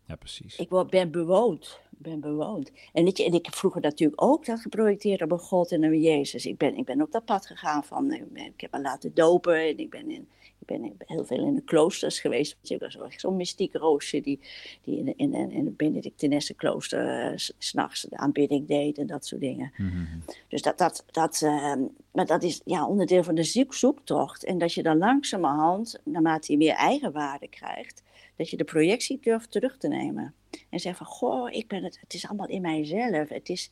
Ja, 0.07 0.17
precies. 0.17 0.57
Ik 0.57 0.69
word, 0.69 0.91
ben 0.91 1.11
bewoond 1.11 1.81
ben 1.99 2.21
bewoond. 2.21 2.73
En, 2.93 3.05
weet 3.05 3.17
je, 3.17 3.25
en 3.25 3.33
ik 3.33 3.45
heb 3.45 3.55
vroeger 3.55 3.81
natuurlijk 3.81 4.23
ook 4.23 4.47
dat 4.47 4.61
geprojecteerd 4.61 5.23
op 5.23 5.31
een 5.31 5.39
God 5.39 5.73
en 5.73 5.83
een 5.83 6.01
Jezus. 6.01 6.47
Ik 6.47 6.57
ben, 6.57 6.77
ik 6.77 6.85
ben 6.85 7.03
op 7.03 7.13
dat 7.13 7.25
pad 7.25 7.47
gegaan 7.47 7.85
van, 7.85 8.13
ik, 8.13 8.25
ik 8.35 8.61
heb 8.61 8.73
me 8.73 8.81
laten 8.81 9.15
dopen 9.15 9.57
en 9.57 9.79
ik 9.79 9.91
ben 9.91 10.11
in 10.11 10.29
ik 10.67 10.81
ben 10.81 10.97
heel 10.99 11.25
veel 11.25 11.47
in 11.47 11.55
de 11.55 11.63
kloosters 11.63 12.21
geweest. 12.21 12.57
Ik 12.63 12.81
was 12.81 12.97
zo'n 13.17 13.37
mystiek 13.37 13.75
roosje 13.75 14.21
die, 14.21 14.41
die 14.83 14.99
in, 14.99 15.17
in, 15.17 15.51
in 15.51 15.65
het 15.65 15.77
Benedictinesse 15.77 16.55
klooster 16.55 17.33
uh, 17.33 17.39
s'nachts 17.59 18.03
de 18.03 18.17
aanbidding 18.17 18.67
deed 18.67 18.99
en 18.99 19.07
dat 19.07 19.27
soort 19.27 19.41
dingen. 19.41 19.73
Mhm. 19.77 20.05
Dus 20.49 20.63
dat, 20.63 20.79
dat, 20.79 21.05
dat, 21.11 21.41
uh, 21.45 21.75
maar 22.13 22.27
dat 22.27 22.43
is 22.43 22.61
ja, 22.65 22.87
onderdeel 22.87 23.23
van 23.23 23.35
de 23.35 23.65
zoektocht. 23.69 24.45
En 24.45 24.59
dat 24.59 24.73
je 24.73 24.83
dan 24.83 24.99
langzamerhand, 24.99 26.01
naarmate 26.05 26.53
je 26.53 26.59
meer 26.59 26.75
eigenwaarde 26.75 27.49
krijgt, 27.49 28.03
dat 28.37 28.51
je 28.51 28.57
de 28.57 28.65
projectie 28.65 29.19
durft 29.21 29.51
terug 29.51 29.77
te 29.77 29.89
nemen. 29.89 30.35
En 30.71 30.81
zeggen 30.81 31.07
van, 31.07 31.15
goh, 31.15 31.53
ik 31.53 31.69
ben 31.69 31.85
het, 31.85 32.01
het 32.01 32.15
is 32.15 32.27
allemaal 32.27 32.49
in 32.49 32.61
mijzelf. 32.61 33.29
Het 33.29 33.49
is, 33.49 33.71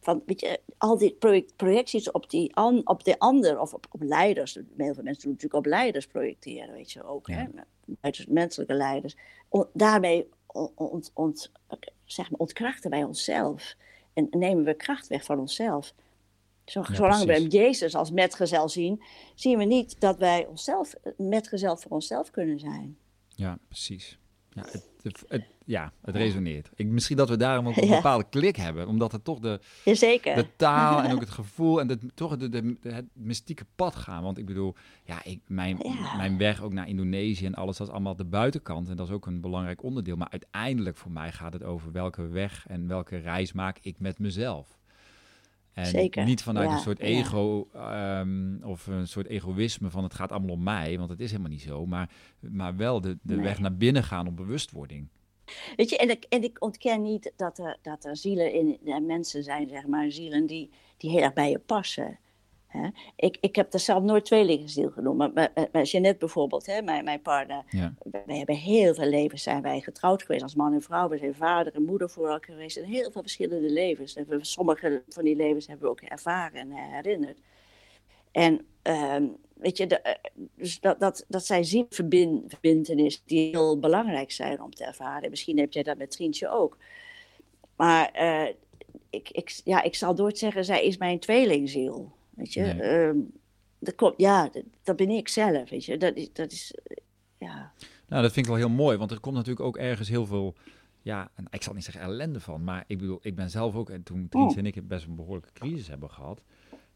van, 0.00 0.22
weet 0.26 0.40
je, 0.40 0.60
al 0.78 0.98
die 0.98 1.16
projecties 1.56 2.10
op, 2.10 2.30
die 2.30 2.56
op 2.84 3.04
de 3.04 3.18
ander 3.18 3.60
of 3.60 3.74
op, 3.74 3.86
op 3.90 4.02
leiders. 4.02 4.54
Heel 4.54 4.94
veel 4.94 5.02
mensen 5.02 5.22
doen 5.22 5.32
natuurlijk 5.32 5.54
op 5.54 5.66
leiders 5.66 6.06
projecteren, 6.06 6.72
weet 6.72 6.92
je 6.92 7.04
ook. 7.04 7.28
Hè? 7.28 7.44
menselijke 8.28 8.74
leiders. 8.74 9.16
daarmee 9.72 10.28
ont, 10.74 11.10
ont, 11.14 11.52
zeg 12.04 12.30
maar, 12.30 12.40
ontkrachten 12.40 12.90
wij 12.90 13.04
onszelf. 13.04 13.74
En 14.12 14.26
nemen 14.30 14.64
we 14.64 14.74
kracht 14.74 15.06
weg 15.06 15.24
van 15.24 15.38
onszelf. 15.38 15.94
zolang 16.64 17.24
we 17.24 17.48
Jezus 17.48 17.94
als 17.94 18.10
metgezel 18.10 18.68
zien, 18.68 19.02
zien 19.34 19.58
we 19.58 19.64
niet 19.64 20.00
dat 20.00 20.18
wij 20.18 20.46
onszelf 20.46 20.94
metgezel 21.16 21.76
voor 21.76 21.90
onszelf 21.90 22.30
kunnen 22.30 22.58
zijn. 22.58 22.98
Ja, 23.38 23.58
precies. 23.68 24.18
Ja, 24.50 24.64
het, 25.02 25.24
het, 25.28 25.44
ja, 25.64 25.92
het 26.00 26.16
resoneert. 26.16 26.70
Ik, 26.74 26.86
misschien 26.86 27.16
dat 27.16 27.28
we 27.28 27.36
daarom 27.36 27.68
ook 27.68 27.76
een 27.76 27.88
bepaalde 27.88 28.28
klik 28.30 28.56
hebben, 28.56 28.86
omdat 28.86 29.12
het 29.12 29.24
toch 29.24 29.38
de, 29.38 29.60
Jazeker. 29.84 30.34
de 30.34 30.56
taal 30.56 31.02
en 31.02 31.12
ook 31.12 31.20
het 31.26 31.30
gevoel 31.30 31.80
en 31.80 31.86
de, 31.86 31.98
toch 32.14 32.36
de, 32.36 32.48
de, 32.48 32.76
het 32.82 33.04
mystieke 33.12 33.66
pad 33.76 33.96
gaan. 33.96 34.22
Want 34.22 34.38
ik 34.38 34.46
bedoel, 34.46 34.74
ja, 35.04 35.24
ik, 35.24 35.40
mijn, 35.46 35.78
mijn 36.16 36.38
weg 36.38 36.62
ook 36.62 36.72
naar 36.72 36.88
Indonesië 36.88 37.46
en 37.46 37.54
alles, 37.54 37.76
dat 37.76 37.86
is 37.86 37.92
allemaal 37.92 38.16
de 38.16 38.24
buitenkant 38.24 38.88
en 38.88 38.96
dat 38.96 39.08
is 39.08 39.14
ook 39.14 39.26
een 39.26 39.40
belangrijk 39.40 39.82
onderdeel. 39.82 40.16
Maar 40.16 40.30
uiteindelijk 40.30 40.96
voor 40.96 41.10
mij 41.10 41.32
gaat 41.32 41.52
het 41.52 41.62
over 41.62 41.92
welke 41.92 42.28
weg 42.28 42.66
en 42.68 42.88
welke 42.88 43.16
reis 43.16 43.52
maak 43.52 43.78
ik 43.80 43.98
met 43.98 44.18
mezelf. 44.18 44.77
En 45.78 45.86
Zeker. 45.86 46.24
niet 46.24 46.42
vanuit 46.42 46.70
een 46.70 46.78
soort 46.78 46.98
ego 46.98 47.68
ehm, 47.74 48.62
of 48.62 48.86
een 48.86 49.08
soort 49.08 49.26
egoïsme 49.26 49.90
van 49.90 50.02
het 50.02 50.14
gaat 50.14 50.32
allemaal 50.32 50.54
om 50.54 50.62
mij, 50.62 50.98
want 50.98 51.10
het 51.10 51.20
is 51.20 51.30
helemaal 51.30 51.50
niet 51.50 51.62
zo. 51.62 51.86
Maar, 51.86 52.10
maar 52.40 52.76
wel 52.76 53.00
de, 53.00 53.18
de 53.22 53.36
weg 53.36 53.58
naar 53.58 53.76
binnen 53.76 54.04
gaan 54.04 54.26
om 54.26 54.34
bewustwording. 54.34 55.08
Weet 55.76 55.90
je, 55.90 55.98
en 55.98 56.10
ik, 56.10 56.24
en 56.28 56.42
ik 56.42 56.62
ontken 56.62 57.02
niet 57.02 57.32
dat 57.36 57.58
er, 57.58 57.78
dat 57.82 58.04
er 58.04 58.16
zielen 58.16 58.52
in 58.52 58.78
de 58.84 59.00
mensen 59.00 59.42
zijn, 59.42 59.68
zeg 59.68 59.86
maar, 59.86 60.10
zielen 60.10 60.46
die, 60.46 60.70
die 60.96 61.10
heel 61.10 61.22
erg 61.22 61.32
bij 61.32 61.50
je 61.50 61.58
passen. 61.58 62.18
Hè? 62.68 62.88
Ik, 63.16 63.36
ik 63.40 63.56
heb 63.56 63.72
er 63.72 63.80
zelf 63.80 64.02
nooit 64.02 64.24
tweelingenziel 64.24 64.90
genoemd, 64.90 65.18
maar 65.18 65.50
bij 65.72 65.82
Jeannette 65.82 66.18
bijvoorbeeld, 66.18 66.66
hè, 66.66 66.82
mijn, 66.82 67.04
mijn 67.04 67.22
partner, 67.22 67.62
ja. 67.70 67.94
wij 68.26 68.36
hebben 68.36 68.56
heel 68.56 68.94
veel 68.94 69.08
levens 69.08 69.42
zijn 69.42 69.62
wij 69.62 69.80
getrouwd 69.80 70.22
geweest 70.22 70.42
als 70.42 70.54
man 70.54 70.72
en 70.72 70.82
vrouw. 70.82 71.08
We 71.08 71.18
zijn 71.18 71.34
vader 71.34 71.74
en 71.74 71.84
moeder 71.84 72.10
voor 72.10 72.28
elkaar 72.28 72.54
geweest 72.54 72.76
en 72.76 72.84
heel 72.84 73.10
veel 73.10 73.22
verschillende 73.22 73.70
levens. 73.70 74.14
En 74.14 74.26
we, 74.28 74.38
sommige 74.40 75.02
van 75.08 75.24
die 75.24 75.36
levens 75.36 75.66
hebben 75.66 75.84
we 75.86 75.92
ook 75.92 76.00
ervaren 76.00 76.60
en 76.60 76.72
herinnerd. 76.72 77.38
En 78.32 78.66
uh, 78.84 79.16
weet 79.54 79.76
je, 79.76 79.86
de, 79.86 80.00
eh, 80.00 80.14
dus 80.54 80.80
dat, 80.80 81.00
dat, 81.00 81.24
dat 81.28 81.46
zijn 81.46 81.64
zielverbindenissen 81.64 83.22
die 83.26 83.50
heel 83.50 83.78
belangrijk 83.78 84.30
zijn 84.30 84.62
om 84.62 84.74
te 84.74 84.84
ervaren. 84.84 85.30
Misschien 85.30 85.58
heb 85.58 85.72
jij 85.72 85.82
dat 85.82 85.98
met 85.98 86.10
Trientje 86.10 86.48
ook. 86.48 86.76
Maar 87.76 88.10
uh, 88.16 88.54
ik, 89.10 89.30
ik, 89.30 89.60
ja, 89.64 89.82
ik 89.82 89.94
zal 89.94 90.14
nooit 90.14 90.38
zeggen, 90.38 90.64
zij 90.64 90.84
is 90.84 90.96
mijn 90.96 91.18
tweelingziel. 91.18 92.12
Weet 92.38 92.52
je, 92.52 92.62
ehm, 92.64 93.18
dat 93.78 93.94
komt, 93.94 94.14
ja, 94.16 94.50
dat, 94.82 94.96
ben 94.96 95.10
ik 95.10 95.28
zelf, 95.28 95.70
weet 95.70 95.84
je. 95.84 95.96
Dat 95.96 96.16
is, 96.16 96.32
dat 96.32 96.52
is, 96.52 96.74
ja. 97.38 97.72
Nou, 98.08 98.22
dat 98.22 98.32
vind 98.32 98.46
ik 98.46 98.52
wel 98.52 98.60
heel 98.60 98.76
mooi, 98.76 98.96
want 98.96 99.10
er 99.10 99.20
komt 99.20 99.34
natuurlijk 99.34 99.66
ook 99.66 99.76
ergens 99.76 100.08
heel 100.08 100.26
veel, 100.26 100.54
ja, 101.02 101.30
en 101.34 101.46
ik 101.50 101.62
zal 101.62 101.74
niet 101.74 101.84
zeggen 101.84 102.02
ellende 102.02 102.40
van, 102.40 102.64
maar 102.64 102.84
ik 102.86 102.98
bedoel, 102.98 103.18
ik 103.22 103.34
ben 103.34 103.50
zelf 103.50 103.74
ook, 103.74 103.90
en 103.90 104.02
toen 104.02 104.26
oh. 104.30 104.56
en 104.56 104.66
ik 104.66 104.88
best 104.88 105.06
een 105.06 105.16
behoorlijke 105.16 105.52
crisis 105.52 105.88
hebben 105.88 106.10
gehad, 106.10 106.42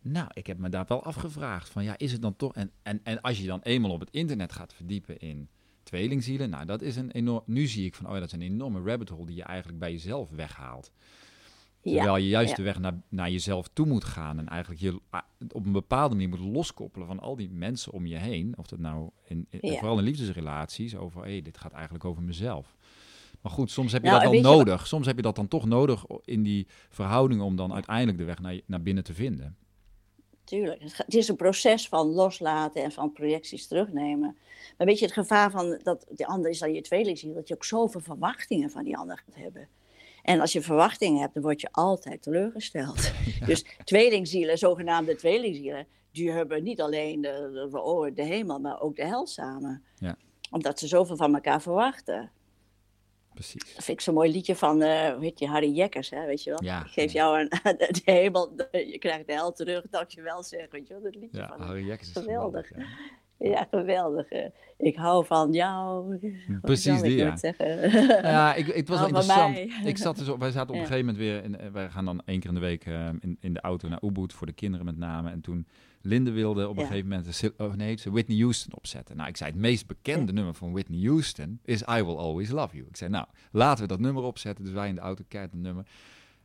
nou, 0.01 0.29
ik 0.33 0.47
heb 0.47 0.59
me 0.59 0.69
daar 0.69 0.85
wel 0.89 1.05
afgevraagd 1.05 1.69
van, 1.69 1.85
ja, 1.85 1.99
is 1.99 2.13
het 2.13 2.23
dan 2.23 2.37
toch, 2.37 2.55
en, 2.55 2.71
en, 2.83 3.01
en 3.03 3.21
als 3.21 3.41
je 3.41 3.47
dan 3.47 3.61
eenmaal 3.63 3.91
op 3.91 4.01
het 4.01 4.11
internet 4.11 4.53
gaat 4.53 4.75
verdiepen 4.75 5.19
in 5.19 5.49
tweelingzielen, 5.83 6.51
nou, 6.51 6.67
dat 6.67 6.83
is 6.83 6.97
een 6.97 7.11
enorm, 7.11 7.43
nu 7.47 7.67
zie 7.67 7.87
ik 7.87 7.95
van, 7.95 8.07
oh 8.07 8.13
ja, 8.13 8.19
dat 8.19 8.29
is 8.29 8.35
een 8.35 8.43
enorme 8.43 8.83
rabbit 8.83 9.09
hole 9.09 9.27
die 9.27 9.37
je 9.37 9.43
eigenlijk 9.43 9.79
bij 9.79 9.93
jezelf 9.93 10.31
weghaalt. 10.31 10.93
Terwijl 11.83 12.17
je 12.17 12.29
juist 12.29 12.57
de 12.57 12.63
weg 12.63 12.79
naar, 12.79 13.01
naar 13.09 13.31
jezelf 13.31 13.69
toe 13.73 13.87
moet 13.87 14.05
gaan 14.05 14.39
en 14.39 14.49
eigenlijk 14.49 14.81
je 14.81 15.01
op 15.53 15.67
een 15.67 15.73
bepaalde 15.73 16.15
manier 16.15 16.29
moet 16.29 16.55
loskoppelen 16.55 17.07
van 17.07 17.21
al 17.21 17.37
die 17.37 17.51
mensen 17.51 17.93
om 17.93 18.07
je 18.07 18.17
heen. 18.17 18.55
Of 18.57 18.67
dat 18.67 18.79
nou 18.79 19.11
in, 19.25 19.47
vooral 19.51 19.99
in 19.99 20.05
liefdesrelaties 20.05 20.97
over, 20.97 21.23
hé, 21.23 21.31
hey, 21.31 21.43
dit 21.43 21.59
gaat 21.59 21.73
eigenlijk 21.73 22.05
over 22.05 22.23
mezelf. 22.23 22.77
Maar 23.41 23.53
goed, 23.53 23.71
soms 23.71 23.93
heb 23.93 24.03
je 24.03 24.11
nou, 24.11 24.23
dat 24.23 24.33
dan 24.33 24.43
nodig. 24.43 24.87
Soms 24.87 25.07
heb 25.07 25.17
je 25.17 25.23
dat 25.23 25.37
dan 25.37 25.49
toch 25.49 25.65
nodig 25.65 26.05
in 26.25 26.43
die 26.43 26.67
verhoudingen 26.89 27.45
om 27.45 27.57
dan 27.57 27.73
uiteindelijk 27.73 28.19
de 28.19 28.25
weg 28.25 28.41
naar, 28.41 28.61
naar 28.67 28.83
binnen 28.83 29.05
te 29.05 29.15
vinden. 29.15 29.57
Tuurlijk. 30.45 30.83
Het 30.83 31.15
is 31.15 31.29
een 31.29 31.37
proces 31.37 31.89
van 31.89 32.07
loslaten 32.07 32.83
en 32.83 32.93
van 32.93 33.13
projecties 33.13 33.67
terugnemen. 33.67 34.37
Maar 34.79 34.87
weet 34.87 34.99
je, 34.99 35.05
het 35.05 35.15
gevaar 35.15 35.51
van 35.51 35.81
dat 35.83 36.07
de 36.11 36.27
ander 36.27 36.51
is 36.51 36.59
dan 36.59 36.75
je 36.75 36.81
tweelingziel, 36.81 37.35
dat 37.35 37.49
je 37.49 37.55
ook 37.55 37.65
zoveel 37.65 38.01
verwachtingen 38.01 38.71
van 38.71 38.85
die 38.85 38.97
ander 38.97 39.23
gaat 39.27 39.43
hebben. 39.43 39.69
En 40.23 40.41
als 40.41 40.53
je 40.53 40.63
verwachtingen 40.63 41.21
hebt, 41.21 41.35
dan 41.35 41.43
word 41.43 41.61
je 41.61 41.69
altijd 41.71 42.23
teleurgesteld. 42.23 43.13
Dus 43.47 43.65
tweelingzielen, 43.85 44.59
zogenaamde 44.59 45.15
tweelingzielen, 45.15 45.87
die 46.11 46.31
hebben 46.31 46.63
niet 46.63 46.81
alleen 46.81 47.21
de, 47.21 47.69
de, 47.71 48.11
de 48.15 48.23
hemel, 48.23 48.59
maar 48.59 48.81
ook 48.81 48.97
de 48.97 49.07
hel 49.07 49.27
samen. 49.27 49.85
Ja. 49.97 50.17
Omdat 50.51 50.79
ze 50.79 50.87
zoveel 50.87 51.17
van 51.17 51.35
elkaar 51.35 51.63
verwachten. 51.63 52.31
Precies. 53.35 53.75
Dat 53.75 53.85
vind 53.85 53.99
ik 53.99 54.01
zo'n 54.01 54.15
mooi 54.15 54.31
liedje 54.31 54.57
van, 54.57 54.83
uh, 54.83 55.09
hoe 55.09 55.25
heet 55.25 55.39
je, 55.39 55.47
Harry 55.47 55.73
Jekkers, 55.73 56.11
hè, 56.11 56.27
weet 56.27 56.43
je 56.43 56.51
wel? 56.51 56.63
Ja, 56.63 56.85
ik 56.85 56.91
geef 56.91 57.13
jou 57.13 57.41
een, 57.41 57.49
de 57.79 58.01
hemel, 58.05 58.53
je 58.71 58.99
krijgt 58.99 59.27
de 59.27 59.33
hel 59.33 59.53
terug, 59.53 59.85
dankjewel 59.91 60.43
zeg, 60.43 60.71
weet 60.71 60.87
je 60.89 60.95
wel? 60.95 61.03
Dat 61.03 61.15
liedje 61.15 61.39
ja, 61.39 61.49
van 61.49 61.61
Harry 61.61 61.87
Jekkers 61.87 62.09
is 62.09 62.15
geweldig. 62.15 62.67
geweldig 62.67 63.21
ja, 63.53 63.67
geweldig. 63.71 64.27
Ik 64.83 64.97
hou 64.97 65.27
van 65.27 65.53
jou. 65.53 66.19
Precies 66.61 67.01
die, 67.01 67.17
ja. 67.17 67.37
Ja, 68.23 68.55
ik, 68.55 68.67
het 68.67 68.89
was 68.89 68.99
wel 68.99 69.07
interessant. 69.07 69.57
Ik 69.85 69.99
zat 69.99 70.17
dus 70.17 70.29
op, 70.29 70.39
wij 70.39 70.51
zaten 70.51 70.75
op 70.75 70.81
een 70.81 70.87
gegeven 70.87 71.07
moment 71.07 71.25
weer, 71.25 71.45
in, 71.45 71.59
eh, 71.59 71.71
wij 71.71 71.91
gaan 71.91 72.05
dan 72.05 72.23
één 72.25 72.41
keer 72.41 72.49
in 72.49 72.55
de 72.55 72.61
week 72.61 72.87
uh, 72.87 73.09
in, 73.21 73.37
in 73.41 73.53
de 73.53 73.61
auto 73.61 73.89
naar 73.89 74.03
Ubud 74.03 74.33
voor 74.33 74.47
de 74.47 74.53
kinderen 74.53 74.87
met 74.87 74.97
name. 74.97 75.31
En 75.31 75.41
toen 75.41 75.67
Linde 76.01 76.31
wilde 76.31 76.69
op 76.69 76.77
een 76.77 76.87
gegeven 76.87 77.09
moment, 77.09 77.53
oh 77.59 77.73
nee, 77.73 77.97
ze 77.97 78.11
Whitney 78.11 78.39
Houston 78.39 78.75
opzetten. 78.77 79.17
Nou, 79.17 79.29
ik 79.29 79.37
zei, 79.37 79.51
het 79.51 79.61
meest 79.61 79.87
bekende 79.87 80.33
nummer 80.33 80.55
van 80.55 80.73
Whitney 80.73 81.09
Houston 81.09 81.61
is 81.65 81.81
I 81.81 82.03
Will 82.03 82.17
Always 82.17 82.51
Love 82.51 82.77
You. 82.77 82.89
Ik 82.89 82.97
zei, 82.97 83.11
nou, 83.11 83.27
laten 83.51 83.83
we 83.83 83.89
dat 83.89 84.01
nummer 84.01 84.23
opzetten. 84.23 84.65
Dus 84.65 84.73
wij 84.75 84.89
in 84.89 84.95
de 84.95 85.01
auto 85.01 85.25
kijken 85.29 85.51
het 85.51 85.67
nummer. 85.67 85.87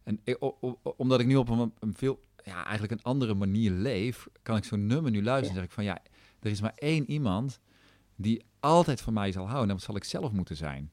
En 0.03 0.19
ik, 0.23 0.37
omdat 0.97 1.19
ik 1.19 1.27
nu 1.27 1.35
op 1.35 1.49
een, 1.49 1.73
een 1.79 1.93
veel, 1.95 2.23
ja, 2.43 2.63
eigenlijk 2.63 2.91
een 2.91 3.03
andere 3.03 3.33
manier 3.33 3.71
leef, 3.71 4.27
kan 4.41 4.57
ik 4.57 4.63
zo'n 4.63 4.87
nummer 4.87 5.11
nu 5.11 5.23
luisteren 5.23 5.49
en 5.49 5.55
zeg 5.55 5.63
ik 5.63 5.71
van, 5.71 5.83
ja 5.83 6.01
er 6.47 6.53
is 6.53 6.61
maar 6.61 6.75
één 6.75 7.09
iemand 7.09 7.59
die 8.15 8.45
altijd 8.59 9.01
van 9.01 9.13
mij 9.13 9.31
zal 9.31 9.45
houden. 9.45 9.69
En 9.69 9.75
dat 9.75 9.85
zal 9.85 9.95
ik 9.95 10.03
zelf 10.03 10.31
moeten 10.31 10.55
zijn. 10.55 10.91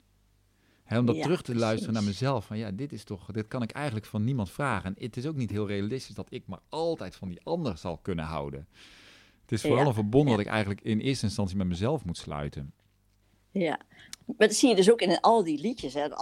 om 0.90 1.06
dat 1.06 1.22
terug 1.22 1.42
te 1.42 1.54
luisteren 1.54 1.94
naar 1.94 2.02
mezelf. 2.02 2.46
Van 2.46 2.58
ja, 2.58 2.70
dit 2.70 2.92
is 2.92 3.04
toch, 3.04 3.26
dit 3.32 3.48
kan 3.48 3.62
ik 3.62 3.70
eigenlijk 3.70 4.06
van 4.06 4.24
niemand 4.24 4.50
vragen. 4.50 4.96
En 4.96 5.04
het 5.04 5.16
is 5.16 5.26
ook 5.26 5.36
niet 5.36 5.50
heel 5.50 5.66
realistisch 5.66 6.14
dat 6.14 6.26
ik 6.30 6.46
maar 6.46 6.60
altijd 6.68 7.16
van 7.16 7.28
die 7.28 7.40
ander 7.42 7.78
zal 7.78 7.98
kunnen 7.98 8.24
houden. 8.24 8.68
Het 9.42 9.52
is 9.52 9.62
vooral 9.62 9.86
een 9.86 9.94
verbond 9.94 10.28
dat 10.28 10.38
ik 10.38 10.46
eigenlijk 10.46 10.80
in 10.80 10.98
eerste 10.98 11.24
instantie 11.24 11.56
met 11.56 11.66
mezelf 11.66 12.04
moet 12.04 12.16
sluiten. 12.16 12.72
Ja, 13.54 13.78
maar 14.26 14.48
dat 14.48 14.56
zie 14.56 14.68
je 14.68 14.74
dus 14.74 14.90
ook 14.90 15.00
in 15.00 15.20
al 15.20 15.44
die 15.44 15.60
liedjes. 15.60 15.94
Hè. 15.94 16.00
Het 16.00 16.12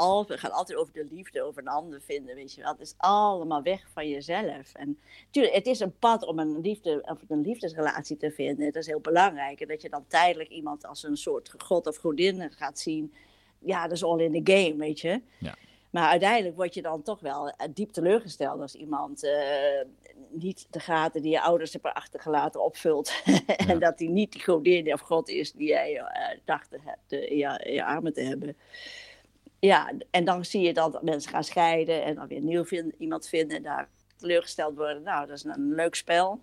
gaat 0.41 0.53
altijd 0.53 0.79
over 0.79 0.93
de 0.93 1.07
liefde, 1.11 1.43
over 1.43 1.63
een 1.63 1.69
ander 1.69 2.01
vinden, 2.01 2.35
weet 2.35 2.53
je 2.53 2.63
wel. 2.63 2.73
Het 2.73 2.81
is 2.81 2.95
allemaal 2.97 3.63
weg 3.63 3.89
van 3.93 4.09
jezelf. 4.09 4.75
En 4.75 4.99
natuurlijk, 5.25 5.55
het 5.55 5.67
is 5.67 5.81
een 5.81 5.99
pad 5.99 6.27
om 6.27 6.39
een, 6.39 6.61
liefde, 6.61 7.03
of 7.05 7.19
een 7.29 7.41
liefdesrelatie 7.41 8.17
te 8.17 8.31
vinden. 8.31 8.65
Dat 8.65 8.83
is 8.83 8.87
heel 8.87 9.01
belangrijk. 9.01 9.61
En 9.61 9.69
dat 9.69 9.83
je 9.83 9.89
dan 9.89 10.05
tijdelijk 10.07 10.51
iemand 10.51 10.87
als 10.87 11.03
een 11.03 11.17
soort 11.17 11.55
god 11.59 11.87
of 11.87 11.97
godin 11.97 12.53
gaat 12.53 12.79
zien. 12.79 13.15
Ja, 13.59 13.83
dat 13.83 13.97
is 13.97 14.05
all 14.05 14.21
in 14.21 14.45
the 14.45 14.53
game, 14.53 14.77
weet 14.77 15.01
je. 15.01 15.21
Ja. 15.39 15.55
Maar 15.93 16.09
uiteindelijk 16.09 16.57
word 16.57 16.75
je 16.75 16.83
dan 16.83 17.03
toch 17.03 17.21
wel 17.21 17.49
eh, 17.49 17.69
diep 17.75 17.91
teleurgesteld 17.91 18.61
als 18.61 18.75
iemand 18.75 19.25
uh, 19.25 19.33
niet 20.31 20.67
de 20.71 20.81
gaten 20.81 21.23
die 21.23 21.31
je 21.31 21.41
ouders 21.41 21.73
hebben 21.73 21.95
achtergelaten 21.95 22.65
opvult. 22.65 23.23
en 23.69 23.79
dat 23.79 23.99
hij 23.99 24.09
niet 24.09 24.33
die 24.33 24.43
godin 24.43 24.93
of 24.93 25.01
god 25.01 25.29
is 25.29 25.53
die 25.53 25.69
jij 25.69 25.93
uh, 25.95 26.39
dacht 26.45 26.73
in, 27.09 27.37
je, 27.37 27.61
in 27.65 27.73
je 27.73 27.85
armen 27.85 28.13
te 28.13 28.21
hebben. 28.21 28.57
Ja, 29.59 29.93
en 30.11 30.25
dan 30.25 30.45
zie 30.45 30.63
je 30.63 30.73
dat 30.73 31.03
mensen 31.03 31.31
gaan 31.31 31.45
scheiden 31.45 32.05
en 32.05 32.15
dan 32.15 32.27
weer 32.27 32.43
nieuw 32.43 32.65
vind, 32.65 32.95
iemand 32.99 33.29
vinden 33.29 33.57
en 33.57 33.63
daar 33.63 33.89
teleurgesteld 34.17 34.77
worden. 34.77 35.03
Nou, 35.03 35.27
dat 35.27 35.37
is 35.37 35.45
een 35.45 35.75
leuk 35.75 35.95
spel. 35.95 36.41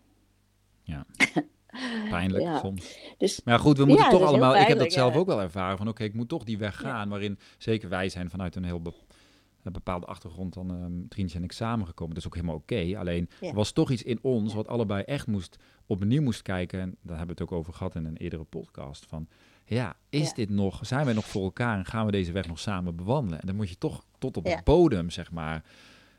Ja. 0.83 1.05
Pijnlijk 2.09 2.57
soms. 2.57 2.97
Dus, 3.17 3.41
maar 3.43 3.59
goed, 3.59 3.77
we 3.77 3.85
moeten 3.85 4.09
toch 4.09 4.21
allemaal. 4.21 4.55
Ik 4.55 4.67
heb 4.67 4.79
dat 4.79 4.91
zelf 4.91 5.15
ook 5.15 5.27
wel 5.27 5.41
ervaren. 5.41 5.77
Van 5.77 5.87
oké, 5.87 6.03
ik 6.03 6.13
moet 6.13 6.29
toch 6.29 6.43
die 6.43 6.57
weg 6.57 6.75
gaan. 6.75 7.09
Waarin 7.09 7.39
zeker 7.57 7.89
wij 7.89 8.09
zijn 8.09 8.29
vanuit 8.29 8.55
een 8.55 8.63
heel 8.63 8.81
een 9.63 9.71
bepaalde 9.71 10.05
achtergrond 10.05 10.53
dan 10.53 10.69
um, 10.69 11.07
Trientje 11.07 11.37
en 11.37 11.43
ik 11.43 11.51
samengekomen. 11.51 12.13
Dat 12.13 12.23
is 12.23 12.29
ook 12.29 12.35
helemaal 12.35 12.55
oké. 12.55 12.97
Alleen 12.97 13.29
er 13.41 13.53
was 13.53 13.71
toch 13.71 13.91
iets 13.91 14.03
in 14.03 14.19
ons 14.21 14.53
wat 14.53 14.67
allebei 14.67 15.03
echt 15.03 15.27
moest 15.27 15.57
opnieuw 15.85 16.21
moest 16.21 16.41
kijken. 16.41 16.79
En 16.79 16.95
daar 17.01 17.17
hebben 17.17 17.35
we 17.35 17.41
het 17.41 17.51
ook 17.51 17.59
over 17.59 17.73
gehad 17.73 17.95
in 17.95 18.05
een 18.05 18.17
eerdere 18.17 18.43
podcast. 18.43 19.05
Van 19.05 19.27
ja, 19.65 19.95
is 20.09 20.33
dit 20.33 20.49
nog, 20.49 20.79
zijn 20.81 21.05
wij 21.05 21.13
nog 21.13 21.25
voor 21.25 21.43
elkaar 21.43 21.77
en 21.77 21.85
gaan 21.85 22.05
we 22.05 22.11
deze 22.11 22.31
weg 22.31 22.47
nog 22.47 22.59
samen 22.59 22.95
bewandelen? 22.95 23.39
En 23.39 23.47
dan 23.47 23.55
moet 23.55 23.69
je 23.69 23.77
toch 23.77 24.05
tot 24.17 24.37
op 24.37 24.43
de 24.43 24.61
bodem, 24.63 25.09
zeg 25.09 25.31
maar. 25.31 25.63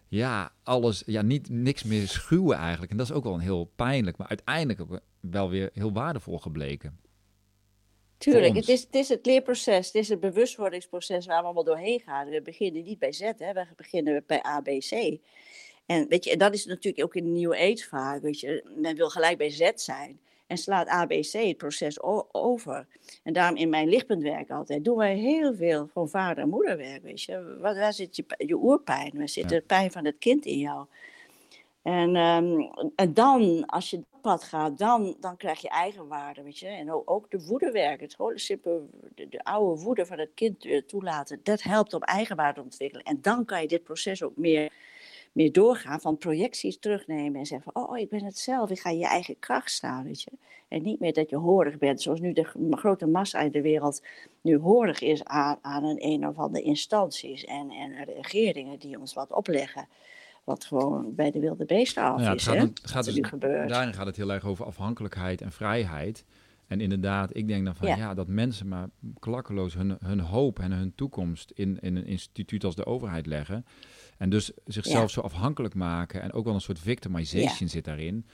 Ja, 0.08 0.52
alles, 0.62 1.02
ja, 1.06 1.22
niet, 1.22 1.48
niks 1.48 1.84
meer 1.84 2.08
schuwen 2.08 2.56
eigenlijk. 2.56 2.90
En 2.90 2.96
dat 2.96 3.10
is 3.10 3.12
ook 3.12 3.24
wel 3.24 3.34
een 3.34 3.40
heel 3.40 3.72
pijnlijk, 3.76 4.16
maar 4.16 4.28
uiteindelijk 4.28 4.80
ook 4.80 5.00
wel 5.20 5.50
weer 5.50 5.70
heel 5.72 5.92
waardevol 5.92 6.38
gebleken. 6.38 6.98
Tuurlijk, 8.20 8.54
het 8.54 8.68
is, 8.68 8.80
het 8.80 8.94
is 8.94 9.08
het 9.08 9.26
leerproces, 9.26 9.86
het 9.86 9.94
is 9.94 10.08
het 10.08 10.20
bewustwordingsproces 10.20 11.26
waar 11.26 11.38
we 11.38 11.44
allemaal 11.44 11.64
doorheen 11.64 12.00
gaan. 12.00 12.28
We 12.28 12.42
beginnen 12.42 12.82
niet 12.82 12.98
bij 12.98 13.12
Z, 13.12 13.20
hè, 13.20 13.52
we 13.52 13.66
beginnen 13.76 14.24
bij 14.26 14.42
ABC. 14.42 15.18
En 15.86 16.08
weet 16.08 16.24
je, 16.24 16.30
en 16.30 16.38
dat 16.38 16.54
is 16.54 16.66
natuurlijk 16.66 17.04
ook 17.04 17.14
in 17.14 17.24
de 17.24 17.30
nieuwe 17.30 17.56
age 17.56 17.88
vaak, 17.88 18.22
weet 18.22 18.40
je, 18.40 18.64
men 18.76 18.96
wil 18.96 19.10
gelijk 19.10 19.38
bij 19.38 19.50
Z 19.50 19.70
zijn 19.74 20.20
en 20.46 20.56
slaat 20.56 20.86
ABC 20.86 21.32
het 21.32 21.56
proces 21.56 22.00
over. 22.32 22.86
En 23.22 23.32
daarom 23.32 23.56
in 23.56 23.68
mijn 23.68 23.88
lichtpuntwerk 23.88 24.50
altijd 24.50 24.84
doen 24.84 24.96
wij 24.96 25.16
heel 25.16 25.54
veel 25.54 25.88
van 25.92 26.08
vader- 26.08 26.42
en 26.42 26.48
moederwerk, 26.48 27.02
weet 27.02 27.22
je. 27.22 27.56
Waar, 27.60 27.92
zit 27.92 28.16
je, 28.16 28.24
je 28.36 28.56
oerpijn, 28.56 29.10
waar 29.14 29.28
zit 29.28 29.48
de 29.48 29.60
pijn 29.60 29.90
van 29.90 30.04
het 30.04 30.18
kind 30.18 30.44
in 30.44 30.58
jou? 30.58 30.86
En, 31.82 32.16
um, 32.16 32.70
en 32.94 33.14
dan, 33.14 33.66
als 33.66 33.90
je 33.90 33.96
dat 33.96 34.20
pad 34.20 34.44
gaat, 34.44 34.78
dan, 34.78 35.16
dan 35.20 35.36
krijg 35.36 35.60
je 35.60 35.68
eigenwaarde, 35.68 36.42
weet 36.42 36.58
je. 36.58 36.66
En 36.66 36.90
ook, 37.08 37.30
de 37.30 37.46
woedewerk, 37.46 38.00
het 38.00 38.16
simpel, 38.34 38.88
de, 39.14 39.28
de, 39.28 39.44
oude 39.44 39.82
woede 39.82 40.06
van 40.06 40.18
het 40.18 40.30
kind 40.34 40.64
eh, 40.64 40.82
toelaten, 40.82 41.40
dat 41.42 41.62
helpt 41.62 41.94
om 41.94 42.02
eigenwaarde 42.02 42.54
te 42.54 42.64
ontwikkelen. 42.64 43.04
En 43.04 43.18
dan 43.22 43.44
kan 43.44 43.60
je 43.60 43.68
dit 43.68 43.82
proces 43.82 44.22
ook 44.22 44.36
meer, 44.36 44.72
meer 45.32 45.52
doorgaan, 45.52 46.00
van 46.00 46.18
projecties 46.18 46.78
terugnemen 46.78 47.40
en 47.40 47.46
zeggen 47.46 47.72
van, 47.72 47.88
oh, 47.88 47.98
ik 47.98 48.08
ben 48.08 48.24
het 48.24 48.38
zelf, 48.38 48.70
ik 48.70 48.80
ga 48.80 48.90
je 48.90 49.06
eigen 49.06 49.38
kracht 49.38 49.70
staan, 49.70 50.04
weet 50.04 50.22
je. 50.22 50.30
En 50.68 50.82
niet 50.82 51.00
meer 51.00 51.12
dat 51.12 51.30
je 51.30 51.36
horig 51.36 51.78
bent, 51.78 52.02
zoals 52.02 52.20
nu 52.20 52.32
de 52.32 52.46
grote 52.70 53.06
massa 53.06 53.40
in 53.40 53.50
de 53.50 53.62
wereld 53.62 54.02
nu 54.40 54.58
horig 54.58 55.00
is 55.00 55.24
aan, 55.24 55.58
aan 55.62 55.84
een 55.84 56.04
een 56.04 56.28
of 56.28 56.38
andere 56.38 56.64
instanties 56.64 57.44
en, 57.44 57.70
en 57.70 58.04
regeringen 58.04 58.78
die 58.78 58.98
ons 58.98 59.14
wat 59.14 59.32
opleggen. 59.32 59.88
Wat 60.50 60.64
gewoon 60.64 61.14
bij 61.14 61.30
de 61.30 61.40
wilde 61.40 61.64
beesten 61.64 62.02
af 62.02 62.20
ja, 62.20 62.34
is. 62.34 62.44
Gaat, 62.44 62.56
het, 62.56 62.80
gaat 62.82 63.04
dus, 63.04 63.20
daarin 63.40 63.94
gaat 63.94 64.06
het 64.06 64.16
heel 64.16 64.32
erg 64.32 64.44
over 64.44 64.64
afhankelijkheid 64.64 65.40
en 65.40 65.52
vrijheid. 65.52 66.24
En 66.66 66.80
inderdaad, 66.80 67.36
ik 67.36 67.48
denk 67.48 67.64
dan 67.64 67.74
van 67.76 67.88
ja, 67.88 68.14
dat 68.14 68.26
mensen 68.26 68.68
maar 68.68 68.88
klakkeloos 69.18 69.74
hun, 69.74 69.96
hun 70.04 70.20
hoop 70.20 70.58
en 70.58 70.72
hun 70.72 70.94
toekomst 70.94 71.50
in, 71.50 71.78
in 71.80 71.96
een 71.96 72.06
instituut 72.06 72.64
als 72.64 72.74
de 72.74 72.86
overheid 72.86 73.26
leggen. 73.26 73.64
En 74.18 74.30
dus 74.30 74.52
zichzelf 74.64 75.10
zo 75.10 75.20
afhankelijk 75.20 75.74
maken. 75.74 76.22
En 76.22 76.32
ook 76.32 76.44
wel 76.44 76.54
een 76.54 76.60
soort 76.60 76.78
victimization 76.78 77.68
zit 77.68 77.84
daarin. 77.84 78.26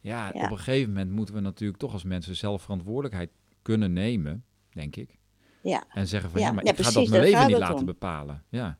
Ja, 0.00 0.28
op 0.28 0.50
een 0.50 0.58
gegeven 0.58 0.88
moment 0.88 1.10
moeten 1.10 1.34
we 1.34 1.40
natuurlijk 1.40 1.78
toch 1.78 1.92
als 1.92 2.04
mensen 2.04 2.36
zelf 2.36 2.62
verantwoordelijkheid 2.62 3.30
kunnen 3.62 3.92
nemen, 3.92 4.44
denk 4.72 4.96
ik. 4.96 5.18
Ja. 5.62 5.84
En 5.88 6.06
zeggen 6.06 6.30
van 6.30 6.40
ja, 6.40 6.52
maar 6.52 6.64
ik 6.64 6.76
ga 6.76 6.90
dat 6.90 7.08
mijn 7.08 7.22
leven 7.22 7.46
niet 7.46 7.58
laten 7.58 7.86
bepalen. 7.86 8.42
Ja. 8.48 8.78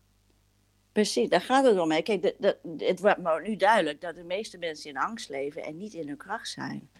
Precies, 0.92 1.28
daar 1.28 1.40
gaat 1.40 1.64
het 1.64 1.78
om. 1.78 2.02
Kijk, 2.02 2.22
de, 2.22 2.34
de, 2.38 2.84
het 2.84 3.00
wordt 3.00 3.46
nu 3.48 3.56
duidelijk 3.56 4.00
dat 4.00 4.14
de 4.14 4.24
meeste 4.24 4.58
mensen 4.58 4.90
in 4.90 4.96
angst 4.96 5.28
leven 5.28 5.62
en 5.62 5.76
niet 5.76 5.94
in 5.94 6.08
hun 6.08 6.16
kracht 6.16 6.48
zijn. 6.48 6.90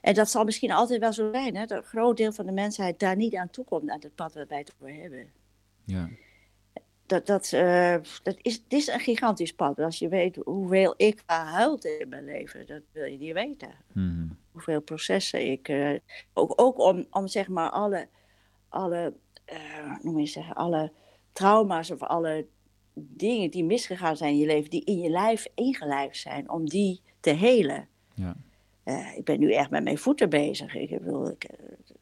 En 0.00 0.14
dat 0.14 0.30
zal 0.30 0.44
misschien 0.44 0.72
altijd 0.72 1.00
wel 1.00 1.12
zo 1.12 1.30
zijn, 1.32 1.56
hè, 1.56 1.66
dat 1.66 1.78
een 1.78 1.88
groot 1.88 2.16
deel 2.16 2.32
van 2.32 2.46
de 2.46 2.52
mensheid 2.52 2.98
daar 2.98 3.16
niet 3.16 3.34
aan 3.34 3.50
toekomt, 3.50 3.90
aan 3.90 4.00
het 4.00 4.14
pad 4.14 4.34
waar 4.34 4.46
wij 4.48 4.58
het 4.58 4.72
over 4.80 4.94
hebben. 4.94 5.32
Ja. 5.84 6.08
Dat, 7.06 7.26
dat, 7.26 7.52
uh, 7.52 7.96
dat 8.22 8.36
is, 8.42 8.54
het 8.54 8.72
is 8.72 8.86
een 8.86 9.00
gigantisch 9.00 9.54
pad. 9.54 9.78
Als 9.78 9.98
je 9.98 10.08
weet 10.08 10.36
hoeveel 10.36 10.94
ik 10.96 11.22
huilt 11.26 11.84
in 11.84 12.08
mijn 12.08 12.24
leven, 12.24 12.66
dat 12.66 12.82
wil 12.92 13.04
je 13.04 13.18
niet 13.18 13.32
weten. 13.32 13.74
Mm 13.92 14.38
Hoeveel 14.52 14.80
processen 14.80 15.50
ik. 15.50 15.68
Uh, 15.68 15.98
ook, 16.32 16.52
ook 16.56 16.78
om, 16.78 17.06
om 17.10 17.28
zeg 17.28 17.48
maar 17.48 17.70
alle, 17.70 18.08
alle, 18.68 19.14
uh, 19.52 19.98
noem 20.02 20.18
je 20.18 20.26
zeggen, 20.26 20.54
alle 20.54 20.92
trauma's 21.32 21.90
of 21.90 22.02
alle 22.02 22.46
dingen 22.94 23.50
die 23.50 23.64
misgegaan 23.64 24.16
zijn 24.16 24.32
in 24.32 24.38
je 24.38 24.46
leven, 24.46 24.70
die 24.70 24.84
in 24.84 24.98
je 24.98 25.10
lijf 25.10 25.46
ingelijfd 25.54 26.16
zijn, 26.16 26.50
om 26.50 26.68
die 26.68 27.00
te 27.20 27.30
helen. 27.30 27.88
Ja. 28.14 28.36
Uh, 28.84 29.16
ik 29.16 29.24
ben 29.24 29.40
nu 29.40 29.52
echt 29.52 29.70
met 29.70 29.82
mijn 29.82 29.98
voeten 29.98 30.28
bezig. 30.28 30.74
Ik 30.74 30.88
bedoel, 30.88 31.30
ik, 31.30 31.44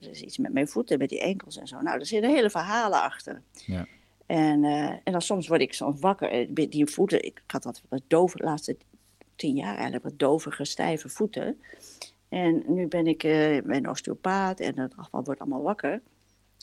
er 0.01 0.11
is 0.11 0.23
iets 0.23 0.39
met 0.39 0.53
mijn 0.53 0.69
voeten, 0.69 0.99
met 0.99 1.09
die 1.09 1.21
enkels 1.21 1.57
en 1.57 1.67
zo. 1.67 1.81
Nou, 1.81 1.99
er 1.99 2.07
zitten 2.07 2.31
hele 2.31 2.51
verhalen 2.51 3.03
achter. 3.03 3.43
Ja. 3.67 3.87
En, 4.27 4.65
uh, 4.65 4.89
en 4.89 5.13
dan 5.13 5.23
soms 5.23 5.49
word 5.49 5.61
ik 5.61 5.73
soms 5.73 6.01
wakker. 6.01 6.31
Eh, 6.31 6.69
die 6.71 6.87
voeten, 6.87 7.25
ik 7.25 7.43
had 7.47 7.63
dat 7.63 7.83
wat 7.89 8.03
dove, 8.07 8.37
de 8.37 8.45
laatste 8.45 8.77
tien 9.37 9.57
jaar 9.57 9.75
eigenlijk, 9.75 10.05
wat 10.05 10.19
dovige, 10.19 10.65
stijve 10.65 11.09
voeten. 11.09 11.61
En 12.29 12.63
nu 12.67 12.87
ben 12.87 13.07
ik 13.07 13.25
uh, 13.25 13.57
een 13.57 13.89
osteopaat 13.89 14.61
en 14.61 14.79
het 14.79 14.97
afval 14.97 15.25
wordt 15.25 15.41
allemaal 15.41 15.63
wakker. 15.63 16.03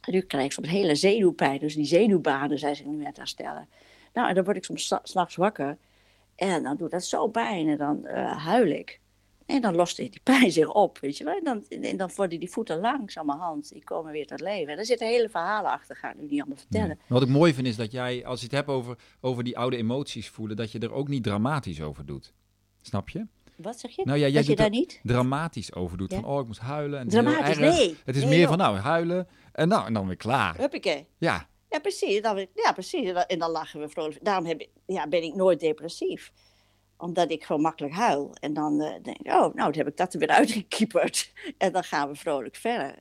En 0.02 0.14
nu 0.14 0.22
krijg 0.22 0.46
ik 0.46 0.52
soms 0.52 0.70
hele 0.70 0.96
zenuwpijn. 0.96 1.60
Dus 1.60 1.76
die 1.76 1.86
zenuwbanen 1.86 2.60
zijn 2.60 2.76
ze 2.76 2.88
nu 2.88 3.00
aan 3.00 3.06
het 3.06 3.18
herstellen. 3.18 3.68
Nou, 4.16 4.28
en 4.30 4.36
dan 4.36 4.44
word 4.44 4.58
ik 4.58 4.64
soms 4.64 4.94
s'nachts 5.04 5.36
wakker. 5.36 5.78
En 6.36 6.64
dan 6.64 6.78
doet 6.78 6.92
dat 6.92 7.06
zo 7.06 7.28
pijn 7.28 7.68
en 7.68 7.78
dan 7.78 8.02
uh, 8.04 8.46
huil 8.46 8.68
ik. 8.68 9.00
En 9.46 9.62
dan 9.62 9.76
lost 9.76 9.98
die 9.98 10.20
pijn 10.24 10.52
zich 10.52 10.74
op, 10.74 10.98
weet 11.00 11.18
je 11.18 11.24
wel. 11.24 11.38
En 11.38 11.44
dan, 11.44 11.64
en 11.82 11.98
dan 11.98 12.10
worden 12.16 12.40
die 12.40 12.50
voeten 12.50 12.80
langzamerhand, 12.80 13.70
die 13.70 13.84
komen 13.84 14.12
weer 14.12 14.26
tot 14.28 14.40
leven. 14.40 14.74
En 14.74 14.80
er 14.80 14.86
zitten 14.86 15.08
hele 15.08 15.30
verhalen 15.30 15.72
achter, 15.72 15.96
ga 15.96 16.10
ik 16.10 16.16
nu 16.16 16.22
niet 16.22 16.40
allemaal 16.40 16.58
vertellen. 16.58 17.00
Wat 17.08 17.22
ik 17.22 17.28
mooi 17.28 17.54
vind 17.54 17.68
is 17.68 17.76
dat 17.76 17.92
jij, 17.92 18.26
als 18.26 18.40
je 18.40 18.46
het 18.46 18.56
hebt 18.56 18.68
over, 18.68 18.98
over 19.22 19.44
die 19.44 19.58
oude 19.58 19.78
emoties 19.78 20.30
voelen, 20.30 20.58
dat 20.58 20.72
je 20.72 20.80
er 20.80 20.94
ook 20.94 21.08
niet 21.08 21.24
dramatisch 21.24 21.82
over 21.82 22.06
doet. 22.06 22.34
Snap 22.82 23.10
je? 23.10 23.28
Wat 23.56 23.80
zeg 23.80 23.92
je? 23.92 24.02
Nou 24.06 24.18
ja, 24.18 24.28
jij 24.28 24.34
dat 24.34 24.46
je 24.46 24.56
daar 24.56 24.70
niet 24.70 25.00
dramatisch 25.04 25.74
over 25.74 25.98
doet. 25.98 26.14
Van, 26.14 26.26
oh, 26.26 26.40
ik 26.40 26.48
moest 26.48 26.60
huilen. 26.60 27.00
En 27.00 27.08
dramatisch, 27.08 27.58
nee. 27.58 27.96
Het 28.06 28.16
is 28.16 28.26
meer 28.26 28.48
van, 28.48 28.58
nou, 28.58 28.78
huilen 28.78 29.28
en 29.52 29.68
nou, 29.68 29.86
en 29.86 29.94
dan 29.94 30.08
weer 30.08 30.16
klaar. 30.16 30.58
Huppakee. 30.58 31.08
Ja. 31.18 31.48
Ja, 31.76 31.82
precies. 31.82 32.22
Dan, 32.22 32.48
ja, 32.54 32.72
precies. 32.72 33.12
En 33.12 33.40
dan 33.40 33.52
lachen 33.52 33.80
we 33.80 33.90
vrolijk. 33.90 34.24
Daarom 34.24 34.46
heb 34.46 34.68
ja, 34.86 35.08
ben 35.08 35.24
ik 35.24 35.36
nooit 35.36 35.60
depressief. 35.60 36.32
Omdat 36.98 37.32
ik 37.32 37.44
gewoon 37.44 37.62
makkelijk 37.62 37.94
huil. 37.94 38.36
En 38.40 38.54
dan 38.54 38.82
uh, 38.82 38.94
denk 39.02 39.18
ik, 39.18 39.28
oh, 39.28 39.40
nou, 39.40 39.54
dan 39.54 39.74
heb 39.74 39.88
ik 39.88 39.98
dat 39.98 40.14
er 40.14 40.20
weer 40.20 40.30
uitgekieperd. 40.42 41.34
En 41.58 41.72
dan 41.72 41.84
gaan 41.84 42.10
we 42.10 42.16
vrolijk 42.16 42.56
verder. 42.56 42.96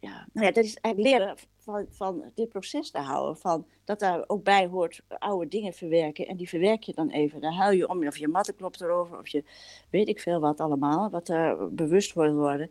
Ja, 0.00 0.28
ja, 0.32 0.50
dat 0.50 0.64
is 0.64 0.76
eigenlijk 0.76 1.18
leren 1.18 1.36
van, 1.58 1.86
van 1.90 2.30
dit 2.34 2.48
proces 2.48 2.90
te 2.90 2.98
houden. 2.98 3.36
Van 3.36 3.66
dat 3.84 3.98
daar 3.98 4.24
ook 4.26 4.44
bij 4.44 4.66
hoort 4.66 5.00
oude 5.08 5.48
dingen 5.48 5.72
verwerken. 5.72 6.26
En 6.26 6.36
die 6.36 6.48
verwerk 6.48 6.82
je 6.82 6.94
dan 6.94 7.10
even. 7.10 7.40
Dan 7.40 7.52
huil 7.52 7.76
je 7.76 7.88
om, 7.88 8.06
of 8.06 8.16
je 8.16 8.28
matten 8.28 8.56
klopt 8.56 8.80
erover. 8.80 9.18
Of 9.18 9.28
je 9.28 9.44
weet 9.90 10.08
ik 10.08 10.20
veel 10.20 10.40
wat 10.40 10.60
allemaal. 10.60 11.10
Wat 11.10 11.28
er 11.28 11.74
bewust 11.74 12.12
wordt 12.12 12.34
worden. 12.34 12.70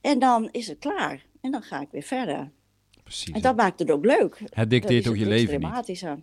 En 0.00 0.18
dan 0.18 0.48
is 0.50 0.66
het 0.66 0.78
klaar. 0.78 1.26
En 1.40 1.50
dan 1.50 1.62
ga 1.62 1.80
ik 1.80 1.90
weer 1.90 2.02
verder. 2.02 2.50
En 3.32 3.40
dat 3.40 3.56
maakt 3.56 3.78
het 3.78 3.90
ook 3.90 4.04
leuk. 4.04 4.42
Het 4.48 4.70
dicteert 4.70 5.08
ook 5.08 5.16
je 5.16 5.26
leven 5.26 5.60
niet. 5.60 6.16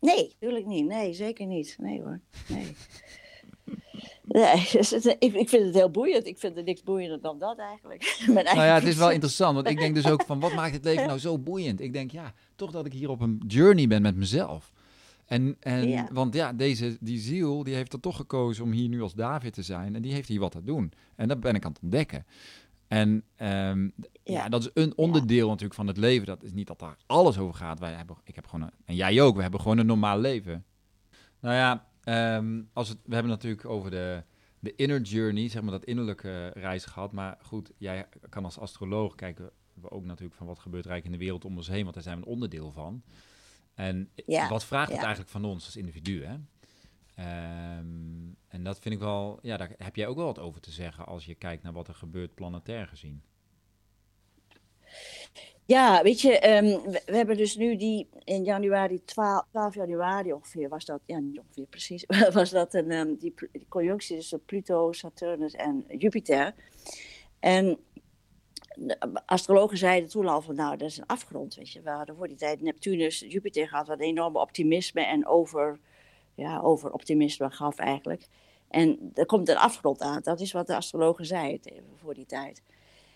Nee, 0.00 0.34
natuurlijk 0.40 0.66
niet. 0.66 0.86
Nee, 0.86 1.12
zeker 1.12 1.46
niet. 1.46 1.76
Nee 1.78 2.02
hoor. 2.02 2.20
Nee. 2.48 2.66
Nee, 4.24 4.68
dus 4.72 4.92
ik, 4.92 5.48
vind 5.48 5.64
het 5.64 5.74
heel 5.74 5.90
boeiend. 5.90 6.26
Ik 6.26 6.38
vind 6.38 6.56
er 6.56 6.62
niks 6.62 6.82
boeiender 6.82 7.20
dan 7.20 7.38
dat 7.38 7.58
eigenlijk. 7.58 8.16
nou 8.26 8.56
ja, 8.56 8.74
het 8.74 8.84
is 8.84 8.96
wel 8.96 9.10
interessant. 9.10 9.54
Want 9.54 9.68
ik 9.68 9.78
denk 9.78 9.94
dus 9.94 10.08
ook 10.08 10.24
van, 10.24 10.40
wat 10.40 10.54
maakt 10.54 10.74
het 10.74 10.84
leven 10.84 11.06
nou 11.06 11.18
zo 11.18 11.38
boeiend? 11.38 11.80
Ik 11.80 11.92
denk, 11.92 12.10
ja, 12.10 12.32
toch 12.56 12.70
dat 12.70 12.86
ik 12.86 12.92
hier 12.92 13.10
op 13.10 13.20
een 13.20 13.42
journey 13.46 13.86
ben 13.86 14.02
met 14.02 14.16
mezelf. 14.16 14.72
En, 15.24 15.56
en 15.60 16.08
want 16.12 16.34
ja, 16.34 16.52
deze, 16.52 16.96
die 17.00 17.18
ziel, 17.18 17.64
die 17.64 17.74
heeft 17.74 17.92
er 17.92 18.00
toch 18.00 18.16
gekozen 18.16 18.64
om 18.64 18.72
hier 18.72 18.88
nu 18.88 19.02
als 19.02 19.14
David 19.14 19.52
te 19.52 19.62
zijn. 19.62 19.94
En 19.94 20.02
die 20.02 20.12
heeft 20.12 20.28
hier 20.28 20.40
wat 20.40 20.52
te 20.52 20.64
doen. 20.64 20.92
En 21.16 21.28
dat 21.28 21.40
ben 21.40 21.54
ik 21.54 21.64
aan 21.64 21.72
het 21.72 21.82
ontdekken. 21.82 22.26
En 22.88 23.24
um, 23.36 23.92
ja. 24.24 24.48
dat 24.48 24.60
is 24.60 24.70
een 24.74 24.96
onderdeel 24.96 25.48
natuurlijk 25.48 25.74
van 25.74 25.86
het 25.86 25.96
leven. 25.96 26.26
Dat 26.26 26.42
is 26.42 26.52
niet 26.52 26.66
dat 26.66 26.78
daar 26.78 26.96
alles 27.06 27.38
over 27.38 27.54
gaat. 27.54 27.78
Wij 27.78 27.92
hebben, 27.92 28.16
ik 28.24 28.34
heb 28.34 28.46
gewoon 28.46 28.66
een, 28.66 28.72
en 28.84 28.94
jij 28.94 29.20
ook, 29.20 29.36
we 29.36 29.42
hebben 29.42 29.60
gewoon 29.60 29.78
een 29.78 29.86
normaal 29.86 30.18
leven. 30.18 30.64
Nou 31.40 31.54
ja, 31.54 31.86
um, 32.36 32.68
als 32.72 32.88
het, 32.88 32.98
we 33.04 33.14
hebben 33.14 33.32
natuurlijk 33.32 33.66
over 33.66 33.90
de, 33.90 34.22
de 34.58 34.74
inner 34.74 35.00
journey, 35.00 35.48
zeg 35.48 35.62
maar 35.62 35.72
dat 35.72 35.84
innerlijke 35.84 36.48
reis 36.48 36.84
gehad. 36.84 37.12
Maar 37.12 37.38
goed, 37.42 37.70
jij 37.78 38.08
kan 38.28 38.44
als 38.44 38.58
astroloog 38.58 39.14
kijken 39.14 39.50
we 39.74 39.90
ook 39.90 40.04
natuurlijk 40.04 40.36
van 40.36 40.46
wat 40.46 40.58
gebeurt 40.58 40.84
er 40.84 40.90
eigenlijk 40.90 41.14
in 41.14 41.20
de 41.20 41.32
wereld 41.32 41.50
om 41.50 41.56
ons 41.56 41.68
heen, 41.68 41.82
want 41.82 41.94
daar 41.94 42.02
zijn 42.02 42.16
we 42.20 42.26
een 42.26 42.32
onderdeel 42.32 42.72
van. 42.72 43.02
En 43.74 44.10
wat 44.48 44.64
vraagt 44.64 44.90
het 44.90 45.00
eigenlijk 45.00 45.30
van 45.30 45.44
ons 45.44 45.64
als 45.64 45.76
individu? 45.76 46.24
Hè? 46.24 46.34
Um, 47.78 48.36
en 48.48 48.64
dat 48.64 48.78
vind 48.78 48.94
ik 48.94 49.00
wel, 49.00 49.38
ja, 49.42 49.56
daar 49.56 49.70
heb 49.78 49.96
jij 49.96 50.06
ook 50.06 50.16
wel 50.16 50.26
wat 50.26 50.38
over 50.38 50.60
te 50.60 50.70
zeggen 50.70 51.06
als 51.06 51.24
je 51.24 51.34
kijkt 51.34 51.62
naar 51.62 51.72
wat 51.72 51.88
er 51.88 51.94
gebeurt 51.94 52.34
planetair 52.34 52.86
gezien. 52.86 53.22
Ja, 55.66 56.02
weet 56.02 56.20
je, 56.20 56.48
um, 56.48 56.92
we, 56.92 57.02
hebben 57.04 57.36
dus 57.36 57.56
nu 57.56 57.76
die 57.76 58.08
in 58.24 58.44
januari, 58.44 59.04
12, 59.04 59.44
12, 59.50 59.74
januari 59.74 60.32
ongeveer, 60.32 60.68
was 60.68 60.84
dat, 60.84 61.00
ja 61.06 61.18
niet 61.18 61.38
ongeveer 61.38 61.66
precies, 61.66 62.04
was 62.32 62.50
dat 62.50 62.74
een, 62.74 62.92
um, 62.92 63.16
die, 63.16 63.34
conjunctie 63.68 64.16
tussen 64.16 64.44
Pluto, 64.44 64.92
Saturnus 64.92 65.54
en 65.54 65.84
Jupiter. 65.88 66.54
En 67.40 67.78
astrologen 69.26 69.78
zeiden 69.78 70.08
toen 70.08 70.28
al 70.28 70.42
van, 70.42 70.54
nou, 70.54 70.76
dat 70.76 70.88
is 70.88 70.98
een 70.98 71.06
afgrond, 71.06 71.54
weet 71.54 71.70
je. 71.70 71.80
We 71.82 71.90
hadden 71.90 72.16
voor 72.16 72.28
die 72.28 72.36
tijd 72.36 72.60
Neptunus, 72.60 73.20
Jupiter 73.28 73.68
gehad, 73.68 73.86
wat 73.86 74.00
enorme 74.00 74.38
optimisme 74.38 75.04
en 75.04 75.26
over, 75.26 75.78
ja, 76.34 76.60
over 76.60 76.92
optimisme 76.92 77.50
gaf 77.50 77.78
eigenlijk. 77.78 78.26
En 78.68 79.10
er 79.14 79.26
komt 79.26 79.48
een 79.48 79.56
afgrond 79.56 80.00
aan, 80.00 80.20
dat 80.22 80.40
is 80.40 80.52
wat 80.52 80.66
de 80.66 80.76
astrologen 80.76 81.26
zeiden 81.26 81.72
voor 81.96 82.14
die 82.14 82.26
tijd. 82.26 82.62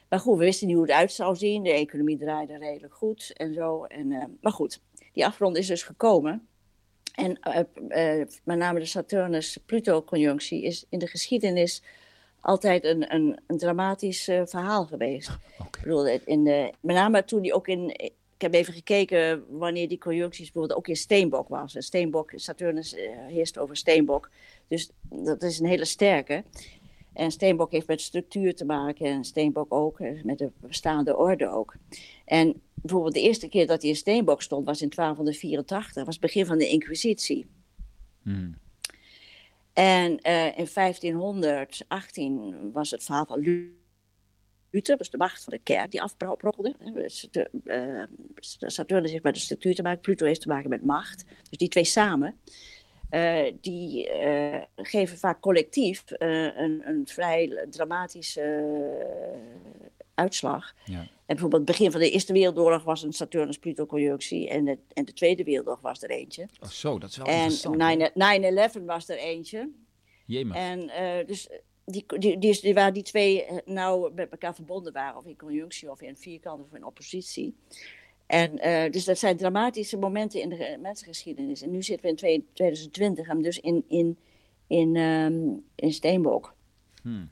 Maar 0.08 0.20
goed, 0.20 0.38
we 0.38 0.44
wisten 0.44 0.66
niet 0.66 0.76
hoe 0.76 0.84
het 0.84 0.94
uit 0.94 1.12
zou 1.12 1.36
zien. 1.36 1.62
De 1.62 1.72
economie 1.72 2.18
draaide 2.18 2.58
redelijk 2.58 2.94
goed 2.94 3.32
en 3.36 3.54
zo. 3.54 3.84
En, 3.84 4.10
uh, 4.10 4.24
maar 4.40 4.52
goed, 4.52 4.80
die 5.12 5.26
afgrond 5.26 5.56
is 5.56 5.66
dus 5.66 5.82
gekomen. 5.82 6.48
En 7.14 7.38
uh, 7.48 8.18
uh, 8.18 8.26
met 8.44 8.58
name 8.58 8.78
de 8.78 8.84
Saturnus-Pluto-conjunctie 8.84 10.62
is 10.62 10.86
in 10.88 10.98
de 10.98 11.06
geschiedenis 11.06 11.82
altijd 12.40 12.84
een, 12.84 13.14
een, 13.14 13.40
een 13.46 13.58
dramatisch 13.58 14.24
verhaal 14.24 14.86
geweest. 14.86 15.28
Okay. 15.58 15.66
Ik 15.66 15.78
bedoel, 15.82 16.06
in 16.24 16.44
de, 16.44 16.72
met 16.80 16.96
name 16.96 17.24
toen 17.24 17.42
die 17.42 17.54
ook 17.54 17.68
in. 17.68 17.90
Ik 18.34 18.44
heb 18.44 18.54
even 18.54 18.74
gekeken 18.74 19.44
wanneer 19.58 19.88
die 19.88 19.98
conjuncties 19.98 20.52
bijvoorbeeld 20.52 20.78
ook 20.78 20.88
in 20.88 20.96
Steenbok 20.96 21.48
was. 21.48 21.74
En 21.74 21.82
Steenbok, 21.82 22.32
Saturnus 22.34 22.96
heerst 23.28 23.58
over 23.58 23.76
Steenbok. 23.76 24.30
Dus 24.68 24.90
dat 25.10 25.42
is 25.42 25.58
een 25.58 25.66
hele 25.66 25.84
sterke. 25.84 26.44
En 27.18 27.30
Steenbok 27.30 27.72
heeft 27.72 27.86
met 27.86 28.00
structuur 28.00 28.54
te 28.54 28.64
maken 28.64 29.06
en 29.06 29.24
Steenbok 29.24 29.74
ook, 29.74 30.00
met 30.22 30.38
de 30.38 30.50
bestaande 30.60 31.16
orde 31.16 31.48
ook. 31.48 31.74
En 32.24 32.60
bijvoorbeeld 32.74 33.14
de 33.14 33.20
eerste 33.20 33.48
keer 33.48 33.66
dat 33.66 33.80
hij 33.80 33.90
in 33.90 33.96
Steenbok 33.96 34.42
stond 34.42 34.66
was 34.66 34.82
in 34.82 34.88
1284, 34.88 36.04
was 36.04 36.14
het 36.14 36.20
begin 36.24 36.46
van 36.46 36.58
de 36.58 36.68
Inquisitie. 36.68 37.46
Hmm. 38.22 38.56
En 39.72 40.10
uh, 40.10 40.58
in 40.58 40.68
1518 40.74 42.72
was 42.72 42.90
het 42.90 43.04
verhaal 43.04 43.26
van 43.26 43.40
Luther, 44.70 44.96
dus 44.96 45.10
de 45.10 45.16
macht 45.16 45.44
van 45.44 45.52
de 45.52 45.60
kerk, 45.62 45.90
die 45.90 46.02
afbrokkelde. 46.02 46.74
De, 47.30 47.50
uh, 47.64 48.02
Saturnus 48.66 49.10
heeft 49.10 49.24
met 49.24 49.34
de 49.34 49.40
structuur 49.40 49.74
te 49.74 49.82
maken, 49.82 50.00
Pluto 50.00 50.26
heeft 50.26 50.40
te 50.40 50.48
maken 50.48 50.70
met 50.70 50.84
macht. 50.84 51.24
Dus 51.48 51.58
die 51.58 51.68
twee 51.68 51.84
samen. 51.84 52.40
Uh, 53.10 53.52
die 53.60 54.08
uh, 54.22 54.62
geven 54.76 55.18
vaak 55.18 55.40
collectief 55.40 56.04
uh, 56.18 56.56
een, 56.56 56.82
een, 56.84 57.06
vrij 57.06 57.66
dramatische 57.70 58.66
uitslag. 60.14 60.74
Ja. 60.84 60.98
En 60.98 61.08
bijvoorbeeld 61.26 61.68
het 61.68 61.76
begin 61.76 61.90
van 61.90 62.00
de 62.00 62.10
Eerste 62.10 62.32
Wereldoorlog 62.32 62.84
was 62.84 63.02
een 63.02 63.12
Saturnus-Pluto-conjunctie 63.12 64.48
en 64.48 64.78
en 64.92 65.04
de 65.04 65.12
Tweede 65.12 65.44
Wereldoorlog 65.44 65.80
was 65.80 66.02
er 66.02 66.10
eentje. 66.10 66.48
Oh 66.60 66.68
zo, 66.68 66.98
dat 66.98 67.10
is 67.10 67.16
wel 67.16 67.26
en 67.26 68.70
9-11 68.80 68.84
was 68.84 69.08
er 69.08 69.18
eentje. 69.18 69.70
Jemig. 70.26 70.56
En 70.56 70.90
dus 71.26 71.48
die, 71.84 72.04
die, 72.18 72.38
die, 72.38 72.60
die, 72.60 72.74
waar 72.74 72.92
die 72.92 73.02
twee 73.02 73.44
nou 73.64 74.12
met 74.14 74.30
elkaar 74.30 74.54
verbonden 74.54 74.92
waren, 74.92 75.18
of 75.18 75.26
in 75.26 75.36
conjunctie 75.36 75.90
of 75.90 76.00
in 76.00 76.16
vierkant 76.16 76.64
of 76.64 76.74
in 76.74 76.84
oppositie. 76.84 77.56
En 78.28 78.66
uh, 78.66 78.90
dus 78.90 79.04
dat 79.04 79.18
zijn 79.18 79.36
dramatische 79.36 79.96
momenten 79.96 80.40
in 80.40 80.48
de 80.48 80.78
mensengeschiedenis. 80.80 81.62
En 81.62 81.70
nu 81.70 81.82
zitten 81.82 82.16
we 82.16 82.32
in 82.32 82.46
2020 82.52 83.28
en 83.28 83.42
dus 83.42 83.60
in, 83.60 83.84
in, 83.88 84.18
in, 84.66 84.96
um, 84.96 85.64
in 85.74 85.92
Steenbok. 85.92 86.54
Hmm. 87.02 87.28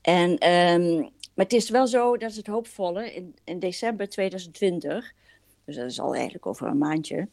En, 0.00 0.30
um, 0.30 1.00
maar 1.34 1.44
het 1.44 1.52
is 1.52 1.70
wel 1.70 1.86
zo, 1.86 2.16
dat 2.16 2.30
is 2.30 2.36
het 2.36 2.46
hoopvolle, 2.46 3.14
in, 3.14 3.34
in 3.44 3.58
december 3.58 4.08
2020, 4.08 5.12
dus 5.64 5.76
dat 5.76 5.90
is 5.90 6.00
al 6.00 6.14
eigenlijk 6.14 6.46
over 6.46 6.66
een 6.66 6.78
maandje, 6.78 7.28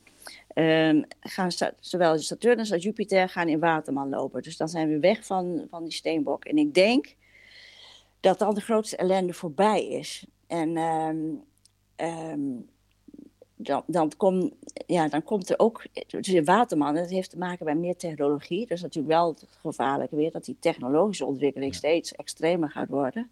um, 0.55 1.03
gaan 1.20 1.51
zowel 1.80 2.18
Saturnus 2.18 2.72
als 2.72 2.84
Jupiter 2.84 3.30
gaan 3.30 3.47
in 3.47 3.59
Waterman 3.59 4.09
lopen. 4.09 4.41
Dus 4.41 4.57
dan 4.57 4.70
zijn 4.70 4.89
we 4.89 4.99
weg 4.99 5.26
van, 5.26 5.68
van 5.70 5.84
die 5.84 5.93
Steenbok. 5.93 6.45
En 6.45 6.57
ik 6.57 6.74
denk 6.74 7.16
dat 8.20 8.39
dan 8.39 8.53
de 8.53 8.61
grootste 8.61 8.97
ellende 8.97 9.34
voorbij 9.34 9.88
is. 9.88 10.26
En 10.47 10.78
um, 10.78 12.70
dan, 13.56 13.84
dan, 13.88 14.12
kom, 14.18 14.53
ja, 14.86 15.08
dan 15.08 15.24
komt 15.24 15.49
er 15.49 15.60
ook. 15.60 15.84
Dus 16.08 16.39
Waterman, 16.43 16.95
dat 16.95 17.10
heeft 17.10 17.30
te 17.30 17.38
maken 17.38 17.66
met 17.66 17.78
meer 17.78 17.95
technologie. 17.95 18.60
Dat 18.60 18.78
is 18.78 18.82
natuurlijk 18.82 19.14
wel 19.14 19.28
het 19.28 19.47
gevaarlijke 19.62 20.16
weer, 20.16 20.32
dat 20.32 20.45
die 20.45 20.58
technologische 20.60 21.26
ontwikkeling 21.26 21.76
steeds 21.76 22.16
extremer 22.16 22.70
gaat 22.70 22.89
worden. 22.89 23.30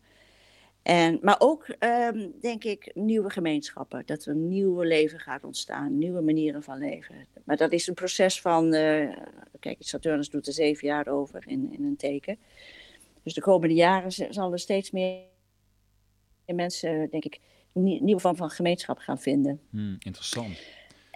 En, 0.84 1.20
maar 1.22 1.36
ook, 1.40 1.68
um, 1.80 2.34
denk 2.42 2.64
ik, 2.64 2.92
nieuwe 2.94 3.30
gemeenschappen. 3.30 4.04
Dat 4.06 4.26
er 4.26 4.32
een 4.32 4.48
nieuw 4.48 4.82
leven 4.82 5.20
gaat 5.20 5.44
ontstaan, 5.44 5.98
nieuwe 5.98 6.22
manieren 6.22 6.64
van 6.64 6.78
leven. 6.78 7.16
Maar 7.44 7.58
dat 7.58 7.72
is 7.72 7.88
een 7.88 7.94
proces 7.94 8.42
van. 8.42 8.74
Uh, 8.74 9.18
kijk, 9.60 9.78
Saturnus 9.80 10.30
doet 10.30 10.48
er 10.48 10.54
zeven 10.54 10.88
jaar 10.88 11.08
over 11.08 11.44
in, 11.48 11.74
in 11.74 11.84
een 11.84 11.96
teken. 11.96 12.38
Dus 13.24 13.34
de 13.34 13.42
komende 13.42 13.76
jaren 13.76 14.34
zal 14.34 14.52
er 14.52 14.60
steeds 14.60 14.92
meer 14.92 15.22
mensen, 16.46 17.10
denk 17.10 17.26
ik, 17.26 17.40
nieuwe 17.74 18.20
vorm 18.20 18.36
van 18.36 18.50
gemeenschap 18.50 18.98
gaan 18.98 19.20
vinden. 19.20 19.60
Hmm, 19.70 19.96
interessant. 20.00 20.58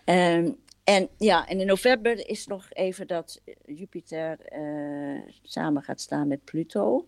Um, 0.05 0.58
en 0.84 1.10
ja, 1.18 1.47
en 1.47 1.60
in 1.60 1.68
november 1.68 2.30
is 2.30 2.47
nog 2.47 2.68
even 2.74 3.08
dat 3.08 3.41
Jupiter 3.66 4.39
uh, 4.60 5.22
samen 5.41 5.84
gaat 5.84 6.01
staan 6.01 6.28
met 6.28 6.43
Pluto. 6.43 7.08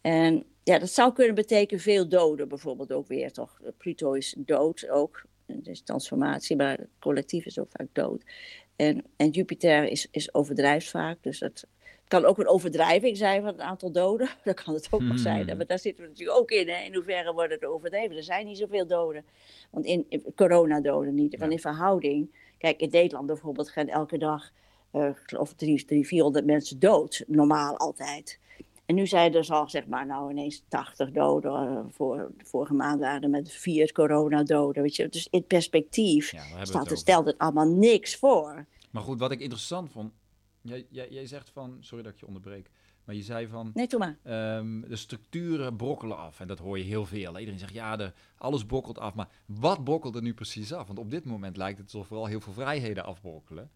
En 0.00 0.44
ja, 0.62 0.78
dat 0.78 0.90
zou 0.90 1.12
kunnen 1.12 1.34
betekenen 1.34 1.82
veel 1.82 2.08
doden 2.08 2.48
bijvoorbeeld 2.48 2.92
ook 2.92 3.06
weer, 3.08 3.32
toch? 3.32 3.60
Pluto 3.78 4.12
is 4.12 4.34
dood 4.38 4.88
ook, 4.88 5.24
dus 5.46 5.82
transformatie, 5.82 6.56
maar 6.56 6.78
het 6.78 6.88
collectief 6.98 7.46
is 7.46 7.58
ook 7.58 7.70
vaak 7.70 7.88
dood. 7.92 8.22
En, 8.76 9.04
en 9.16 9.30
Jupiter 9.30 9.84
is, 9.84 10.08
is 10.10 10.34
overdrijft 10.34 10.90
vaak, 10.90 11.18
dus 11.20 11.38
dat 11.38 11.66
kan 12.12 12.24
ook 12.24 12.38
een 12.38 12.48
overdrijving 12.48 13.16
zijn 13.16 13.42
van 13.42 13.52
het 13.52 13.60
aantal 13.60 13.92
doden. 13.92 14.28
Dat 14.44 14.62
kan 14.62 14.74
het 14.74 14.88
ook 14.90 15.00
nog 15.02 15.18
zijn. 15.18 15.48
Hmm. 15.48 15.56
Maar 15.56 15.66
daar 15.66 15.78
zitten 15.78 16.04
we 16.04 16.10
natuurlijk 16.10 16.38
ook 16.38 16.50
in. 16.50 16.68
Hè? 16.68 16.84
In 16.84 16.94
hoeverre 16.94 17.32
wordt 17.32 17.52
het 17.52 17.64
overdreven? 17.64 18.16
Er 18.16 18.22
zijn 18.22 18.46
niet 18.46 18.58
zoveel 18.58 18.86
doden. 18.86 19.24
Want 19.70 19.84
in, 19.84 20.06
in 20.08 20.24
coronadoden 20.36 21.14
niet. 21.14 21.36
Van 21.38 21.52
in 21.52 21.58
verhouding. 21.58 22.34
Kijk, 22.58 22.80
in 22.80 22.88
Nederland 22.90 23.26
bijvoorbeeld 23.26 23.70
gaan 23.70 23.88
elke 23.88 24.18
dag, 24.18 24.50
uh, 24.92 25.10
geloof 25.12 25.52
300, 25.54 26.06
400 26.06 26.44
mensen 26.44 26.78
dood. 26.78 27.24
Normaal 27.26 27.76
altijd. 27.76 28.38
En 28.86 28.94
nu 28.94 29.06
zijn 29.06 29.34
er 29.34 29.48
al, 29.48 29.68
zeg 29.68 29.86
maar, 29.86 30.06
nou 30.06 30.30
ineens 30.30 30.64
80 30.68 31.10
doden. 31.10 31.72
Uh, 31.72 31.80
voor, 31.90 32.30
vorige 32.38 32.74
maand 32.74 33.00
waren 33.00 33.22
er 33.22 33.30
met 33.30 33.52
vier 33.52 33.92
coronadoden. 33.92 34.82
Weet 34.82 34.96
je? 34.96 35.08
Dus 35.08 35.28
in 35.30 35.44
perspectief 35.46 36.32
ja, 36.32 36.64
staat, 36.64 36.98
stelt 36.98 37.26
het 37.26 37.38
allemaal 37.38 37.68
niks 37.68 38.16
voor. 38.16 38.66
Maar 38.90 39.02
goed, 39.02 39.18
wat 39.18 39.32
ik 39.32 39.40
interessant 39.40 39.90
vond, 39.90 40.12
Jij, 40.62 40.86
jij, 40.90 41.08
jij, 41.10 41.26
zegt 41.26 41.50
van, 41.50 41.76
sorry 41.80 42.04
dat 42.04 42.12
ik 42.12 42.18
je 42.18 42.26
onderbreek, 42.26 42.70
maar 43.04 43.14
je 43.14 43.22
zei 43.22 43.46
van... 43.46 43.70
Nee, 43.74 43.86
doe 43.86 43.98
maar. 43.98 44.56
Um, 44.58 44.88
de 44.88 44.96
structuren 44.96 45.76
brokkelen 45.76 46.16
af 46.16 46.40
en 46.40 46.46
dat 46.46 46.58
hoor 46.58 46.78
je 46.78 46.84
heel 46.84 47.06
veel. 47.06 47.38
Iedereen 47.38 47.60
zegt, 47.60 47.74
ja, 47.74 47.96
de, 47.96 48.12
alles 48.36 48.64
brokkelt 48.64 48.98
af, 48.98 49.14
maar 49.14 49.28
wat 49.46 49.84
brokkelt 49.84 50.14
er 50.14 50.22
nu 50.22 50.34
precies 50.34 50.72
af? 50.72 50.86
Want 50.86 50.98
op 50.98 51.10
dit 51.10 51.24
moment 51.24 51.56
lijkt 51.56 51.78
het 51.78 51.86
alsof 51.92 52.06
vooral 52.06 52.26
heel 52.26 52.40
veel 52.40 52.52
vrijheden 52.52 53.04
afbrokkelen. 53.04 53.70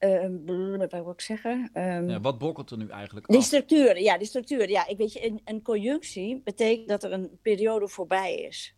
Uh, 0.00 0.78
wat 0.78 0.90
wil 0.90 1.10
ik 1.10 1.20
zeggen? 1.20 1.70
Um, 1.74 2.08
ja, 2.08 2.20
wat 2.20 2.38
brokkelt 2.38 2.70
er 2.70 2.76
nu 2.76 2.88
eigenlijk 2.88 3.26
af? 3.26 3.34
Die 3.34 3.44
structuren, 3.44 4.02
ja, 4.02 4.18
die 4.18 4.26
structuren. 4.26 4.68
Ja, 4.68 4.86
ik 4.86 4.96
weet 4.96 5.12
je, 5.12 5.26
een, 5.26 5.40
een 5.44 5.62
conjunctie 5.62 6.40
betekent 6.44 6.88
dat 6.88 7.04
er 7.04 7.12
een 7.12 7.38
periode 7.42 7.88
voorbij 7.88 8.34
is. 8.34 8.74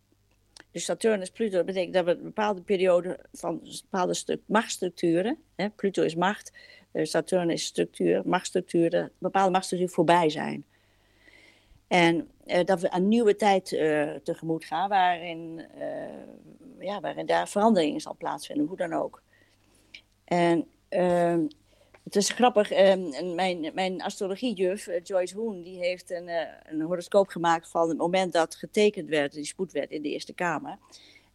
Dus 0.71 0.85
Saturnus, 0.85 1.29
Pluto, 1.29 1.63
betekent 1.63 1.93
dat 1.93 2.05
we 2.05 2.11
een 2.11 2.23
bepaalde 2.23 2.61
periode 2.61 3.25
van 3.31 3.61
bepaalde 3.81 4.13
stuk 4.13 4.41
machtsstructuren, 4.45 5.37
hè, 5.55 5.69
Pluto 5.69 6.03
is 6.03 6.15
macht, 6.15 6.51
Saturnus 6.93 7.65
structuur, 7.65 8.21
machtsstructuren, 8.25 9.11
bepaalde 9.17 9.51
machtsstructuren 9.51 9.95
voorbij 9.95 10.29
zijn. 10.29 10.65
En 11.87 12.29
uh, 12.45 12.63
dat 12.63 12.81
we 12.81 12.87
een 12.91 13.07
nieuwe 13.07 13.35
tijd 13.35 13.71
uh, 13.71 14.11
tegemoet 14.11 14.65
gaan 14.65 14.89
waarin, 14.89 15.65
ja, 16.79 16.99
waarin 16.99 17.25
daar 17.25 17.47
verandering 17.47 18.01
zal 18.01 18.15
plaatsvinden, 18.17 18.67
hoe 18.67 18.77
dan 18.77 18.93
ook. 18.93 19.21
En 20.23 20.67
ehm, 20.89 21.47
het 22.03 22.15
is 22.15 22.29
grappig, 22.29 22.71
ehm, 22.71 23.35
mijn, 23.35 23.71
mijn 23.73 24.01
astrologiejuf, 24.01 24.89
Joyce 25.03 25.35
Hoen, 25.35 25.61
die 25.61 25.77
heeft 25.77 26.11
een, 26.11 26.29
een 26.63 26.81
horoscoop 26.81 27.27
gemaakt 27.27 27.69
van 27.69 27.89
het 27.89 27.97
moment 27.97 28.33
dat 28.33 28.55
getekend 28.55 29.09
werd, 29.09 29.33
die 29.33 29.45
spoedwet 29.45 29.91
in 29.91 30.01
de 30.01 30.09
Eerste 30.09 30.33
Kamer. 30.33 30.77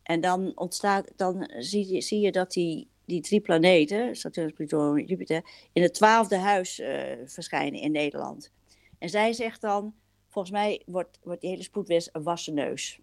En 0.02 0.20
dan 0.20 0.52
ontstaat, 0.54 1.12
dan 1.16 1.50
zie, 1.58 2.00
zie 2.00 2.20
je 2.20 2.32
dat 2.32 2.52
die 2.52 2.88
die 3.08 3.20
drie 3.20 3.40
planeten, 3.40 4.16
Saturnus, 4.16 4.52
Pluto 4.52 4.94
en 4.94 5.04
Jupiter, 5.04 5.42
in 5.72 5.82
het 5.82 5.94
twaalfde 5.94 6.36
huis 6.36 6.80
uh, 6.80 7.02
verschijnen 7.24 7.80
in 7.80 7.92
Nederland. 7.92 8.52
En 8.98 9.08
zij 9.08 9.32
zegt 9.32 9.60
dan, 9.60 9.94
volgens 10.28 10.54
mij 10.54 10.82
wordt, 10.86 11.18
wordt 11.22 11.40
die 11.40 11.50
hele 11.50 11.62
spoedwet 11.62 12.08
een 12.12 12.22
wassen 12.22 12.54
neus. 12.54 13.00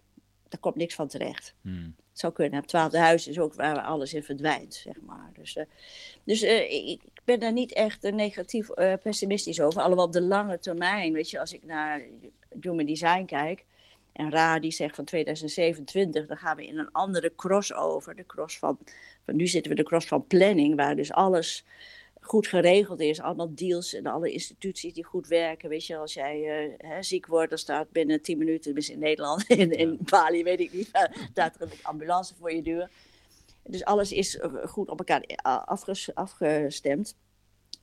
Daar 0.48 0.60
komt 0.60 0.76
niks 0.76 0.94
van 0.94 1.08
terecht. 1.08 1.54
Hmm. 1.60 1.94
Het 2.10 2.20
zou 2.20 2.32
kunnen. 2.32 2.58
Het 2.58 2.68
twaalfde 2.68 2.98
huis 2.98 3.28
is 3.28 3.38
ook 3.38 3.54
waar 3.54 3.80
alles 3.80 4.14
in 4.14 4.22
verdwijnt, 4.22 4.74
zeg 4.74 5.00
maar. 5.00 5.30
Dus, 5.32 5.56
uh, 5.56 5.64
dus 6.24 6.42
uh, 6.42 6.72
ik 6.90 7.00
ben 7.24 7.40
daar 7.40 7.52
niet 7.52 7.72
echt 7.72 8.02
negatief 8.02 8.68
pessimistisch 9.02 9.60
over. 9.60 9.80
Alhoewel 9.80 10.06
op 10.06 10.12
de 10.12 10.22
lange 10.22 10.58
termijn, 10.58 11.12
weet 11.12 11.30
je, 11.30 11.40
als 11.40 11.52
ik 11.52 11.64
naar 11.64 12.02
Human 12.60 12.86
Design 12.86 13.24
kijk... 13.24 13.64
En 14.16 14.30
Ra 14.30 14.58
die 14.58 14.70
zegt 14.70 14.94
van 14.94 15.04
2027, 15.04 16.26
dan 16.26 16.36
gaan 16.36 16.56
we 16.56 16.66
in 16.66 16.78
een 16.78 16.92
andere 16.92 17.32
crossover. 17.36 18.16
De 18.16 18.26
cross 18.26 18.58
van, 18.58 18.78
van 19.26 19.36
nu 19.36 19.46
zitten 19.46 19.70
we 19.70 19.76
de 19.76 19.84
cross 19.84 20.06
van 20.06 20.26
planning, 20.26 20.76
waar 20.76 20.96
dus 20.96 21.12
alles 21.12 21.64
goed 22.20 22.46
geregeld 22.46 23.00
is. 23.00 23.20
Allemaal 23.20 23.54
deals 23.54 23.94
en 23.94 24.06
alle 24.06 24.32
instituties 24.32 24.94
die 24.94 25.04
goed 25.04 25.26
werken. 25.26 25.68
Weet 25.68 25.86
je, 25.86 25.96
als 25.96 26.14
jij 26.14 26.64
uh, 26.66 26.74
hè, 26.78 27.02
ziek 27.02 27.26
wordt, 27.26 27.48
dan 27.48 27.58
staat 27.58 27.90
binnen 27.90 28.22
10 28.22 28.38
minuten, 28.38 28.62
tenminste 28.62 28.92
in 28.92 28.98
Nederland, 28.98 29.48
in, 29.62 29.70
in 29.70 29.98
Bali 30.00 30.42
weet 30.42 30.60
ik 30.60 30.72
niet, 30.72 30.90
staat 31.30 31.54
er 31.54 31.62
een 31.62 31.70
ambulance 31.82 32.34
voor 32.34 32.52
je 32.52 32.62
deur. 32.62 32.90
Dus 33.62 33.84
alles 33.84 34.12
is 34.12 34.38
goed 34.64 34.88
op 34.88 34.98
elkaar 34.98 35.22
afgestemd. 36.14 37.16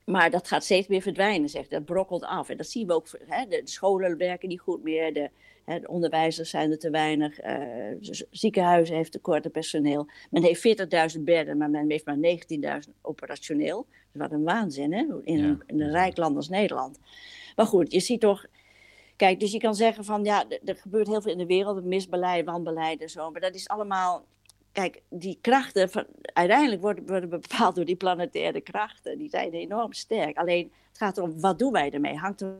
Maar 0.04 0.30
dat 0.30 0.48
gaat 0.48 0.64
steeds 0.64 0.86
meer 0.86 1.02
verdwijnen, 1.02 1.48
zegt 1.48 1.70
Dat 1.70 1.84
brokkelt 1.84 2.24
af. 2.24 2.48
En 2.48 2.56
dat 2.56 2.66
zien 2.66 2.86
we 2.86 2.92
ook. 2.92 3.06
Hè, 3.26 3.46
de 3.46 3.60
scholen 3.64 4.16
werken 4.16 4.48
niet 4.48 4.60
goed 4.60 4.82
meer. 4.82 5.12
De, 5.12 5.30
hè, 5.64 5.80
de 5.80 5.88
onderwijzers 5.88 6.50
zijn 6.50 6.70
er 6.70 6.78
te 6.78 6.90
weinig. 6.90 7.44
Uh, 7.44 8.12
ziekenhuizen 8.30 8.96
heeft 8.96 9.12
tekort 9.12 9.44
aan 9.44 9.50
personeel. 9.50 10.08
Men 10.30 10.42
heeft 10.42 11.16
40.000 11.16 11.20
bedden, 11.20 11.56
maar 11.56 11.70
men 11.70 11.90
heeft 11.90 12.06
maar 12.06 12.18
19.000 12.86 12.92
operationeel. 13.00 13.86
wat 14.12 14.32
een 14.32 14.44
waanzin, 14.44 14.92
hè? 14.92 15.06
In, 15.22 15.44
een, 15.44 15.62
in 15.66 15.80
een 15.80 15.90
rijk 15.90 16.16
land 16.16 16.36
als 16.36 16.48
Nederland. 16.48 16.98
Maar 17.56 17.66
goed, 17.66 17.92
je 17.92 18.00
ziet 18.00 18.20
toch. 18.20 18.46
Kijk, 19.16 19.40
dus 19.40 19.52
je 19.52 19.58
kan 19.58 19.74
zeggen 19.74 20.04
van 20.04 20.24
ja, 20.24 20.44
er 20.64 20.76
gebeurt 20.76 21.06
heel 21.06 21.22
veel 21.22 21.32
in 21.32 21.38
de 21.38 21.46
wereld, 21.46 21.84
misbeleid, 21.84 22.44
wanbeleid 22.44 23.00
en 23.00 23.10
zo. 23.10 23.30
Maar 23.30 23.40
dat 23.40 23.54
is 23.54 23.68
allemaal 23.68 24.24
kijk, 24.74 25.02
die 25.08 25.38
krachten, 25.40 25.90
van, 25.90 26.06
uiteindelijk 26.22 26.82
worden, 26.82 27.06
worden 27.06 27.28
bepaald 27.28 27.74
door 27.74 27.84
die 27.84 27.96
planetaire 27.96 28.60
krachten. 28.60 29.18
Die 29.18 29.28
zijn 29.28 29.52
enorm 29.52 29.92
sterk. 29.92 30.36
Alleen 30.36 30.72
het 30.88 30.98
gaat 30.98 31.16
erom, 31.16 31.40
wat 31.40 31.58
doen 31.58 31.72
wij 31.72 31.90
ermee? 31.90 32.16
Hangt 32.16 32.40
er 32.40 32.56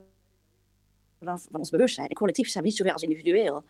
vanaf 1.18 1.46
van 1.50 1.60
ons 1.60 1.70
bewustzijn. 1.70 2.08
En 2.08 2.14
collectief 2.14 2.48
zijn 2.48 2.62
we 2.62 2.68
niet 2.68 2.78
zoveel 2.78 2.92
als 2.92 3.02
individueel. 3.02 3.64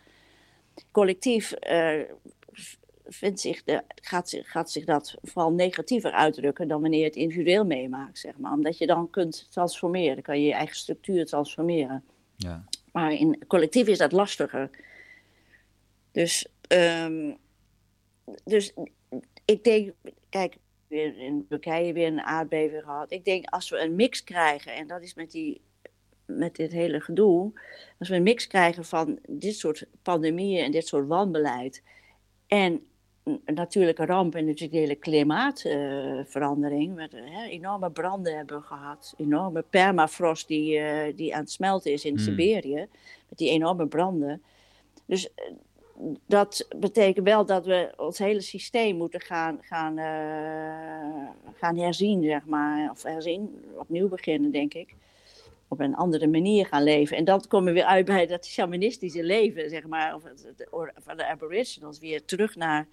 Collectief 0.90 1.54
uh, 1.70 2.00
vindt 3.04 3.40
zich 3.40 3.64
de, 3.64 3.82
gaat, 3.94 4.28
zich, 4.28 4.50
gaat 4.50 4.70
zich 4.70 4.84
dat 4.84 5.14
vooral 5.22 5.52
negatiever 5.52 6.12
uitdrukken 6.12 6.68
dan 6.68 6.80
wanneer 6.80 6.98
je 6.98 7.04
het 7.04 7.16
individueel 7.16 7.64
meemaakt, 7.64 8.18
zeg 8.18 8.38
maar. 8.38 8.52
Omdat 8.52 8.78
je 8.78 8.86
dan 8.86 9.10
kunt 9.10 9.46
transformeren. 9.50 10.22
Kan 10.22 10.40
je 10.40 10.46
je 10.46 10.54
eigen 10.54 10.76
structuur 10.76 11.26
transformeren. 11.26 12.04
Ja. 12.36 12.64
Maar 12.92 13.12
in 13.12 13.44
collectief 13.46 13.86
is 13.86 13.98
dat 13.98 14.12
lastiger. 14.12 14.70
Dus 16.12 16.46
um, 16.68 17.36
dus 18.44 18.74
ik 19.44 19.64
denk, 19.64 19.92
kijk, 20.28 20.56
weer 20.88 21.18
in 21.18 21.46
Turkije 21.48 21.92
weer 21.92 22.06
een 22.06 22.20
aardbeving 22.20 22.82
gehad. 22.82 23.12
Ik 23.12 23.24
denk 23.24 23.46
als 23.46 23.70
we 23.70 23.78
een 23.78 23.94
mix 23.94 24.24
krijgen, 24.24 24.74
en 24.74 24.86
dat 24.86 25.02
is 25.02 25.14
met, 25.14 25.30
die, 25.30 25.60
met 26.26 26.56
dit 26.56 26.72
hele 26.72 27.00
gedoe, 27.00 27.52
als 27.98 28.08
we 28.08 28.16
een 28.16 28.22
mix 28.22 28.46
krijgen 28.46 28.84
van 28.84 29.18
dit 29.28 29.56
soort 29.56 29.86
pandemieën 30.02 30.64
en 30.64 30.70
dit 30.70 30.86
soort 30.86 31.06
wanbeleid 31.06 31.82
en 32.46 32.86
een 33.24 33.54
natuurlijke 33.54 34.06
ramp 34.06 34.34
en 34.34 34.44
natuurlijk 34.44 34.72
de 34.72 34.78
hele 34.78 34.94
klimaatverandering, 34.94 36.94
met 36.94 37.14
uh, 37.14 37.50
enorme 37.50 37.90
branden 37.90 38.36
hebben 38.36 38.56
we 38.56 38.62
gehad, 38.62 39.14
enorme 39.16 39.64
permafrost 39.70 40.48
die, 40.48 40.78
uh, 40.78 41.16
die 41.16 41.34
aan 41.34 41.40
het 41.40 41.50
smelten 41.50 41.92
is 41.92 42.04
in 42.04 42.14
hmm. 42.14 42.24
Siberië, 42.24 42.88
met 43.28 43.38
die 43.38 43.50
enorme 43.50 43.86
branden. 43.86 44.42
Dus 45.06 45.24
uh, 45.24 45.30
dat 46.26 46.68
betekent 46.76 47.26
wel 47.26 47.46
dat 47.46 47.66
we 47.66 47.92
ons 47.96 48.18
hele 48.18 48.40
systeem 48.40 48.96
moeten 48.96 49.20
gaan, 49.20 49.58
gaan, 49.60 49.98
uh, 49.98 51.28
gaan 51.54 51.78
herzien, 51.78 52.22
zeg 52.22 52.44
maar. 52.44 52.90
Of 52.90 53.02
herzien, 53.02 53.64
opnieuw 53.76 54.08
beginnen, 54.08 54.50
denk 54.50 54.74
ik. 54.74 54.94
Op 55.68 55.80
een 55.80 55.94
andere 55.94 56.26
manier 56.26 56.66
gaan 56.66 56.82
leven. 56.82 57.16
En 57.16 57.24
dan 57.24 57.46
komen 57.48 57.72
we 57.72 57.80
weer 57.80 57.88
uit 57.88 58.04
bij 58.04 58.26
dat 58.26 58.46
shamanistische 58.46 59.24
leven, 59.24 59.70
zeg 59.70 59.86
maar. 59.86 60.14
Of 60.14 60.22
van 60.96 61.16
de 61.16 61.26
aboriginals, 61.26 61.98
weer 61.98 62.24
terug 62.24 62.56
naar... 62.56 62.86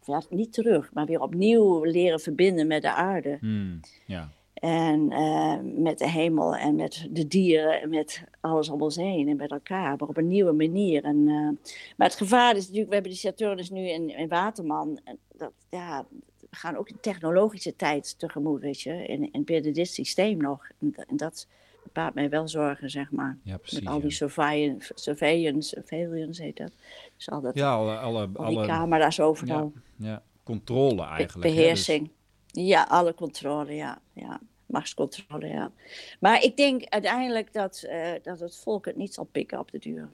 Of 0.00 0.06
ja, 0.06 0.36
niet 0.36 0.52
terug, 0.52 0.92
maar 0.92 1.06
weer 1.06 1.20
opnieuw 1.20 1.84
leren 1.84 2.20
verbinden 2.20 2.66
met 2.66 2.82
de 2.82 2.92
aarde. 2.92 3.36
Hmm, 3.40 3.80
ja. 4.06 4.32
En 4.54 5.10
uh, 5.12 5.56
met 5.62 5.98
de 5.98 6.08
hemel 6.08 6.56
en 6.56 6.74
met 6.74 7.06
de 7.10 7.26
dieren 7.26 7.80
en 7.80 7.88
met 7.88 8.24
alles 8.40 8.68
om 8.68 8.82
ons 8.82 8.96
heen 8.96 9.28
en 9.28 9.36
met 9.36 9.50
elkaar, 9.50 9.96
maar 9.98 10.08
op 10.08 10.16
een 10.16 10.28
nieuwe 10.28 10.52
manier. 10.52 11.04
En, 11.04 11.16
uh, 11.16 11.48
maar 11.96 12.08
het 12.08 12.16
gevaar 12.16 12.56
is 12.56 12.62
natuurlijk, 12.62 12.88
we 12.88 12.94
hebben 12.94 13.12
die 13.12 13.20
Saturnus 13.20 13.70
nu 13.70 13.88
in, 13.88 14.16
in 14.16 14.28
Waterman. 14.28 15.00
En 15.04 15.18
dat, 15.36 15.52
ja, 15.70 16.06
we 16.50 16.56
gaan 16.56 16.76
ook 16.76 16.88
een 16.88 17.00
technologische 17.00 17.76
tijd 17.76 18.18
tegemoet, 18.18 18.60
weet 18.60 18.80
je, 18.80 19.06
in, 19.06 19.32
in 19.32 19.44
binnen 19.44 19.72
dit 19.72 19.88
systeem 19.88 20.38
nog. 20.38 20.68
En, 20.80 20.94
en 21.08 21.16
dat 21.16 21.46
baart 21.92 22.14
mij 22.14 22.28
wel 22.28 22.48
zorgen, 22.48 22.90
zeg 22.90 23.10
maar. 23.10 23.38
Ja, 23.42 23.56
precies, 23.56 23.80
met 23.80 23.88
al 23.88 24.00
die 24.00 24.10
surveillance, 24.10 24.92
surveillance, 24.94 25.68
surveillance 25.68 26.42
heet 26.42 26.56
dat. 26.56 26.72
Dus 27.16 27.30
al 27.30 27.40
dat, 27.40 27.54
ja, 27.54 27.74
alle, 27.74 27.96
alle, 27.96 28.28
al 28.34 28.50
die 28.50 28.66
camera's 28.66 29.20
overal. 29.20 29.72
Ja, 29.96 30.08
ja, 30.08 30.22
controle 30.42 31.02
eigenlijk. 31.02 31.54
Beheersing. 31.54 32.00
Dus... 32.06 32.20
Ja, 32.52 32.82
alle 32.88 33.14
controle, 33.14 33.74
ja. 33.74 34.00
ja 34.12 34.40
machtscontrole, 34.66 35.46
ja. 35.46 35.72
Maar 36.20 36.42
ik 36.42 36.56
denk 36.56 36.84
uiteindelijk 36.84 37.52
dat, 37.52 37.84
uh, 37.86 38.12
dat 38.22 38.40
het 38.40 38.56
volk 38.56 38.84
het 38.84 38.96
niet 38.96 39.14
zal 39.14 39.24
pikken 39.24 39.58
op 39.58 39.70
de 39.70 39.78
duur. 39.78 40.10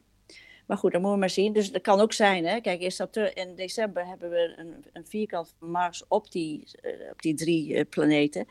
Maar 0.66 0.76
goed, 0.76 0.92
dat 0.92 1.00
moeten 1.00 1.18
we 1.18 1.24
maar 1.24 1.30
zien. 1.30 1.52
Dus 1.52 1.72
dat 1.72 1.82
kan 1.82 2.00
ook 2.00 2.12
zijn, 2.12 2.46
hè. 2.46 2.60
Kijk, 2.60 2.80
is 2.80 2.96
dat 2.96 3.16
in 3.16 3.54
december 3.54 4.06
hebben 4.06 4.30
we 4.30 4.54
een, 4.56 4.84
een 4.92 5.06
vierkant 5.06 5.54
van 5.58 5.70
Mars 5.70 6.04
op 6.08 6.30
die, 6.30 6.64
uh, 6.82 7.10
op 7.10 7.22
die 7.22 7.34
drie 7.34 7.74
uh, 7.74 7.84
planeten. 7.88 8.46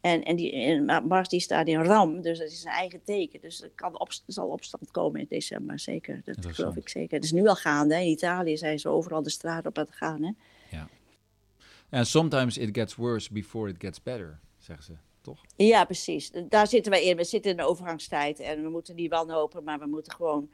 En, 0.00 0.24
en, 0.24 0.36
die, 0.36 0.52
en 0.52 0.84
Mars 1.06 1.28
die 1.28 1.40
staat 1.40 1.66
in 1.66 1.84
ram, 1.84 2.20
dus 2.20 2.38
dat 2.38 2.50
is 2.50 2.64
een 2.64 2.70
eigen 2.70 3.02
teken. 3.04 3.40
Dus 3.40 3.62
er, 3.62 3.70
kan 3.74 4.00
op, 4.00 4.08
er 4.08 4.20
zal 4.26 4.48
opstand 4.48 4.90
komen 4.90 5.20
in 5.20 5.26
december, 5.28 5.78
zeker. 5.78 6.20
Dat 6.24 6.46
geloof 6.46 6.76
ik 6.76 6.88
zeker. 6.88 7.14
Het 7.14 7.24
is 7.24 7.32
nu 7.32 7.46
al 7.46 7.54
gaande. 7.54 7.94
Hè. 7.94 8.00
In 8.00 8.08
Italië 8.08 8.56
zijn 8.56 8.78
ze 8.78 8.88
overal 8.88 9.22
de 9.22 9.30
straat 9.30 9.66
op 9.66 9.78
aan 9.78 9.84
het 9.84 9.94
gaan. 9.94 10.22
Hè. 10.22 10.30
En 11.88 12.06
sometimes 12.06 12.58
it 12.58 12.68
gets 12.72 12.94
worse 12.94 13.32
before 13.32 13.70
it 13.70 13.76
gets 13.78 14.02
better, 14.02 14.38
zeggen 14.58 14.84
ze. 14.84 14.92
Ja, 15.56 15.84
precies. 15.84 16.30
Daar 16.48 16.66
zitten 16.66 16.92
wij 16.92 17.04
in. 17.04 17.16
We 17.16 17.24
zitten 17.24 17.50
in 17.50 17.56
de 17.56 17.62
overgangstijd 17.62 18.40
en 18.40 18.62
we 18.62 18.68
moeten 18.68 18.94
niet 18.94 19.10
wanhopen, 19.10 19.64
maar 19.64 19.78
we 19.78 19.86
moeten 19.86 20.12
gewoon 20.12 20.48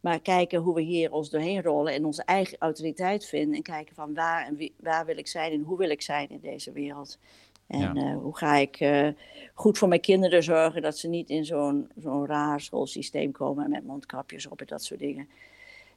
maar 0.00 0.20
kijken 0.20 0.60
hoe 0.60 0.74
we 0.74 0.80
hier 0.80 1.12
ons 1.12 1.30
doorheen 1.30 1.62
rollen 1.62 1.92
en 1.92 2.04
onze 2.04 2.22
eigen 2.22 2.58
autoriteit 2.58 3.26
vinden. 3.26 3.56
En 3.56 3.62
kijken 3.62 3.94
van 3.94 4.14
waar, 4.14 4.46
en 4.46 4.56
wie, 4.56 4.74
waar 4.76 5.06
wil 5.06 5.16
ik 5.18 5.26
zijn 5.26 5.52
en 5.52 5.60
hoe 5.60 5.78
wil 5.78 5.90
ik 5.90 6.02
zijn 6.02 6.28
in 6.28 6.40
deze 6.40 6.72
wereld. 6.72 7.18
En 7.66 7.96
uh, 7.96 8.16
hoe 8.16 8.36
ga 8.36 8.56
ik 8.56 8.80
uh, 8.80 9.08
goed 9.54 9.78
voor 9.78 9.88
mijn 9.88 10.00
kinderen 10.00 10.42
zorgen 10.42 10.82
dat 10.82 10.98
ze 10.98 11.08
niet 11.08 11.30
in 11.30 11.44
zo'n 11.44 11.88
zo'n 11.96 12.26
raar 12.26 12.60
schoolsysteem 12.60 13.32
komen 13.32 13.70
met 13.70 13.86
mondkapjes 13.86 14.46
op 14.46 14.60
en 14.60 14.66
dat 14.66 14.84
soort 14.84 15.00
dingen. 15.00 15.28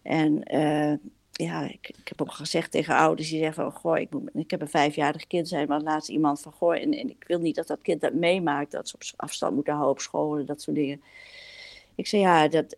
En 0.01 0.55
uh, 0.55 0.93
ja, 1.43 1.63
ik, 1.63 1.91
heb 2.03 2.21
ook 2.21 2.31
gezegd 2.31 2.71
tegen 2.71 2.95
ouders 2.95 3.29
die 3.29 3.39
zeggen 3.39 3.63
van, 3.63 3.71
goh, 3.71 3.97
ik, 3.97 4.11
moet, 4.11 4.29
ik 4.33 4.51
heb 4.51 4.61
een 4.61 4.67
vijfjarig 4.67 5.27
kind 5.27 5.47
zijn, 5.47 5.67
maar 5.67 5.81
laatst 5.81 6.09
iemand 6.09 6.41
van, 6.41 6.51
goh, 6.51 6.75
en, 6.75 6.93
ik 6.93 7.23
wil 7.27 7.39
niet 7.39 7.55
dat 7.55 7.67
dat 7.67 7.81
kind 7.81 8.01
dat 8.01 8.13
meemaakt, 8.13 8.71
dat 8.71 8.87
ze 8.87 8.95
op 8.95 9.01
afstand 9.15 9.53
moeten 9.55 9.73
houden 9.73 9.93
op 9.93 10.01
school 10.01 10.37
en 10.37 10.45
dat 10.45 10.61
soort 10.61 10.75
dingen. 10.75 11.01
Ik 11.95 12.07
zei, 12.07 12.21
ja, 12.21 12.47
dat, 12.47 12.77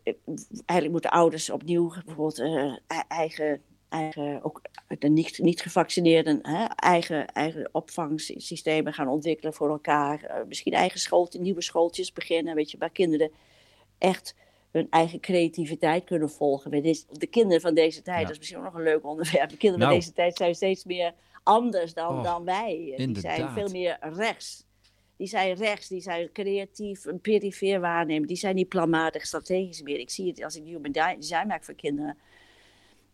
eigenlijk 0.66 0.92
moeten 0.92 1.12
ouders 1.12 1.50
opnieuw 1.50 1.94
bijvoorbeeld 2.06 2.40
uh, 2.40 2.76
eigen, 3.08 3.62
eigen, 3.90 4.44
ook 4.44 4.62
de 5.00 5.08
niet, 5.08 5.38
niet 5.38 5.62
gevaccineerden, 5.62 6.40
hè, 6.42 6.66
eigen, 6.66 7.28
eigen 7.28 7.70
opvangsystemen 7.72 8.94
gaan 8.94 9.08
ontwikkelen 9.08 9.54
voor 9.54 9.70
elkaar. 9.70 10.24
Uh, 10.24 10.48
misschien 10.48 10.74
eigen 10.74 11.00
schooltjes, 11.00 11.42
nieuwe 11.42 11.62
schooltjes 11.62 12.14
beginnen, 12.14 12.56
weet 12.56 12.72
je, 12.72 12.78
waar 12.78 12.90
kinderen 12.90 13.32
echt 13.98 14.36
hun 14.74 14.88
eigen 14.90 15.20
creativiteit 15.20 16.04
kunnen 16.04 16.30
volgen. 16.30 16.72
De 17.10 17.28
kinderen 17.30 17.62
van 17.62 17.74
deze 17.74 18.02
tijd, 18.02 18.22
dat 18.22 18.32
is 18.32 18.38
misschien 18.38 18.58
ook 18.58 18.64
nog 18.64 18.74
een 18.74 18.84
leuk 18.84 19.06
onderwerp. 19.06 19.50
De 19.50 19.58
kinderen 19.58 19.86
van 19.86 19.90
nou. 19.90 20.00
deze 20.00 20.14
tijd 20.14 20.38
zijn 20.38 20.56
steeds 20.56 20.84
meer 20.84 21.14
anders 21.44 21.94
dan, 21.94 22.18
oh, 22.18 22.24
dan 22.24 22.44
wij. 22.44 22.94
Die 22.96 23.20
zijn 23.20 23.50
veel 23.50 23.70
meer 23.70 23.98
rechts. 24.02 24.66
Die 25.18 25.28
zijn 25.28 25.56
rechts, 25.56 25.88
die 25.88 26.02
zijn 26.02 26.32
creatief, 26.32 27.06
een 27.06 27.22
perifeer 27.22 27.80
waarnemen. 27.80 28.28
Die 28.28 28.38
zijn 28.38 28.56
niet 28.56 28.70
planmatig, 28.70 29.26
strategisch 29.26 29.82
meer. 29.82 30.00
Ik 30.00 30.10
zie 30.10 30.28
het 30.28 30.44
als 30.44 30.56
ik 30.56 30.64
human 30.64 30.92
design 30.92 31.48
maak 31.48 31.64
voor 31.64 31.74
kinderen. 31.74 32.18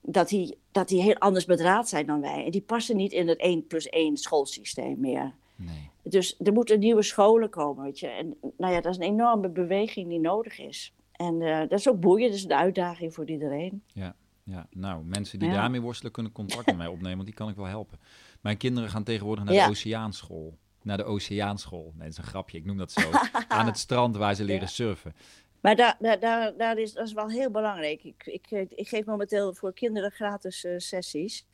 Dat 0.01 0.29
die, 0.29 0.57
dat 0.71 0.87
die 0.87 1.01
heel 1.01 1.17
anders 1.17 1.45
bedraad 1.45 1.89
zijn 1.89 2.05
dan 2.05 2.21
wij. 2.21 2.45
En 2.45 2.51
die 2.51 2.61
passen 2.61 2.95
niet 2.95 3.11
in 3.11 3.27
het 3.27 3.39
1 3.39 3.67
plus 3.67 3.89
1 3.89 4.17
schoolsysteem 4.17 4.99
meer. 4.99 5.33
Nee. 5.55 5.89
Dus 6.03 6.35
er 6.43 6.53
moeten 6.53 6.79
nieuwe 6.79 7.01
scholen 7.01 7.49
komen, 7.49 7.83
weet 7.83 7.99
je. 7.99 8.07
En 8.07 8.37
nou 8.57 8.73
ja, 8.73 8.81
dat 8.81 8.91
is 8.91 8.97
een 8.97 9.13
enorme 9.13 9.49
beweging 9.49 10.09
die 10.09 10.19
nodig 10.19 10.59
is. 10.59 10.93
En 11.19 11.41
uh, 11.41 11.59
dat 11.59 11.79
is 11.79 11.89
ook 11.89 11.99
boeiend, 11.99 12.29
dat 12.29 12.39
is 12.39 12.45
een 12.45 12.53
uitdaging 12.53 13.13
voor 13.13 13.29
iedereen. 13.29 13.83
Ja, 13.93 14.15
ja. 14.43 14.67
nou, 14.71 15.03
mensen 15.03 15.39
die 15.39 15.51
daarmee 15.51 15.81
worstelen 15.81 16.11
kunnen 16.11 16.31
contact 16.31 16.65
met 16.65 16.77
mij 16.77 16.87
opnemen, 16.87 17.15
want 17.15 17.27
die 17.27 17.35
kan 17.35 17.49
ik 17.49 17.55
wel 17.55 17.65
helpen. 17.65 17.99
Mijn 18.41 18.57
kinderen 18.57 18.89
gaan 18.89 19.03
tegenwoordig 19.03 19.43
naar 19.45 19.53
de 19.53 19.69
oceaanschool. 19.71 20.57
Naar 20.81 20.97
de 20.97 21.03
oceaanschool. 21.03 21.93
Nee, 21.93 22.07
dat 22.07 22.07
is 22.07 22.17
een 22.17 22.23
grapje, 22.23 22.57
ik 22.57 22.65
noem 22.65 22.77
dat 22.77 22.91
zo. 22.91 23.09
Aan 23.47 23.65
het 23.65 23.77
strand 23.77 24.15
waar 24.15 24.35
ze 24.35 24.43
leren 24.43 24.67
surfen. 24.67 25.15
Maar 25.61 25.75
daar, 25.75 25.97
daar, 25.99 26.19
daar, 26.19 26.57
daar 26.57 26.77
is, 26.77 26.93
dat 26.93 27.07
is 27.07 27.13
wel 27.13 27.29
heel 27.29 27.51
belangrijk. 27.51 28.03
Ik, 28.03 28.25
ik, 28.25 28.69
ik 28.69 28.87
geef 28.87 29.05
momenteel 29.05 29.53
voor 29.53 29.73
kinderen 29.73 30.11
gratis 30.11 30.65
uh, 30.65 30.77
sessies 30.77 31.45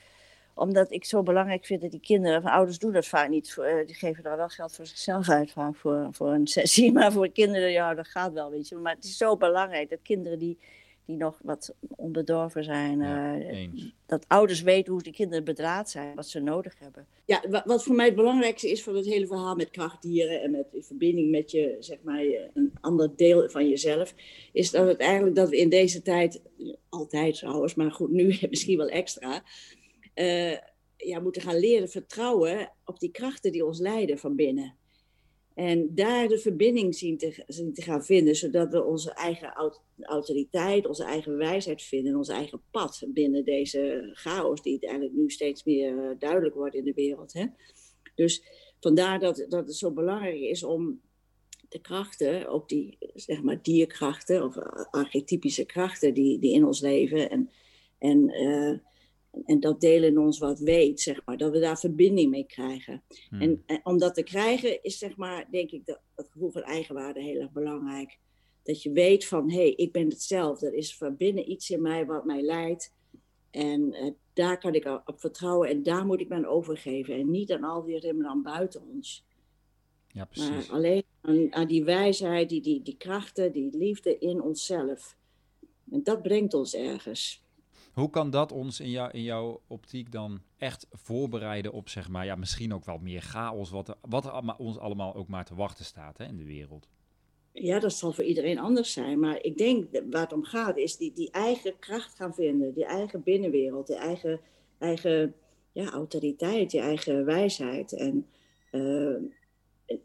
omdat 0.55 0.91
ik 0.91 1.05
zo 1.05 1.23
belangrijk 1.23 1.65
vind 1.65 1.81
dat 1.81 1.91
die 1.91 1.99
kinderen, 1.99 2.41
van 2.41 2.51
ouders 2.51 2.79
doen 2.79 2.91
dat 2.91 3.05
vaak 3.05 3.29
niet. 3.29 3.55
Uh, 3.59 3.85
die 3.85 3.95
geven 3.95 4.23
daar 4.23 4.37
wel 4.37 4.47
geld 4.47 4.75
voor 4.75 4.85
zichzelf 4.85 5.29
uit 5.29 5.51
vaak 5.51 5.75
voor, 5.75 6.07
voor 6.11 6.29
een 6.29 6.47
sessie. 6.47 6.91
Maar 6.95 7.11
voor 7.11 7.29
kinderen, 7.29 7.71
ja, 7.71 7.93
dat 7.93 8.07
gaat 8.07 8.33
wel, 8.33 8.51
weet 8.51 8.67
je. 8.67 8.75
Maar 8.75 8.95
het 8.95 9.03
is 9.03 9.17
zo 9.17 9.37
belangrijk 9.37 9.89
dat 9.89 10.01
kinderen 10.01 10.39
die, 10.39 10.57
die 11.05 11.17
nog 11.17 11.39
wat 11.43 11.73
onbedorven 11.95 12.63
zijn. 12.63 12.99
Uh, 12.99 13.67
dat 14.05 14.25
ouders 14.27 14.61
weten 14.61 14.93
hoe 14.93 15.01
de 15.01 15.11
kinderen 15.11 15.43
bedraad 15.43 15.89
zijn, 15.89 16.15
wat 16.15 16.27
ze 16.27 16.39
nodig 16.39 16.73
hebben. 16.79 17.07
Ja, 17.25 17.63
wat 17.65 17.83
voor 17.83 17.95
mij 17.95 18.05
het 18.05 18.15
belangrijkste 18.15 18.71
is 18.71 18.83
van 18.83 18.95
het 18.95 19.05
hele 19.05 19.27
verhaal 19.27 19.55
met 19.55 19.69
krachtdieren 19.69 20.41
en 20.41 20.51
met 20.51 20.65
in 20.73 20.83
verbinding 20.83 21.31
met 21.31 21.51
je, 21.51 21.75
zeg 21.79 21.97
maar, 22.03 22.23
een 22.53 22.73
ander 22.81 23.15
deel 23.15 23.49
van 23.49 23.69
jezelf, 23.69 24.13
is 24.51 24.71
dat 24.71 24.87
het 24.87 24.99
eigenlijk 24.99 25.35
dat 25.35 25.49
we 25.49 25.57
in 25.57 25.69
deze 25.69 26.01
tijd, 26.01 26.41
altijd 26.89 27.35
trouwens, 27.35 27.75
maar 27.75 27.91
goed, 27.91 28.11
nu 28.11 28.37
misschien 28.49 28.77
wel 28.77 28.89
extra, 28.89 29.43
uh, 30.15 30.57
ja, 30.97 31.19
moeten 31.19 31.41
gaan 31.41 31.59
leren 31.59 31.89
vertrouwen 31.89 32.71
op 32.85 32.99
die 32.99 33.11
krachten 33.11 33.51
die 33.51 33.65
ons 33.65 33.79
leiden 33.79 34.17
van 34.17 34.35
binnen. 34.35 34.77
En 35.55 35.95
daar 35.95 36.27
de 36.27 36.39
verbinding 36.39 36.95
zien 36.95 37.17
te, 37.17 37.43
gaan 37.73 38.05
vinden, 38.05 38.35
zodat 38.35 38.71
we 38.71 38.83
onze 38.83 39.13
eigen 39.13 39.73
autoriteit, 40.01 40.87
onze 40.87 41.03
eigen 41.03 41.37
wijsheid 41.37 41.81
vinden, 41.81 42.15
ons 42.15 42.29
eigen 42.29 42.61
pad 42.71 43.03
binnen 43.07 43.45
deze 43.45 44.09
chaos, 44.13 44.61
die 44.61 44.79
eigenlijk 44.79 45.15
nu 45.15 45.29
steeds 45.29 45.63
meer 45.63 46.03
eh, 46.03 46.15
duidelijk 46.19 46.55
wordt 46.55 46.75
in 46.75 46.83
de 46.83 46.93
wereld. 46.93 47.33
Hè? 47.33 47.45
Dus 48.15 48.43
vandaar 48.79 49.19
dat, 49.19 49.45
dat 49.49 49.67
het 49.67 49.75
zo 49.75 49.91
belangrijk 49.91 50.39
is 50.39 50.63
om 50.63 51.01
de 51.69 51.79
krachten, 51.79 52.47
ook 52.47 52.69
die 52.69 52.97
zeg 53.13 53.41
maar 53.41 53.61
dierkrachten 53.61 54.43
of 54.43 54.57
archetypische 54.91 55.65
krachten 55.65 56.13
die, 56.13 56.39
die 56.39 56.53
in 56.53 56.65
ons 56.65 56.81
leven 56.81 57.29
en, 57.29 57.49
en 57.97 58.41
uh, 58.41 58.77
en 59.43 59.59
dat 59.59 59.81
delen 59.81 60.09
in 60.09 60.17
ons 60.17 60.39
wat 60.39 60.59
weet, 60.59 61.01
zeg 61.01 61.21
maar, 61.25 61.37
dat 61.37 61.51
we 61.51 61.59
daar 61.59 61.79
verbinding 61.79 62.29
mee 62.29 62.45
krijgen. 62.45 63.03
Hmm. 63.29 63.41
En, 63.41 63.63
en, 63.65 63.79
om 63.83 63.97
dat 63.97 64.15
te 64.15 64.23
krijgen 64.23 64.83
is, 64.83 64.97
zeg 64.97 65.17
maar, 65.17 65.47
denk 65.51 65.71
ik, 65.71 65.85
dat, 65.85 65.99
dat 66.15 66.27
gevoel 66.31 66.51
van 66.51 66.61
eigenwaarde 66.61 67.21
heel 67.21 67.41
erg 67.41 67.51
belangrijk. 67.51 68.17
Dat 68.63 68.83
je 68.83 68.91
weet 68.91 69.25
van, 69.25 69.49
hé, 69.49 69.57
hey, 69.57 69.71
ik 69.71 69.91
ben 69.91 70.09
hetzelfde. 70.09 70.67
Er 70.67 70.73
is 70.73 70.97
van 70.97 71.15
binnen 71.15 71.51
iets 71.51 71.69
in 71.69 71.81
mij 71.81 72.05
wat 72.05 72.25
mij 72.25 72.41
leidt. 72.41 72.93
En 73.51 73.81
uh, 73.81 74.11
daar 74.33 74.57
kan 74.57 74.73
ik 74.73 74.85
op 75.05 75.19
vertrouwen 75.19 75.69
en 75.69 75.83
daar 75.83 76.05
moet 76.05 76.19
ik 76.19 76.29
me 76.29 76.35
aan 76.35 76.45
overgeven. 76.45 77.15
En 77.15 77.31
niet 77.31 77.51
aan 77.51 77.63
al 77.63 77.83
die 77.83 77.99
remmen 77.99 78.25
aan 78.25 78.41
buiten 78.41 78.81
ons. 78.93 79.25
Ja, 80.07 80.25
precies. 80.25 80.49
Maar 80.49 80.75
alleen 80.75 81.03
aan, 81.21 81.53
aan, 81.53 81.67
die 81.67 81.83
wijsheid, 81.83 82.49
die, 82.49 82.61
die, 82.61 82.81
die 82.81 82.97
krachten, 82.97 83.51
die 83.51 83.77
liefde 83.77 84.17
in 84.17 84.41
onszelf. 84.41 85.17
En 85.91 86.03
dat 86.03 86.21
brengt 86.21 86.53
ons 86.53 86.75
ergens. 86.75 87.44
Hoe 87.95 88.09
kan 88.09 88.29
dat 88.29 88.51
ons 88.51 88.79
in, 88.79 88.89
jou, 88.89 89.11
in 89.11 89.23
jouw 89.23 89.61
optiek 89.67 90.11
dan 90.11 90.41
echt 90.57 90.87
voorbereiden 90.91 91.71
op, 91.71 91.89
zeg 91.89 92.09
maar, 92.09 92.25
ja, 92.25 92.35
misschien 92.35 92.73
ook 92.73 92.85
wel 92.85 92.97
meer 92.97 93.21
chaos, 93.21 93.69
wat 93.69 93.97
wat 94.01 94.57
ons 94.57 94.77
allemaal 94.77 95.15
ook 95.15 95.27
maar 95.27 95.45
te 95.45 95.55
wachten 95.55 95.85
staat 95.85 96.17
hè, 96.17 96.25
in 96.25 96.37
de 96.37 96.45
wereld? 96.45 96.87
Ja, 97.51 97.79
dat 97.79 97.93
zal 97.93 98.11
voor 98.11 98.23
iedereen 98.23 98.59
anders 98.59 98.93
zijn. 98.93 99.19
Maar 99.19 99.43
ik 99.43 99.57
denk 99.57 99.85
waar 100.09 100.21
het 100.21 100.33
om 100.33 100.43
gaat, 100.43 100.77
is 100.77 100.97
die, 100.97 101.13
die 101.13 101.31
eigen 101.31 101.79
kracht 101.79 102.15
gaan 102.15 102.33
vinden. 102.33 102.73
Die 102.73 102.85
eigen 102.85 103.23
binnenwereld, 103.23 103.87
die 103.87 103.95
eigen, 103.95 104.39
eigen 104.77 105.35
ja, 105.71 105.89
autoriteit, 105.89 106.71
die 106.71 106.79
eigen 106.79 107.25
wijsheid. 107.25 107.93
En, 107.93 108.27
uh, 108.71 109.15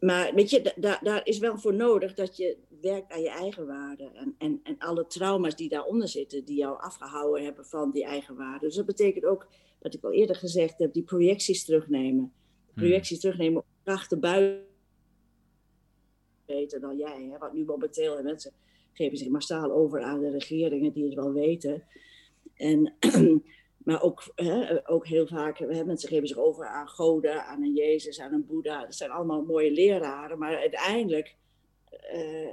maar 0.00 0.34
weet 0.34 0.50
je, 0.50 0.74
daar 0.76 1.00
daar 1.02 1.26
is 1.26 1.38
wel 1.38 1.58
voor 1.58 1.74
nodig 1.74 2.14
dat 2.14 2.36
je 2.36 2.56
werkt 2.80 3.12
aan 3.12 3.22
je 3.22 3.30
eigen 3.30 3.66
waarde. 3.66 4.10
En, 4.14 4.34
en, 4.38 4.60
en 4.62 4.78
alle 4.78 5.06
trauma's 5.06 5.56
die 5.56 5.68
daaronder 5.68 6.08
zitten, 6.08 6.44
die 6.44 6.56
jou 6.56 6.80
afgehouden 6.80 7.44
hebben 7.44 7.66
van 7.66 7.90
die 7.90 8.04
eigen 8.04 8.36
waarde. 8.36 8.66
Dus 8.66 8.74
dat 8.74 8.86
betekent 8.86 9.24
ook, 9.24 9.48
wat 9.78 9.94
ik 9.94 10.04
al 10.04 10.12
eerder 10.12 10.36
gezegd 10.36 10.78
heb, 10.78 10.92
die 10.92 11.02
projecties 11.02 11.64
terugnemen. 11.64 12.32
Hmm. 12.64 12.74
Projecties 12.74 13.20
terugnemen 13.20 13.58
op 13.58 13.66
krachten 13.82 14.20
buiten 14.20 14.68
beter 16.54 16.80
dan 16.80 16.96
jij. 16.96 17.28
Hè? 17.30 17.38
Want 17.38 17.52
nu 17.52 17.64
momenteel, 17.64 18.16
en 18.18 18.24
mensen 18.24 18.52
geven 18.92 19.18
zich 19.18 19.28
massaal 19.28 19.72
over 19.72 20.02
aan 20.02 20.20
de 20.20 20.30
regeringen 20.30 20.92
die 20.92 21.04
het 21.04 21.14
wel 21.14 21.32
weten. 21.32 21.84
En, 22.54 22.94
maar 23.84 24.02
ook, 24.02 24.22
hè, 24.34 24.88
ook 24.90 25.06
heel 25.06 25.26
vaak, 25.26 25.58
hè, 25.58 25.84
mensen 25.84 26.08
geven 26.08 26.28
zich 26.28 26.36
over 26.36 26.66
aan 26.66 26.88
goden, 26.88 27.44
aan 27.44 27.62
een 27.62 27.74
Jezus, 27.74 28.20
aan 28.20 28.32
een 28.32 28.46
Boeddha. 28.46 28.80
Dat 28.80 28.94
zijn 28.94 29.10
allemaal 29.10 29.42
mooie 29.42 29.70
leraren, 29.70 30.38
maar 30.38 30.56
uiteindelijk 30.56 31.36
uh, 32.14 32.48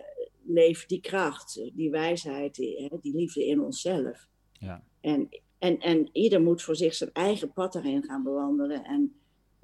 leeft 0.46 0.90
die 0.90 1.02
kracht, 1.02 1.62
die 1.74 1.90
wijsheid, 1.90 2.56
die, 2.56 2.90
die 3.02 3.16
liefde 3.16 3.46
in 3.46 3.62
onszelf. 3.62 4.28
Ja. 4.52 4.84
En, 5.02 5.30
en, 5.60 5.80
en 5.80 6.10
ieder 6.12 6.42
moet 6.42 6.62
voor 6.62 6.76
zich 6.76 6.94
zijn 6.94 7.14
eigen 7.14 7.54
pad 7.54 7.76
erin 7.76 8.04
gaan 8.04 8.24
bewandelen. 8.24 8.84
En, 8.84 9.16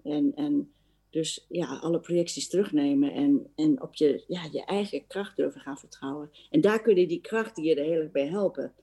en, 0.04 0.32
en 0.36 0.72
dus 1.10 1.46
ja, 1.50 1.78
alle 1.78 2.00
projecties 2.00 2.50
terugnemen 2.50 3.14
en, 3.14 3.52
en 3.56 3.82
op 3.82 3.96
je, 3.96 4.24
ja, 4.28 4.48
je 4.52 4.66
eigen 4.66 5.08
kracht 5.08 5.36
durven 5.36 5.62
gaan 5.62 5.78
vertrouwen. 5.78 6.32
En 6.50 6.62
daar 6.62 6.82
kunnen 6.82 7.08
die 7.08 7.22
krachten 7.22 7.64
je 7.64 7.76
er 7.76 7.86
heel 7.86 8.02
erg 8.02 8.12
bij 8.12 8.28
helpen. 8.28 8.74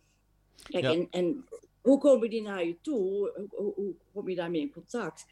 Kijk, 0.62 0.84
en, 0.84 1.07
en 1.11 1.45
hoe 1.80 1.99
komen 1.99 2.30
die 2.30 2.43
naar 2.43 2.66
je 2.66 2.76
toe? 2.80 2.99
Hoe, 3.51 3.72
hoe, 3.74 3.95
kom 4.12 4.28
je 4.28 4.34
daarmee 4.34 4.61
in 4.61 4.72
contact? 4.72 5.26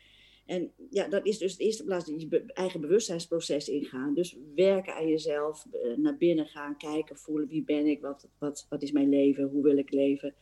En 0.48 0.72
ja, 0.90 1.08
dat 1.08 1.26
is 1.26 1.38
dus 1.38 1.56
de 1.56 1.64
eerste 1.64 1.84
plaats 1.84 2.06
je 2.06 2.42
eigen 2.46 2.80
bewustzijnsproces 2.80 3.68
ingaan. 3.68 4.14
Dus 4.14 4.36
werken 4.54 4.94
aan 4.94 5.08
jezelf, 5.08 5.66
eh, 5.70 5.96
naar 5.96 6.16
binnen 6.16 6.46
gaan, 6.46 6.76
kijken, 6.76 7.16
voelen 7.16 7.48
wie 7.48 7.64
ben 7.64 7.86
ik, 7.86 8.00
wat, 8.00 8.28
wat, 8.38 8.66
wat 8.68 8.82
is 8.82 8.92
mijn 8.92 9.08
leven, 9.08 9.44
hoe 9.44 9.62
wil 9.62 9.76
ik 9.76 9.92
leven. 9.92 10.34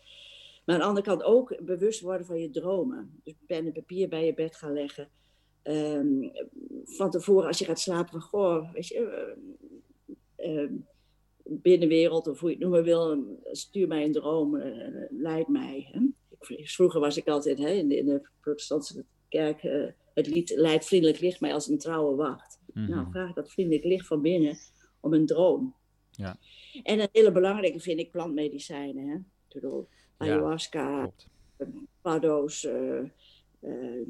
Maar 0.65 0.75
aan 0.75 0.81
de 0.81 0.87
andere 0.87 1.07
kant 1.07 1.23
ook 1.23 1.65
bewust 1.65 2.01
worden 2.01 2.27
van 2.27 2.41
je 2.41 2.51
dromen. 2.51 3.21
Dus 3.25 3.35
pen 3.47 3.67
en 3.67 3.73
papier 3.73 4.09
bij 4.09 4.27
je 4.27 4.35
bed 4.35 4.57
gaan 4.57 4.73
leggen. 4.73 5.09
Um, 5.63 6.31
van 6.85 7.11
tevoren 7.11 7.47
als 7.47 7.59
je 7.59 7.65
gaat 7.65 7.81
slapen 7.81 8.11
van, 8.11 8.21
goh, 8.21 8.73
weet 8.73 8.87
je, 8.87 9.35
uh, 10.39 10.71
binnenwereld 11.45 12.27
of 12.27 12.41
hoe 12.41 12.49
je 12.49 12.55
het 12.55 12.65
noemen 12.65 12.85
wil, 12.85 13.25
stuur 13.43 13.89
mij 13.89 14.05
een 14.05 14.13
droom, 14.13 14.55
uh, 14.55 15.05
leid 15.11 15.49
mij. 15.49 15.89
Hè? 15.93 16.01
Vroeger 16.65 17.01
was 17.01 17.17
ik 17.17 17.29
altijd 17.29 17.59
hè, 17.59 17.71
in, 17.71 17.89
de, 17.89 17.97
in 17.97 18.07
de 18.07 18.29
protestantse 18.41 19.05
uh, 19.37 19.87
het 20.15 20.27
lied 20.27 20.51
leidt 20.51 20.87
vriendelijk 20.87 21.21
licht 21.21 21.41
mij 21.41 21.53
als 21.53 21.69
een 21.69 21.79
trouwe 21.79 22.17
wacht. 22.17 22.59
Mm 22.73 22.89
Nou, 22.89 23.07
vraag 23.11 23.33
dat 23.33 23.53
vriendelijk 23.53 23.85
licht 23.85 24.07
van 24.07 24.23
binnen 24.23 24.59
om 25.01 25.13
een 25.13 25.27
droom. 25.27 25.75
Ja. 26.11 26.39
En 26.83 27.01
een 27.01 27.09
hele 27.13 27.33
belangrijke 27.33 27.81
vind 27.81 27.99
ik 27.99 28.11
plantmedicijnen. 28.11 29.09
Hè? 29.09 29.15
Ik 29.15 29.55
bedoel, 29.63 29.89
ayahuasca, 30.17 31.13
ja, 31.59 31.67
paddo's, 32.01 32.65
uh, 32.65 33.03
uh, 33.61 34.07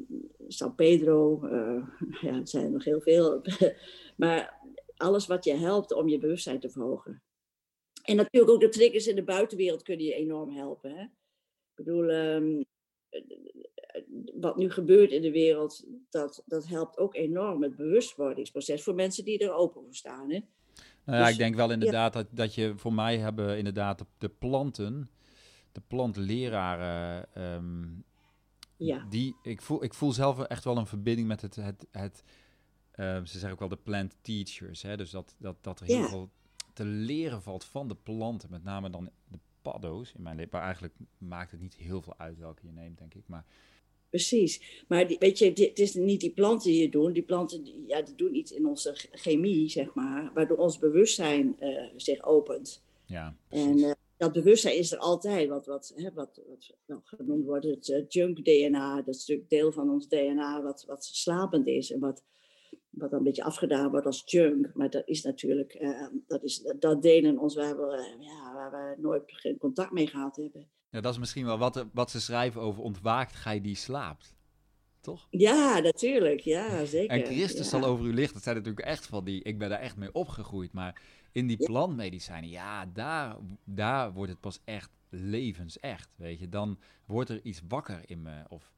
San 0.47 0.75
Pedro, 0.75 1.39
ja, 2.21 2.33
er 2.33 2.47
zijn 2.47 2.63
er 2.63 2.71
nog 2.71 2.83
heel 2.83 3.01
veel. 3.01 3.41
maar 4.15 4.61
alles 4.95 5.27
wat 5.27 5.43
je 5.43 5.53
helpt 5.53 5.93
om 5.93 6.07
je 6.07 6.17
bewustzijn 6.17 6.59
te 6.59 6.69
verhogen. 6.69 7.21
En 8.03 8.15
natuurlijk 8.15 8.53
ook 8.53 8.61
de 8.61 8.69
triggers 8.69 9.07
in 9.07 9.15
de 9.15 9.23
buitenwereld 9.23 9.83
kunnen 9.83 10.05
je 10.05 10.13
enorm 10.13 10.55
helpen. 10.55 10.95
Hè? 10.95 11.01
Ik 11.01 11.75
bedoel, 11.75 12.09
um, 12.09 12.65
wat 14.39 14.57
nu 14.57 14.71
gebeurt 14.71 15.11
in 15.11 15.21
de 15.21 15.31
wereld, 15.31 15.85
dat, 16.09 16.43
dat 16.45 16.67
helpt 16.67 16.97
ook 16.97 17.15
enorm 17.15 17.63
het 17.63 17.75
bewustwordingsproces 17.75 18.83
voor 18.83 18.95
mensen 18.95 19.25
die 19.25 19.39
er 19.39 19.53
open 19.53 19.83
voor 19.83 19.95
staan. 19.95 20.29
Hè? 20.31 20.39
Nou 21.03 21.17
ja, 21.17 21.23
dus 21.23 21.31
ik 21.31 21.37
denk 21.37 21.55
wel 21.55 21.71
inderdaad 21.71 22.13
dat, 22.13 22.27
dat 22.29 22.55
je 22.55 22.73
voor 22.75 22.93
mij 22.93 23.17
hebben 23.17 23.57
inderdaad 23.57 24.05
de, 24.17 24.29
planten, 24.29 25.09
de 25.71 25.81
plantleraren, 25.87 27.27
um, 27.53 28.03
ja. 28.77 29.05
die, 29.09 29.35
ik, 29.41 29.61
voel, 29.61 29.83
ik 29.83 29.93
voel 29.93 30.11
zelf 30.11 30.39
echt 30.39 30.63
wel 30.63 30.77
een 30.77 30.87
verbinding 30.87 31.27
met 31.27 31.41
het, 31.41 31.55
het, 31.55 31.87
het 31.91 32.23
uh, 32.95 33.15
ze 33.15 33.25
zeggen 33.25 33.51
ook 33.51 33.59
wel 33.59 33.67
de 33.67 33.77
plant 33.83 34.15
teachers, 34.21 34.81
hè? 34.81 34.97
dus 34.97 35.09
dat, 35.09 35.35
dat, 35.37 35.55
dat 35.61 35.79
er 35.79 35.85
heel 35.85 36.07
veel 36.07 36.29
te 36.73 36.85
leren 36.85 37.41
valt 37.41 37.65
van 37.65 37.87
de 37.87 37.95
planten, 37.95 38.49
met 38.51 38.63
name 38.63 38.89
dan 38.89 39.09
de 39.27 39.39
paddo's 39.61 40.13
in 40.13 40.21
mijn 40.21 40.35
leven. 40.35 40.51
Maar 40.53 40.61
eigenlijk 40.61 40.95
maakt 41.17 41.51
het 41.51 41.59
niet 41.59 41.75
heel 41.75 42.01
veel 42.01 42.13
uit 42.17 42.37
welke 42.37 42.65
je 42.65 42.71
neemt, 42.71 42.97
denk 42.97 43.13
ik. 43.13 43.23
Maar 43.27 43.45
Precies. 44.09 44.83
Maar 44.87 45.07
die, 45.07 45.17
weet 45.19 45.37
je, 45.37 45.45
het 45.45 45.79
is 45.79 45.93
niet 45.93 46.19
die 46.19 46.33
planten 46.33 46.71
die 46.71 46.81
het 46.81 46.91
doen. 46.91 47.13
Die 47.13 47.23
planten 47.23 47.85
ja, 47.87 48.01
die 48.01 48.15
doen 48.15 48.35
iets 48.35 48.51
in 48.51 48.65
onze 48.65 48.91
chemie, 49.11 49.69
zeg 49.69 49.93
maar, 49.93 50.31
waardoor 50.33 50.57
ons 50.57 50.79
bewustzijn 50.79 51.55
uh, 51.59 51.83
zich 51.95 52.23
opent. 52.23 52.83
Ja, 53.05 53.37
en 53.49 53.77
uh, 53.77 53.91
dat 54.17 54.33
bewustzijn 54.33 54.77
is 54.77 54.91
er 54.91 54.97
altijd, 54.97 55.49
wat, 55.49 55.65
wat, 55.65 55.93
hè, 55.95 56.13
wat, 56.13 56.41
wat 56.47 57.01
genoemd 57.03 57.45
wordt 57.45 57.65
het 57.65 57.87
uh, 57.87 58.05
junk 58.07 58.45
DNA. 58.45 58.95
Dat 58.95 59.05
natuurlijk 59.05 59.49
deel 59.49 59.71
van 59.71 59.89
ons 59.89 60.07
DNA 60.07 60.61
wat, 60.61 60.85
wat 60.87 61.05
slapend 61.05 61.67
is 61.67 61.91
en 61.91 61.99
wat, 61.99 62.23
wat 62.89 63.09
dan 63.09 63.19
een 63.19 63.25
beetje 63.25 63.43
afgedaan 63.43 63.89
wordt 63.89 64.05
als 64.05 64.23
junk. 64.25 64.73
Maar 64.73 64.89
dat 64.89 65.07
is 65.07 65.23
natuurlijk, 65.23 65.95
dat, 66.27 66.43
is, 66.43 66.73
dat 66.79 67.01
delen 67.01 67.39
ons 67.39 67.55
waar 67.55 67.77
we, 67.77 68.15
ja, 68.19 68.53
waar 68.53 68.71
we 68.71 69.01
nooit 69.01 69.23
geen 69.25 69.57
contact 69.57 69.91
mee 69.91 70.07
gehad 70.07 70.35
hebben. 70.35 70.67
Ja, 70.89 71.01
dat 71.01 71.13
is 71.13 71.19
misschien 71.19 71.45
wel 71.45 71.57
wat, 71.57 71.85
wat 71.93 72.11
ze 72.11 72.21
schrijven 72.21 72.61
over 72.61 72.83
ontwaakt 72.83 73.35
gij 73.35 73.61
die 73.61 73.75
slaapt. 73.75 74.35
Toch? 75.01 75.27
Ja, 75.29 75.79
natuurlijk. 75.79 76.39
Ja, 76.39 76.85
zeker. 76.85 77.17
En 77.17 77.25
Christus 77.25 77.69
zal 77.69 77.83
over 77.83 78.05
u 78.05 78.13
licht. 78.13 78.33
Dat 78.33 78.43
zijn 78.43 78.55
natuurlijk 78.55 78.85
echt 78.85 79.05
van 79.05 79.25
die... 79.25 79.43
Ik 79.43 79.57
ben 79.57 79.69
daar 79.69 79.79
echt 79.79 79.95
mee 79.95 80.13
opgegroeid. 80.13 80.73
Maar 80.73 81.01
in 81.31 81.47
die 81.47 81.57
plantmedicijnen, 81.57 82.49
ja, 82.49 82.85
daar, 82.85 83.37
daar 83.63 84.13
wordt 84.13 84.31
het 84.31 84.39
pas 84.39 84.59
echt 84.65 84.89
levensecht. 85.09 86.09
Weet 86.15 86.39
je, 86.39 86.49
dan 86.49 86.79
wordt 87.05 87.29
er 87.29 87.39
iets 87.43 87.61
wakker 87.67 88.01
in 88.05 88.21
me. 88.21 88.43
Of, 88.47 88.71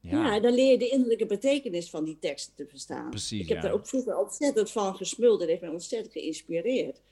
ja. 0.00 0.34
ja, 0.34 0.40
dan 0.40 0.52
leer 0.52 0.70
je 0.70 0.78
de 0.78 0.88
innerlijke 0.88 1.26
betekenis 1.26 1.90
van 1.90 2.04
die 2.04 2.18
teksten 2.18 2.54
te 2.54 2.66
verstaan. 2.66 3.10
Precies, 3.10 3.40
Ik 3.40 3.48
heb 3.48 3.62
daar 3.62 3.72
ook 3.72 3.86
vroeger 3.86 4.18
ontzettend 4.18 4.70
van 4.70 4.96
gesmuld. 4.96 5.38
Dat 5.38 5.48
heeft 5.48 5.60
mij 5.60 5.70
ontzettend 5.70 6.12
geïnspireerd. 6.12 7.02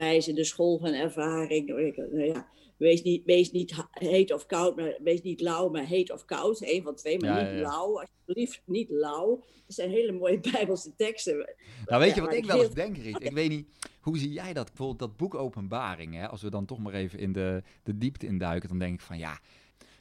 Wijze 0.00 0.32
de 0.32 0.44
school 0.44 0.78
van 0.78 0.92
ervaring. 0.92 1.66
Nou 1.66 2.24
ja, 2.24 2.48
wees, 2.76 3.02
niet, 3.02 3.24
wees 3.24 3.50
niet 3.50 3.74
heet 3.90 4.32
of 4.32 4.46
koud, 4.46 4.76
maar 4.76 4.96
wees 5.02 5.22
niet 5.22 5.40
lauw, 5.40 5.68
maar 5.68 5.86
heet 5.86 6.12
of 6.12 6.24
koud. 6.24 6.60
Eén 6.60 6.82
van 6.82 6.94
twee, 6.94 7.18
maar 7.18 7.52
niet 7.52 7.60
lauw. 7.60 8.00
Alsjeblieft, 8.00 8.62
niet 8.64 8.90
lauw. 8.90 9.44
Dat 9.66 9.76
zijn 9.76 9.90
hele 9.90 10.12
mooie 10.12 10.40
Bijbelse 10.52 10.94
teksten. 10.96 11.54
Nou, 11.86 12.00
weet 12.00 12.14
je 12.14 12.20
wat 12.20 12.34
ik 12.34 12.44
wel 12.44 12.62
eens 12.62 12.74
denk, 12.74 12.96
Riet? 12.96 13.24
Ik 13.24 13.32
weet 13.32 13.48
niet, 13.48 13.68
hoe 14.00 14.18
zie 14.18 14.32
jij 14.32 14.52
dat? 14.52 14.66
Bijvoorbeeld 14.66 14.98
dat 14.98 15.16
boek 15.16 15.34
Openbaring, 15.34 16.14
hè? 16.14 16.28
als 16.28 16.42
we 16.42 16.50
dan 16.50 16.66
toch 16.66 16.78
maar 16.78 16.94
even 16.94 17.18
in 17.18 17.32
de, 17.32 17.62
de 17.82 17.98
diepte 17.98 18.26
induiken, 18.26 18.68
dan 18.68 18.78
denk 18.78 18.94
ik 18.94 19.00
van 19.00 19.18
ja. 19.18 19.40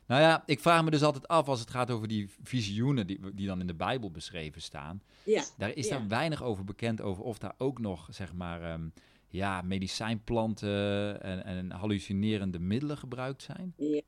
Nou 0.06 0.22
ja, 0.22 0.43
ik 0.45 0.60
vraag 0.60 0.84
me 0.84 0.91
dus 0.91 1.04
altijd 1.04 1.28
af 1.28 1.47
als 1.47 1.60
het 1.60 1.70
gaat 1.70 1.91
over 1.91 2.08
die 2.08 2.30
visioenen 2.43 3.08
die, 3.08 3.20
die 3.34 3.47
dan 3.47 3.60
in 3.60 3.68
de 3.68 3.76
Bijbel 3.76 4.12
beschreven 4.12 4.62
staan. 4.62 5.02
Ja, 5.24 5.43
daar 5.58 5.76
is 5.76 5.89
daar 5.89 6.08
weinig 6.08 6.43
over 6.43 6.64
bekend 6.64 7.02
over 7.02 7.24
of 7.24 7.38
daar 7.38 7.54
ook 7.58 7.80
nog, 7.80 8.08
zeg 8.12 8.34
maar, 8.34 8.62
ehm, 8.62 8.88
ja, 9.30 9.61
medicijnplanten 9.61 11.21
en, 11.21 11.43
en 11.43 11.71
hallucinerende 11.71 12.59
middelen 12.59 12.97
gebruikt 12.97 13.41
zijn? 13.41 13.73
Ja. 13.77 14.01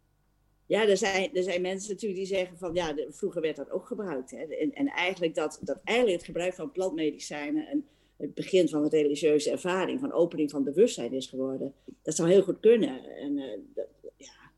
Ja, 0.72 0.88
er 0.88 0.98
zijn, 0.98 1.36
er 1.36 1.44
zijn 1.44 1.62
mensen 1.62 1.92
natuurlijk 1.92 2.20
die 2.20 2.36
zeggen 2.36 2.58
van 2.58 2.74
ja, 2.74 2.96
vroeger 3.10 3.42
werd 3.42 3.56
dat 3.56 3.72
ook 3.72 3.88
gebruikt. 3.88 4.32
Hè. 4.32 4.38
En, 4.38 4.74
en 4.74 4.88
eigenlijk 4.88 5.36
dat, 5.36 5.60
dat 5.62 5.80
eigenlijk 5.84 6.18
het 6.18 6.26
gebruik 6.26 6.54
van 6.54 6.72
plantmedicijnen 6.72 7.68
en 7.68 7.86
het 8.18 8.34
begin 8.34 8.70
van 8.70 8.84
een 8.84 8.90
religieuze 8.90 9.52
ervaring, 9.52 10.00
van 10.00 10.12
opening 10.12 10.50
van 10.50 10.64
bewustzijn 10.64 11.14
is 11.14 11.28
geworden. 11.28 11.74
Dat 12.02 12.16
zou 12.16 12.30
heel 12.30 12.44
goed 12.44 12.60
kunnen. 12.60 13.16
En, 13.16 13.38
uh, 13.38 13.60
dat, 13.76 13.88
ja. 14.18 14.52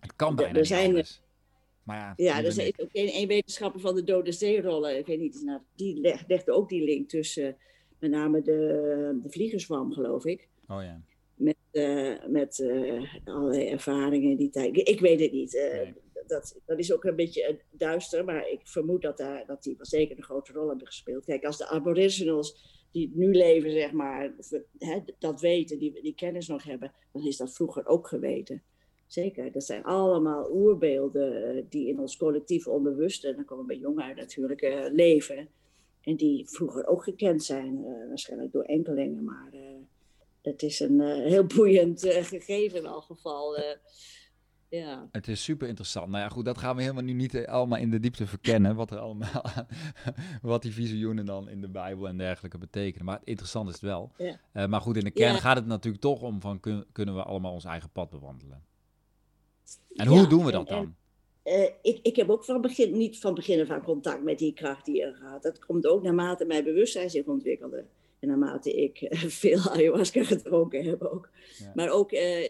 Het 0.00 0.16
kan 0.16 0.36
bijna 0.36 0.58
er 0.58 0.66
zijn, 0.66 0.94
niet 0.94 1.20
Maar 1.82 1.96
ja, 1.96 2.12
ja 2.16 2.38
er 2.38 2.44
is 2.44 2.80
ook 2.80 2.88
een, 2.92 3.26
wetenschapper 3.26 3.80
van 3.80 3.94
de 3.94 4.04
dode 4.04 4.32
zeerollen, 4.32 4.98
ik 4.98 5.06
weet 5.06 5.20
niet, 5.20 5.42
nou, 5.44 5.60
die 5.74 6.00
legde 6.26 6.52
ook 6.52 6.68
die 6.68 6.84
link 6.84 7.08
tussen 7.08 7.56
met 7.98 8.10
name 8.10 8.42
de, 8.42 9.18
de 9.22 9.30
vliegerswam, 9.30 9.92
geloof 9.92 10.24
ik. 10.24 10.48
Oh 10.68 10.82
ja. 10.82 11.00
Met, 11.34 11.56
uh, 11.72 12.26
met 12.28 12.58
uh, 12.58 13.14
allerlei 13.24 13.68
ervaringen 13.68 14.30
in 14.30 14.36
die 14.36 14.50
tijd. 14.50 14.88
Ik, 14.88 15.00
weet 15.00 15.20
het 15.20 15.32
niet. 15.32 15.54
Uh, 15.54 15.88
dat, 16.26 16.60
dat 16.66 16.78
is 16.78 16.92
ook 16.92 17.04
een 17.04 17.16
beetje 17.16 17.60
duister, 17.70 18.24
maar 18.24 18.48
ik 18.48 18.60
vermoed 18.62 19.02
dat, 19.02 19.16
daar, 19.16 19.46
dat 19.46 19.62
die 19.62 19.76
wel 19.76 19.86
zeker 19.86 20.16
een 20.16 20.22
grote 20.22 20.52
rol 20.52 20.68
hebben 20.68 20.86
gespeeld. 20.86 21.24
Kijk, 21.24 21.44
als 21.44 21.58
de 21.58 21.68
aboriginals 21.68 22.74
die 22.90 23.12
nu 23.14 23.32
leven, 23.32 23.70
zeg 23.70 23.92
maar, 23.92 24.34
hè, 24.78 24.98
dat 25.18 25.40
weten, 25.40 25.78
die, 25.78 26.02
die 26.02 26.14
kennis 26.14 26.48
nog 26.48 26.64
hebben, 26.64 26.92
dan 27.12 27.26
is 27.26 27.36
dat 27.36 27.54
vroeger 27.54 27.86
ook 27.86 28.08
geweten. 28.08 28.62
Zeker, 29.06 29.52
dat 29.52 29.64
zijn 29.64 29.84
allemaal 29.84 30.50
oerbeelden 30.52 31.66
die 31.68 31.88
in 31.88 32.00
ons 32.00 32.16
collectief 32.16 32.66
onbewuste, 32.66 33.28
en 33.28 33.34
dan 33.34 33.44
komen 33.44 33.66
we 33.66 33.72
bij 33.72 33.82
jong 33.82 34.00
uit 34.00 34.16
natuurlijk, 34.16 34.88
leven. 34.92 35.48
En 36.06 36.16
die 36.16 36.48
vroeger 36.48 36.86
ook 36.86 37.02
gekend 37.02 37.44
zijn, 37.44 37.78
uh, 37.78 38.08
waarschijnlijk 38.08 38.52
door 38.52 38.62
enkelingen. 38.62 39.24
Maar 39.24 39.52
het 40.42 40.62
is 40.62 40.80
een 40.80 41.00
uh, 41.00 41.14
heel 41.14 41.44
boeiend 41.56 42.00
gegeven 42.00 42.78
in 42.78 42.86
elk 42.86 43.02
geval. 43.02 43.58
ja. 44.68 45.08
Het 45.12 45.28
is 45.28 45.44
super 45.44 45.68
interessant. 45.68 46.08
Nou 46.08 46.22
ja, 46.22 46.28
goed, 46.28 46.44
dat 46.44 46.58
gaan 46.58 46.76
we 46.76 46.82
helemaal 46.82 47.02
nu 47.02 47.12
niet 47.12 47.46
allemaal 47.46 47.78
in 47.78 47.90
de 47.90 48.00
diepte 48.00 48.26
verkennen. 48.26 48.74
Wat, 48.74 48.90
er 48.90 48.98
allemaal, 48.98 49.44
wat 50.42 50.62
die 50.62 50.72
visioenen 50.72 51.26
dan 51.26 51.48
in 51.48 51.60
de 51.60 51.68
Bijbel 51.68 52.08
en 52.08 52.18
dergelijke 52.18 52.58
betekenen. 52.58 53.06
Maar 53.06 53.20
interessant 53.24 53.68
is 53.68 53.74
het 53.74 53.82
wel. 53.82 54.12
Ja. 54.52 54.66
maar 54.66 54.80
goed, 54.80 54.96
in 54.96 55.04
de 55.04 55.10
kern 55.10 55.38
gaat 55.38 55.56
het 55.56 55.66
natuurlijk 55.66 56.02
toch 56.02 56.22
om 56.22 56.40
van 56.40 56.60
kun, 56.60 56.84
kunnen 56.92 57.14
we 57.14 57.22
allemaal 57.22 57.52
ons 57.52 57.64
eigen 57.64 57.90
pad 57.90 58.10
bewandelen. 58.10 58.64
En 59.94 60.06
hoe 60.06 60.26
doen 60.26 60.44
we 60.44 60.50
dat 60.50 60.68
dan? 60.68 60.94
Uh, 61.46 61.68
ik, 61.82 61.98
ik 62.02 62.16
heb 62.16 62.30
ook 62.30 62.44
van 62.44 62.60
begin, 62.60 62.96
niet 62.96 63.18
van 63.18 63.34
begin 63.34 63.70
af 63.70 63.82
contact 63.82 64.22
met 64.22 64.38
die 64.38 64.52
kracht 64.52 64.84
die 64.84 65.02
er 65.02 65.14
gaat. 65.14 65.42
Dat 65.42 65.58
komt 65.58 65.86
ook 65.86 66.02
naarmate 66.02 66.44
mijn 66.44 66.64
bewustzijn 66.64 67.10
zich 67.10 67.26
ontwikkelde. 67.26 67.84
En 68.18 68.28
naarmate 68.28 68.72
ik 68.72 69.00
uh, 69.00 69.20
veel 69.44 69.58
ayahuasca 69.58 70.24
gedronken 70.24 70.84
heb 70.84 71.02
ook. 71.02 71.28
Maar 71.74 71.90
ook 71.90 72.12
uh, 72.12 72.46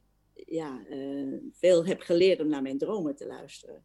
ja, 0.47 0.80
veel 1.53 1.86
heb 1.86 2.01
geleerd 2.01 2.40
om 2.40 2.49
naar 2.49 2.62
mijn 2.62 2.78
dromen 2.78 3.16
te 3.16 3.26
luisteren. 3.26 3.82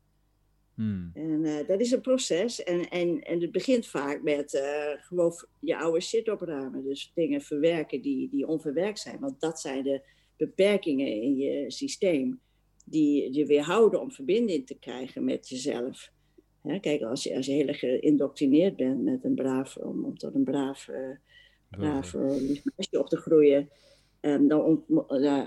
Hmm. 0.76 1.12
En 1.14 1.66
dat 1.68 1.80
is 1.80 1.92
een 1.92 2.02
proces. 2.02 2.64
En, 2.64 2.90
en, 2.90 3.22
en 3.22 3.42
het 3.42 3.52
begint 3.52 3.88
vaak 3.88 4.22
met 4.22 4.62
gewoon 5.02 5.34
je 5.60 5.78
oude 5.78 6.02
shit 6.02 6.30
opruimen. 6.30 6.84
Dus 6.84 7.12
dingen 7.16 7.42
verwerken 7.42 8.02
die, 8.02 8.30
die 8.30 8.48
onverwerkt 8.48 9.00
zijn. 9.00 9.20
Want 9.20 9.42
dat 9.42 9.60
zijn 9.60 9.84
de 9.84 10.02
beperkingen 10.38 11.08
in 11.08 11.36
je 11.36 11.72
systeem 11.72 12.40
die 12.92 13.34
je 13.34 13.46
weerhouden 13.46 14.02
om 14.02 14.12
verbinding 14.12 14.68
te 14.68 14.78
krijgen 14.80 15.24
met 15.24 15.50
jezelf. 15.50 16.12
kijk, 16.82 17.02
als 17.02 17.24
je, 17.24 17.36
als 17.36 17.46
je 17.46 17.52
heel 17.52 17.74
geïndoctrineerd 17.74 18.76
bent 18.76 19.04
met 19.04 19.24
een 19.24 19.36
braaf, 19.36 19.78
om, 19.78 20.06
om 20.06 20.18
tot 20.18 20.36
een 20.36 20.44
braaf, 20.44 20.88
uh, 20.88 20.96
braaf 21.70 22.14
uh, 22.14 22.22
meisje 22.76 23.00
op 23.00 23.10
te 23.10 23.18
groeien, 23.18 23.70
um, 24.22 24.48
dan 24.48 24.84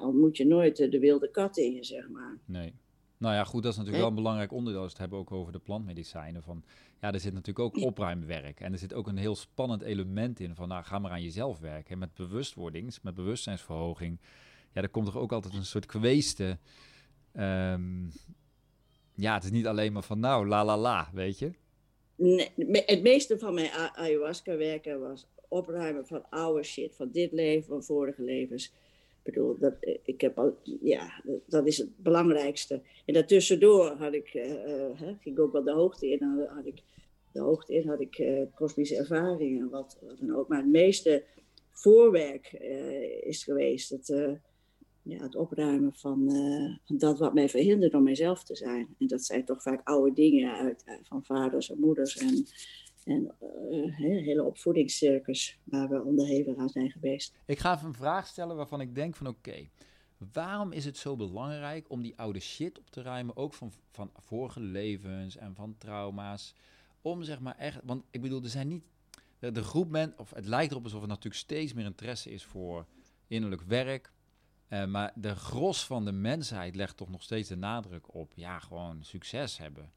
ontmoet 0.03 0.37
je 0.37 0.47
nooit 0.47 0.77
de 0.77 0.99
wilde 0.99 1.31
kat 1.31 1.57
in 1.57 1.73
je, 1.73 1.85
zeg 1.85 2.09
maar. 2.09 2.39
Nee. 2.45 2.75
Nou 3.17 3.35
ja, 3.35 3.45
goed, 3.45 3.63
dat 3.63 3.73
is 3.73 3.79
natuurlijk 3.79 4.05
wel 4.05 4.11
een 4.13 4.23
belangrijk 4.23 4.53
onderdeel 4.53 4.83
als 4.83 4.93
we 4.93 4.99
het 4.99 5.11
hebben 5.11 5.19
ook 5.19 5.33
over 5.33 5.53
de 5.53 5.59
plantmedicijnen. 5.59 6.43
Van, 6.43 6.65
ja, 7.01 7.13
er 7.13 7.21
zit 7.21 7.33
natuurlijk 7.33 7.59
ook 7.59 7.85
opruimwerk 7.85 8.61
en 8.61 8.73
er 8.73 8.79
zit 8.79 8.95
ook 8.95 9.07
een 9.07 9.17
heel 9.17 9.37
spannend 9.37 9.83
element 9.83 10.41
in 10.41 10.55
van, 10.55 10.69
nou, 10.69 10.85
ga 10.85 10.99
maar 10.99 11.11
aan 11.11 11.23
jezelf 11.23 11.59
werken. 11.59 11.93
En 11.93 11.99
met 11.99 12.15
bewustwording, 12.15 12.97
met 13.03 13.15
bewustzijnsverhoging, 13.15 14.21
ja, 14.73 14.83
er 14.83 14.89
komt 14.89 15.09
er 15.09 15.19
ook 15.19 15.33
altijd 15.33 15.55
een 15.55 15.65
soort 15.65 15.87
kweeste 15.87 16.59
Um, 17.39 18.13
ja, 19.15 19.35
het 19.35 19.45
is 19.45 19.51
niet 19.51 19.67
alleen 19.67 19.93
maar 19.93 20.03
van 20.03 20.21
nou, 20.21 20.49
la 20.49 20.65
la 20.65 20.79
la, 20.79 21.09
weet 21.13 21.39
je? 21.39 21.51
Nee, 22.17 22.83
het 22.87 23.03
meeste 23.03 23.39
van 23.39 23.55
mijn 23.55 23.71
ayahuasca 23.71 24.57
werken 24.57 25.01
was 25.01 25.27
opruimen 25.49 26.07
van 26.07 26.31
oude 26.31 26.63
shit, 26.63 26.95
van 26.97 27.11
dit 27.13 27.33
leven, 27.33 27.69
van 27.69 27.83
vorige 27.85 28.23
levens. 28.23 28.67
Ik 29.23 29.33
bedoel, 29.33 29.59
dat, 29.59 29.75
ik 30.05 30.21
heb 30.21 30.39
al, 30.39 30.59
ja, 30.81 31.23
dat 31.47 31.67
is 31.67 31.79
het 31.79 31.97
belangrijkste. 31.97 32.83
En 33.05 33.15
daartussendoor 33.15 33.89
had 33.89 34.13
ik, 34.13 34.35
uh, 34.35 34.51
uh, 34.51 35.09
ging 35.21 35.39
ook 35.39 35.53
wel 35.53 35.65
de 35.65 35.73
hoogte 35.73 36.11
in, 36.11 36.23
had, 36.23 36.49
had 36.49 36.67
ik, 36.67 36.83
de 37.33 37.41
hoogte 37.41 37.75
in 37.75 37.89
had 37.89 38.01
ik 38.01 38.25
kosmische 38.55 38.97
ervaringen, 38.97 39.71
wat, 39.71 39.99
dan 40.19 40.37
ook. 40.37 40.49
Maar 40.49 40.59
het 40.59 40.71
meeste 40.71 41.25
voorwerk 41.71 42.53
is 43.23 43.45
geweest. 43.45 44.13
Ja, 45.05 45.23
het 45.23 45.37
opruimen 45.37 45.95
van, 45.95 46.31
van, 46.85 46.97
dat 46.99 47.19
wat 47.19 47.35
mij 47.35 47.49
verhindert 47.49 47.95
om 47.95 48.03
mijzelf 48.03 48.45
te 48.45 48.57
zijn. 48.57 48.95
En 48.99 49.07
dat 49.07 49.25
zijn 49.25 49.45
toch 49.45 49.63
vaak 49.63 49.81
oude 49.85 50.13
dingen 50.13 50.57
uit, 50.57 50.85
uh, 50.87 50.95
van 51.03 51.25
vaders 51.25 51.71
en 51.71 51.79
moeders 51.79 52.17
en, 52.17 52.47
en 53.05 53.35
uh, 53.71 53.97
hele 53.97 54.45
opvoedingscircus 54.45 55.59
waar 55.65 55.89
we 55.89 56.03
onderhevig 56.03 56.57
aan 56.57 56.69
zijn 56.69 56.91
geweest. 56.91 57.35
Ik 57.47 57.59
ga 57.59 57.75
even 57.75 57.87
een 57.87 57.95
vraag 57.95 58.27
stellen 58.27 58.57
waarvan 58.57 58.81
ik 58.81 58.95
denk 58.95 59.17
van 59.17 59.27
oké, 59.27 59.69
waarom 60.33 60.73
is 60.73 60.85
het 60.85 60.97
zo 60.97 61.17
belangrijk 61.17 61.91
om 61.91 62.03
die 62.03 62.17
oude 62.17 62.41
shit 62.41 62.79
op 62.79 62.91
te 62.91 63.03
ruimen, 63.03 63.37
ook 63.37 63.55
van, 63.55 63.73
van 63.91 64.11
vorige 64.17 64.61
levens 64.61 65.37
en 65.37 65.55
van 65.55 65.75
trauma's, 65.79 66.55
om 67.03 67.23
zeg 67.23 67.41
maar 67.41 67.57
echt, 67.57 67.81
want 67.85 68.05
ik 68.11 68.21
bedoel, 68.21 68.43
er 68.43 68.49
zijn 68.49 68.69
niet, 68.69 68.85
de, 69.39 69.63
groep 69.63 69.91
men, 69.91 70.15
of 70.17 70.31
het 70.35 70.47
lijkt 70.47 70.71
erop 70.71 70.85
alsof 70.85 71.03
er 71.03 71.09
natuurlijk 71.09 71.43
steeds 71.43 71.73
meer 71.73 71.85
interesse 71.85 72.31
is 72.31 72.45
voor 72.45 72.87
innerlijk 73.27 73.63
werk, 73.63 74.13
uh, 74.75 74.87
maar 74.87 75.13
de 75.17 75.35
gros 75.35 75.87
van 75.87 76.05
de 76.05 76.13
mensheid 76.13 76.77
legt 76.77 76.97
toch 76.97 77.11
nog 77.11 77.23
steeds 77.23 77.49
de 77.49 77.57
nadruk 77.57 78.15
op, 78.15 78.33
ja, 78.35 78.59
gewoon 78.59 78.99
succes 79.05 79.59
hebben. 79.59 79.93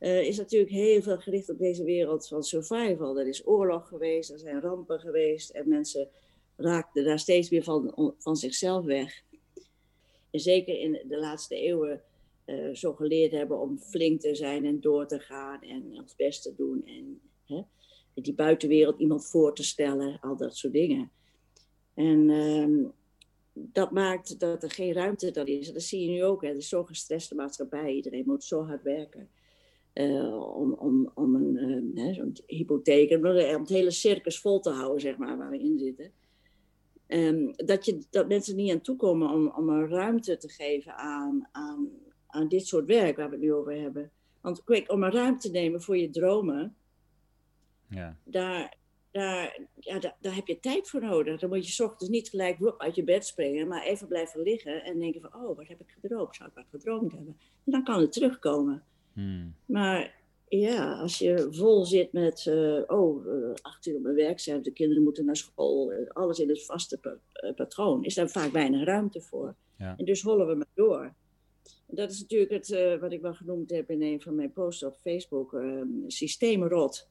Uh, 0.00 0.22
is 0.22 0.36
natuurlijk 0.36 0.70
heel 0.70 1.02
veel 1.02 1.18
gericht 1.18 1.50
op 1.50 1.58
deze 1.58 1.84
wereld 1.84 2.28
van 2.28 2.42
survival. 2.42 3.18
Er 3.18 3.28
is 3.28 3.46
oorlog 3.46 3.88
geweest, 3.88 4.30
er 4.30 4.38
zijn 4.38 4.60
rampen 4.60 5.00
geweest 5.00 5.50
en 5.50 5.68
mensen 5.68 6.08
raakten 6.56 7.04
daar 7.04 7.18
steeds 7.18 7.50
meer 7.50 7.62
van, 7.62 8.14
van 8.18 8.36
zichzelf 8.36 8.84
weg. 8.84 9.22
En 10.30 10.40
zeker 10.40 10.80
in 10.80 11.02
de 11.08 11.18
laatste 11.18 11.54
eeuwen 11.54 12.02
uh, 12.46 12.74
zo 12.74 12.92
geleerd 12.92 13.32
hebben 13.32 13.60
om 13.60 13.78
flink 13.78 14.20
te 14.20 14.34
zijn 14.34 14.64
en 14.64 14.80
door 14.80 15.06
te 15.06 15.18
gaan 15.18 15.62
en 15.62 15.98
ons 16.00 16.16
best 16.16 16.42
te 16.42 16.54
doen. 16.56 16.86
En 16.86 17.20
hè, 17.44 17.62
die 18.14 18.34
buitenwereld 18.34 18.98
iemand 18.98 19.26
voor 19.26 19.54
te 19.54 19.64
stellen, 19.64 20.20
al 20.20 20.36
dat 20.36 20.56
soort 20.56 20.72
dingen. 20.72 21.10
En 21.94 22.28
uh, 22.28 22.88
dat 23.72 23.90
maakt 23.90 24.40
dat 24.40 24.62
er 24.62 24.70
geen 24.70 24.92
ruimte 24.92 25.30
dan 25.30 25.46
is. 25.46 25.72
Dat 25.72 25.82
zie 25.82 26.00
je 26.00 26.10
nu 26.10 26.24
ook. 26.24 26.42
Hè. 26.42 26.48
Het 26.48 26.56
is 26.56 26.68
zo'n 26.68 26.86
gestreste 26.86 27.34
maatschappij. 27.34 27.92
Iedereen 27.92 28.24
moet 28.26 28.44
zo 28.44 28.64
hard 28.64 28.82
werken. 28.82 29.28
Uh, 29.94 30.56
om, 30.56 30.72
om, 30.72 31.10
om 31.14 31.34
een, 31.34 31.90
uh, 31.94 32.14
zo'n 32.14 32.36
hypotheek, 32.46 33.10
om 33.10 33.24
het 33.24 33.68
hele 33.68 33.90
circus 33.90 34.40
vol 34.40 34.60
te 34.60 34.70
houden, 34.70 35.00
zeg 35.00 35.16
maar, 35.16 35.38
waar 35.38 35.50
we 35.50 35.58
in 35.58 35.78
zitten. 35.78 36.12
Um, 37.08 37.52
dat, 37.56 37.84
je, 37.84 38.06
dat 38.10 38.28
mensen 38.28 38.56
niet 38.56 38.72
aan 38.72 38.80
toekomen 38.80 39.30
om, 39.30 39.48
om 39.48 39.68
een 39.68 39.88
ruimte 39.88 40.36
te 40.36 40.48
geven 40.48 40.96
aan, 40.96 41.48
aan, 41.52 41.88
aan 42.26 42.48
dit 42.48 42.66
soort 42.66 42.86
werk 42.86 43.16
waar 43.16 43.28
we 43.28 43.34
het 43.34 43.44
nu 43.44 43.52
over 43.52 43.80
hebben. 43.80 44.10
Want 44.40 44.64
kijk, 44.64 44.92
om 44.92 45.02
een 45.02 45.12
ruimte 45.12 45.46
te 45.48 45.50
nemen 45.50 45.82
voor 45.82 45.96
je 45.96 46.10
dromen, 46.10 46.76
ja. 47.88 48.18
daar, 48.24 48.77
daar, 49.10 49.60
ja, 49.78 49.98
daar, 49.98 50.16
daar, 50.20 50.34
heb 50.34 50.46
je 50.46 50.60
tijd 50.60 50.88
voor 50.88 51.00
nodig. 51.00 51.40
Dan 51.40 51.48
moet 51.48 51.66
je 51.66 51.72
s 51.72 51.80
ochtends 51.80 52.08
niet 52.08 52.28
gelijk 52.28 52.74
uit 52.78 52.94
je 52.94 53.04
bed 53.04 53.26
springen, 53.26 53.68
maar 53.68 53.82
even 53.82 54.08
blijven 54.08 54.42
liggen 54.42 54.84
en 54.84 54.98
denken 54.98 55.20
van, 55.20 55.34
oh, 55.34 55.56
wat 55.56 55.68
heb 55.68 55.80
ik 55.80 55.96
gedroomd? 56.00 56.36
Zou 56.36 56.48
ik 56.48 56.54
wat 56.54 56.66
gedroomd 56.70 57.12
hebben? 57.12 57.36
En 57.64 57.72
dan 57.72 57.84
kan 57.84 58.00
het 58.00 58.12
terugkomen. 58.12 58.82
Hmm. 59.12 59.54
Maar 59.66 60.14
ja, 60.48 61.00
als 61.00 61.18
je 61.18 61.48
vol 61.50 61.84
zit 61.84 62.12
met, 62.12 62.46
uh, 62.48 62.82
oh, 62.86 63.26
uh, 63.26 63.50
acht 63.62 63.86
uur 63.86 63.96
op 63.96 64.02
mijn 64.02 64.14
werk 64.14 64.40
zijn, 64.40 64.62
de 64.62 64.72
kinderen 64.72 65.02
moeten 65.02 65.24
naar 65.24 65.36
school, 65.36 65.92
alles 66.08 66.38
in 66.38 66.48
het 66.48 66.64
vaste 66.64 67.20
patroon, 67.56 68.04
is 68.04 68.14
daar 68.14 68.28
vaak 68.28 68.52
weinig 68.52 68.84
ruimte 68.84 69.20
voor. 69.20 69.54
Ja. 69.78 69.94
En 69.96 70.04
dus 70.04 70.22
hollen 70.22 70.46
we 70.46 70.54
maar 70.54 70.66
door. 70.74 71.14
Dat 71.86 72.10
is 72.10 72.20
natuurlijk 72.20 72.50
het, 72.50 72.98
wat 73.00 73.12
ik 73.12 73.20
wel 73.20 73.34
genoemd 73.34 73.70
heb 73.70 73.90
in 73.90 74.02
een 74.02 74.20
van 74.20 74.34
mijn 74.34 74.52
posts 74.52 74.82
op 74.82 74.96
Facebook, 74.96 75.52
uh, 75.52 75.82
systeemrot. 76.06 77.08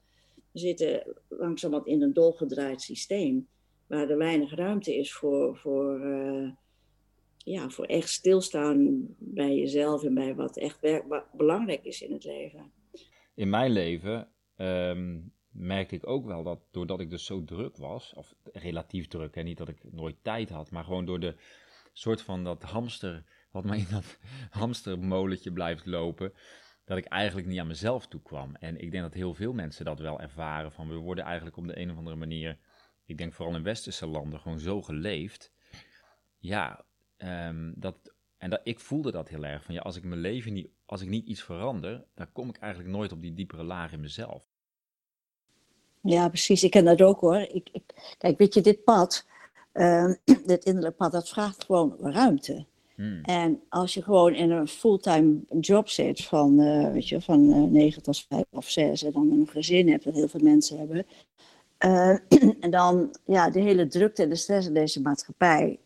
We 0.58 0.64
zitten 0.64 1.16
langzamerhand 1.28 1.88
in 1.88 2.02
een 2.02 2.14
dolgedraaid 2.14 2.82
systeem, 2.82 3.48
waar 3.88 4.10
er 4.10 4.18
weinig 4.18 4.56
ruimte 4.56 4.96
is 4.96 5.14
voor, 5.14 5.58
voor 5.58 6.00
ja, 7.38 7.70
voor 7.70 7.86
echt 7.86 8.10
stilstaan 8.10 9.06
bij 9.18 9.56
jezelf 9.56 10.04
en 10.04 10.14
bij 10.14 10.36
wat 10.36 10.58
echt 10.58 10.80
belangrijk 11.34 11.84
is 11.84 12.02
in 12.02 12.12
het 12.12 12.24
leven. 12.24 12.72
In 13.36 13.50
mijn 13.50 13.72
leven 13.72 14.28
um, 14.58 15.34
merkte 15.52 15.96
ik 15.96 16.08
ook 16.08 16.26
wel 16.26 16.44
dat 16.44 16.60
doordat 16.72 17.00
ik 17.00 17.10
dus 17.10 17.26
zo 17.26 17.44
druk 17.44 17.78
was, 17.78 18.14
of 18.14 18.36
relatief 18.44 19.08
druk, 19.08 19.36
en 19.36 19.46
niet 19.46 19.58
dat 19.58 19.70
ik 19.70 19.84
nooit 19.92 20.16
tijd 20.22 20.50
had, 20.50 20.72
maar 20.72 20.84
gewoon 20.84 21.06
door 21.06 21.20
de 21.20 21.36
soort 21.94 22.22
van 22.22 22.44
dat 22.44 22.64
hamster, 22.64 23.24
wat 23.52 23.64
maar 23.64 23.78
in 23.78 23.88
dat 23.92 24.20
hamstermolentje 24.60 25.52
blijft 25.52 25.86
lopen, 25.86 26.34
dat 26.88 26.98
ik 26.98 27.06
eigenlijk 27.06 27.48
niet 27.48 27.60
aan 27.60 27.68
mezelf 27.68 28.08
toe 28.08 28.22
kwam. 28.22 28.56
En 28.56 28.82
ik 28.82 28.92
denk 28.92 29.04
dat 29.04 29.14
heel 29.14 29.34
veel 29.34 29.54
mensen 29.54 29.86
dat 29.86 30.00
wel 30.00 30.20
ervaren, 30.20 30.72
van 30.72 30.88
we 30.88 30.96
worden 30.96 31.24
eigenlijk 31.24 31.58
op 31.58 31.68
de 31.68 31.80
een 31.80 31.92
of 31.92 31.98
andere 31.98 32.16
manier, 32.16 32.58
ik 33.06 33.18
denk 33.18 33.34
vooral 33.34 33.56
in 33.56 33.64
westerse 33.64 34.06
landen, 34.06 34.40
gewoon 34.40 34.60
zo 34.60 34.82
geleefd. 34.82 35.52
Ja, 36.38 36.84
um, 37.18 37.74
dat, 37.76 38.14
en 38.38 38.50
dat, 38.50 38.62
ik 38.64 38.80
voelde 38.80 39.12
dat 39.12 39.30
heel 39.30 39.46
erg. 39.46 39.64
Van 39.64 39.74
ja, 39.74 39.82
als 39.82 39.96
ik 39.96 40.04
mijn 40.04 40.22
leven 40.22 40.54
niet, 40.54 40.70
als 40.86 41.02
ik 41.02 41.10
niet 41.10 41.26
iets 41.26 41.44
verander, 41.44 42.06
dan 42.16 42.32
kom 42.32 42.50
ik 42.50 42.58
eigenlijk 42.58 42.94
nooit 42.94 43.12
op 43.12 43.22
die 43.22 43.34
diepere 43.34 43.64
laag 43.64 43.92
in 43.92 44.00
mezelf. 44.00 44.44
Ja, 46.02 46.28
precies. 46.28 46.64
Ik 46.64 46.72
ken 46.72 46.86
dat 46.86 47.02
ook 47.02 47.20
hoor. 47.20 47.40
Ik, 47.40 47.70
ik, 47.72 48.16
kijk, 48.18 48.38
weet 48.38 48.54
je, 48.54 48.62
dit 48.62 48.84
pad, 48.84 49.26
uh, 49.74 50.14
dit 50.46 50.66
innerlijke 50.66 50.98
pad, 50.98 51.12
dat 51.12 51.30
vraagt 51.30 51.64
gewoon 51.64 51.96
ruimte. 52.00 52.66
Hmm. 52.98 53.22
En 53.22 53.62
als 53.70 53.94
je 53.94 54.02
gewoon 54.02 54.34
in 54.34 54.52
een 54.52 54.68
fulltime 54.68 55.40
job 55.60 55.90
zit 55.90 56.26
van, 56.26 56.60
uh, 56.60 56.92
weet 56.92 57.10
je, 57.10 57.22
van 57.22 57.50
uh, 57.50 57.64
9 57.64 58.02
tot 58.02 58.26
5 58.28 58.44
of 58.50 58.70
6 58.70 59.04
en 59.04 59.12
dan 59.12 59.32
een 59.32 59.48
gezin 59.48 59.90
hebt, 59.90 60.04
dat 60.04 60.14
heel 60.14 60.28
veel 60.28 60.44
mensen 60.44 60.78
hebben. 60.78 61.06
Uh, 61.86 62.18
en 62.64 62.72
dan 62.72 63.16
ja, 63.26 63.50
de 63.50 63.60
hele 63.60 63.88
drukte 63.88 64.24
en 64.24 64.30
de 64.30 64.36
stress 64.36 64.68
in 64.68 64.74
deze 64.74 65.02
maatschappij, 65.02 65.80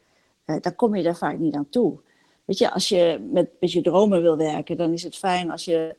dan 0.45 0.75
kom 0.75 0.95
je 0.95 1.03
daar 1.03 1.17
vaak 1.17 1.37
niet 1.37 1.55
aan 1.55 1.69
toe. 1.69 1.99
Weet 2.45 2.57
je, 2.57 2.71
als 2.71 2.89
je 2.89 3.29
met, 3.31 3.49
met 3.59 3.71
je 3.71 3.81
dromen 3.81 4.21
wil 4.21 4.37
werken, 4.37 4.77
dan 4.77 4.93
is 4.93 5.03
het 5.03 5.17
fijn 5.17 5.51
als 5.51 5.65
je 5.65 5.95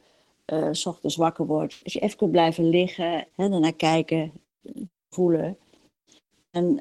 s 0.72 0.86
ochtends 0.86 1.16
wakker 1.16 1.46
wordt. 1.46 1.80
Als 1.84 1.92
je 1.92 2.00
even 2.00 2.16
kunt 2.16 2.30
blijven 2.30 2.68
liggen 2.68 3.26
en 3.36 3.50
daarna 3.50 3.70
kijken, 3.70 4.32
voelen. 5.10 5.56
En 6.50 6.78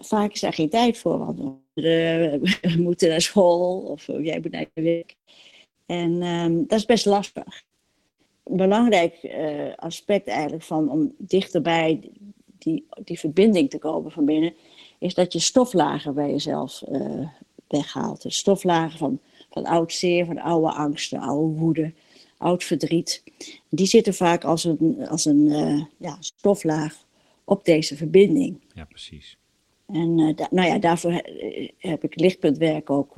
vaak 0.00 0.32
is 0.32 0.40
daar 0.40 0.52
geen 0.52 0.70
tijd 0.70 0.98
voor, 0.98 1.18
want 1.18 1.63
we 1.74 2.40
moeten 2.78 3.08
naar 3.08 3.20
school 3.20 3.80
of 3.80 4.06
jij 4.06 4.40
moet 4.40 4.50
naar 4.50 4.66
werk. 4.74 5.16
En 5.86 6.22
um, 6.22 6.66
dat 6.66 6.78
is 6.78 6.86
best 6.86 7.06
lastig. 7.06 7.62
Een 8.44 8.56
belangrijk 8.56 9.22
uh, 9.22 9.74
aspect 9.76 10.26
eigenlijk 10.26 10.62
van 10.62 10.90
om 10.90 11.14
dichterbij 11.18 12.10
die, 12.58 12.86
die 13.04 13.18
verbinding 13.18 13.70
te 13.70 13.78
komen 13.78 14.10
van 14.10 14.24
binnen, 14.24 14.54
is 14.98 15.14
dat 15.14 15.32
je 15.32 15.38
stoflagen 15.38 16.14
bij 16.14 16.30
jezelf 16.30 16.82
uh, 16.88 17.28
weghaalt. 17.68 18.22
De 18.22 18.30
stoflagen 18.30 18.98
van, 18.98 19.20
van 19.50 19.64
oud 19.64 19.92
zeer, 19.92 20.26
van 20.26 20.38
oude 20.38 20.72
angsten, 20.72 21.18
oude 21.18 21.58
woede, 21.58 21.92
oud 22.36 22.64
verdriet. 22.64 23.22
Die 23.68 23.86
zitten 23.86 24.14
vaak 24.14 24.44
als 24.44 24.64
een, 24.64 25.06
als 25.08 25.24
een 25.24 25.46
uh, 25.46 25.84
ja, 25.98 26.16
stoflaag 26.20 27.04
op 27.44 27.64
deze 27.64 27.96
verbinding. 27.96 28.60
Ja, 28.74 28.84
precies. 28.84 29.38
En 29.86 30.18
uh, 30.18 30.36
da 30.36 30.48
nou 30.50 30.68
ja, 30.68 30.78
daarvoor 30.78 31.12
heb 31.78 32.04
ik 32.04 32.20
lichtpuntwerk 32.20 32.90
ook 32.90 33.12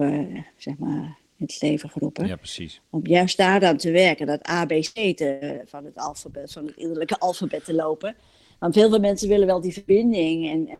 zeg 0.56 0.78
maar, 0.78 1.18
in 1.36 1.46
het 1.46 1.60
leven 1.60 1.90
geroepen. 1.90 2.26
Ja, 2.26 2.36
precies. 2.36 2.80
Om 2.90 3.06
juist 3.06 3.36
daaraan 3.36 3.76
te 3.76 3.90
werken, 3.90 4.26
dat 4.26 4.42
ABC 4.42 5.16
te, 5.16 5.62
van 5.66 5.84
het 5.84 5.96
alfabet, 5.96 6.52
van 6.52 6.66
het 6.66 6.76
innerlijke 6.76 7.18
alfabet 7.18 7.64
te 7.64 7.74
lopen. 7.74 8.16
Want 8.58 8.74
veel 8.74 8.88
veel 8.88 9.00
mensen 9.00 9.28
willen 9.28 9.46
wel 9.46 9.60
die 9.60 9.72
verbinding 9.72 10.50
en 10.50 10.78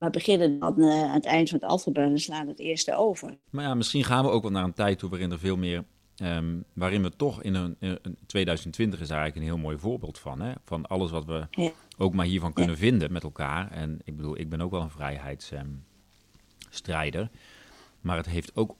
maar 0.00 0.10
beginnen 0.10 0.58
dan 0.58 0.74
uh, 0.76 1.02
aan 1.02 1.14
het 1.14 1.24
eind 1.24 1.48
van 1.48 1.58
het 1.58 1.68
alfabet 1.68 2.04
en 2.04 2.18
slaan 2.18 2.48
het 2.48 2.58
eerste 2.58 2.94
over. 2.94 3.38
Maar 3.50 3.64
ja, 3.64 3.74
misschien 3.74 4.04
gaan 4.04 4.24
we 4.24 4.30
ook 4.30 4.42
wel 4.42 4.50
naar 4.50 4.64
een 4.64 4.72
tijd 4.72 4.98
toe 4.98 5.10
waarin 5.10 5.30
er 5.30 5.38
veel 5.38 5.56
meer. 5.56 5.84
Um, 6.22 6.64
waarin 6.72 7.02
we 7.02 7.16
toch 7.16 7.42
in 7.42 7.54
een, 7.54 7.76
in 7.78 7.98
2020 8.26 9.00
is 9.00 9.10
eigenlijk 9.10 9.40
een 9.40 9.52
heel 9.52 9.58
mooi 9.58 9.78
voorbeeld 9.78 10.18
van. 10.18 10.40
Hè? 10.40 10.52
Van 10.64 10.86
alles 10.86 11.10
wat 11.10 11.24
we 11.24 11.46
ja. 11.50 11.70
ook 11.98 12.14
maar 12.14 12.26
hiervan 12.26 12.52
kunnen 12.52 12.74
ja. 12.74 12.80
vinden 12.80 13.12
met 13.12 13.22
elkaar. 13.22 13.70
En 13.70 13.98
ik 14.04 14.16
bedoel, 14.16 14.38
ik 14.38 14.48
ben 14.48 14.60
ook 14.60 14.70
wel 14.70 14.80
een 14.80 14.90
vrijheidsstrijder. 14.90 17.20
Um, 17.20 17.28
maar 18.00 18.16
het 18.16 18.26
heeft 18.26 18.56
ook, 18.56 18.76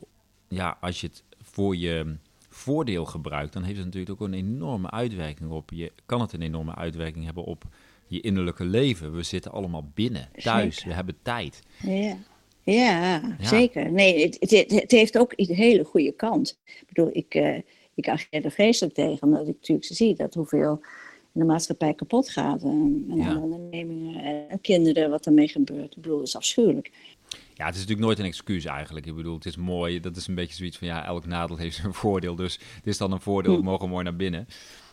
ja, 0.49 0.77
als 0.81 1.01
je 1.01 1.07
het 1.07 1.25
voor 1.43 1.77
je 1.77 2.17
voordeel 2.49 3.05
gebruikt, 3.05 3.53
dan 3.53 3.63
heeft 3.63 3.77
het 3.77 3.85
natuurlijk 3.85 4.21
ook 4.21 4.27
een 4.27 4.35
enorme 4.35 4.91
uitwerking 4.91 5.51
op. 5.51 5.71
Je 5.71 5.93
kan 6.07 6.21
het 6.21 6.33
een 6.33 6.43
enorme 6.43 6.75
uitwerking 6.75 7.25
hebben 7.25 7.45
op 7.45 7.65
je 8.07 8.21
innerlijke 8.21 8.65
leven. 8.65 9.15
We 9.15 9.23
zitten 9.23 9.53
allemaal 9.53 9.91
binnen, 9.95 10.29
thuis, 10.33 10.85
we 10.85 10.93
hebben 10.93 11.17
tijd. 11.23 11.63
Ja. 11.83 12.17
Ja, 12.73 13.37
zeker. 13.41 13.93
Nee, 13.93 14.23
het, 14.23 14.37
het, 14.41 14.71
het, 14.71 14.91
heeft 14.91 15.19
ook 15.19 15.33
een 15.37 15.55
hele 15.55 15.85
goede 15.85 16.13
kant. 16.13 16.59
Ik 16.65 16.85
bedoel, 16.87 17.11
ik, 17.13 17.35
uh, 17.35 17.57
ik 17.95 18.09
ageer 18.09 18.45
er 18.45 18.51
vreselijk 18.51 18.95
tegen, 18.95 19.23
omdat 19.23 19.49
ik 19.49 19.55
natuurlijk 19.55 19.87
zie 19.87 20.15
dat 20.15 20.35
hoeveel 20.35 20.81
in 21.33 21.41
de 21.41 21.45
maatschappij 21.45 21.95
kapot 21.95 22.31
gaat. 22.31 22.63
En, 22.63 23.07
en 23.11 23.17
ja. 23.17 23.39
ondernemingen 23.39 24.49
en 24.49 24.61
kinderen, 24.61 25.11
wat 25.11 25.27
ermee 25.27 25.49
gebeurt. 25.49 25.97
Ik 25.97 26.03
bedoel, 26.03 26.19
dat 26.19 26.27
is 26.27 26.37
afschuwelijk. 26.37 26.91
Ja, 27.55 27.67
het 27.67 27.75
is 27.75 27.81
natuurlijk 27.81 28.07
nooit 28.07 28.19
een 28.19 28.25
excuus 28.25 28.65
eigenlijk. 28.65 29.07
Ik 29.07 29.15
bedoel, 29.15 29.35
het 29.35 29.47
is 29.47 29.57
mooi. 29.57 30.01
Dat 30.01 30.17
is 30.17 30.27
een 30.27 30.35
beetje 30.35 30.55
zoiets 30.55 30.79
van, 30.79 30.87
ja, 30.87 31.05
elk 31.05 31.27
nadeel 31.27 31.57
heeft 31.57 31.77
zijn 31.77 31.95
voordeel. 31.95 32.35
Dus 32.35 32.59
het 32.77 32.87
is 32.87 32.99
dan 32.99 33.13
een 33.13 33.21
voordeel, 33.21 33.53
we 33.53 33.59
hm. 33.59 33.65
mogen 33.65 33.89
mooi 33.89 34.05
naar 34.05 34.17
binnen. 34.17 34.47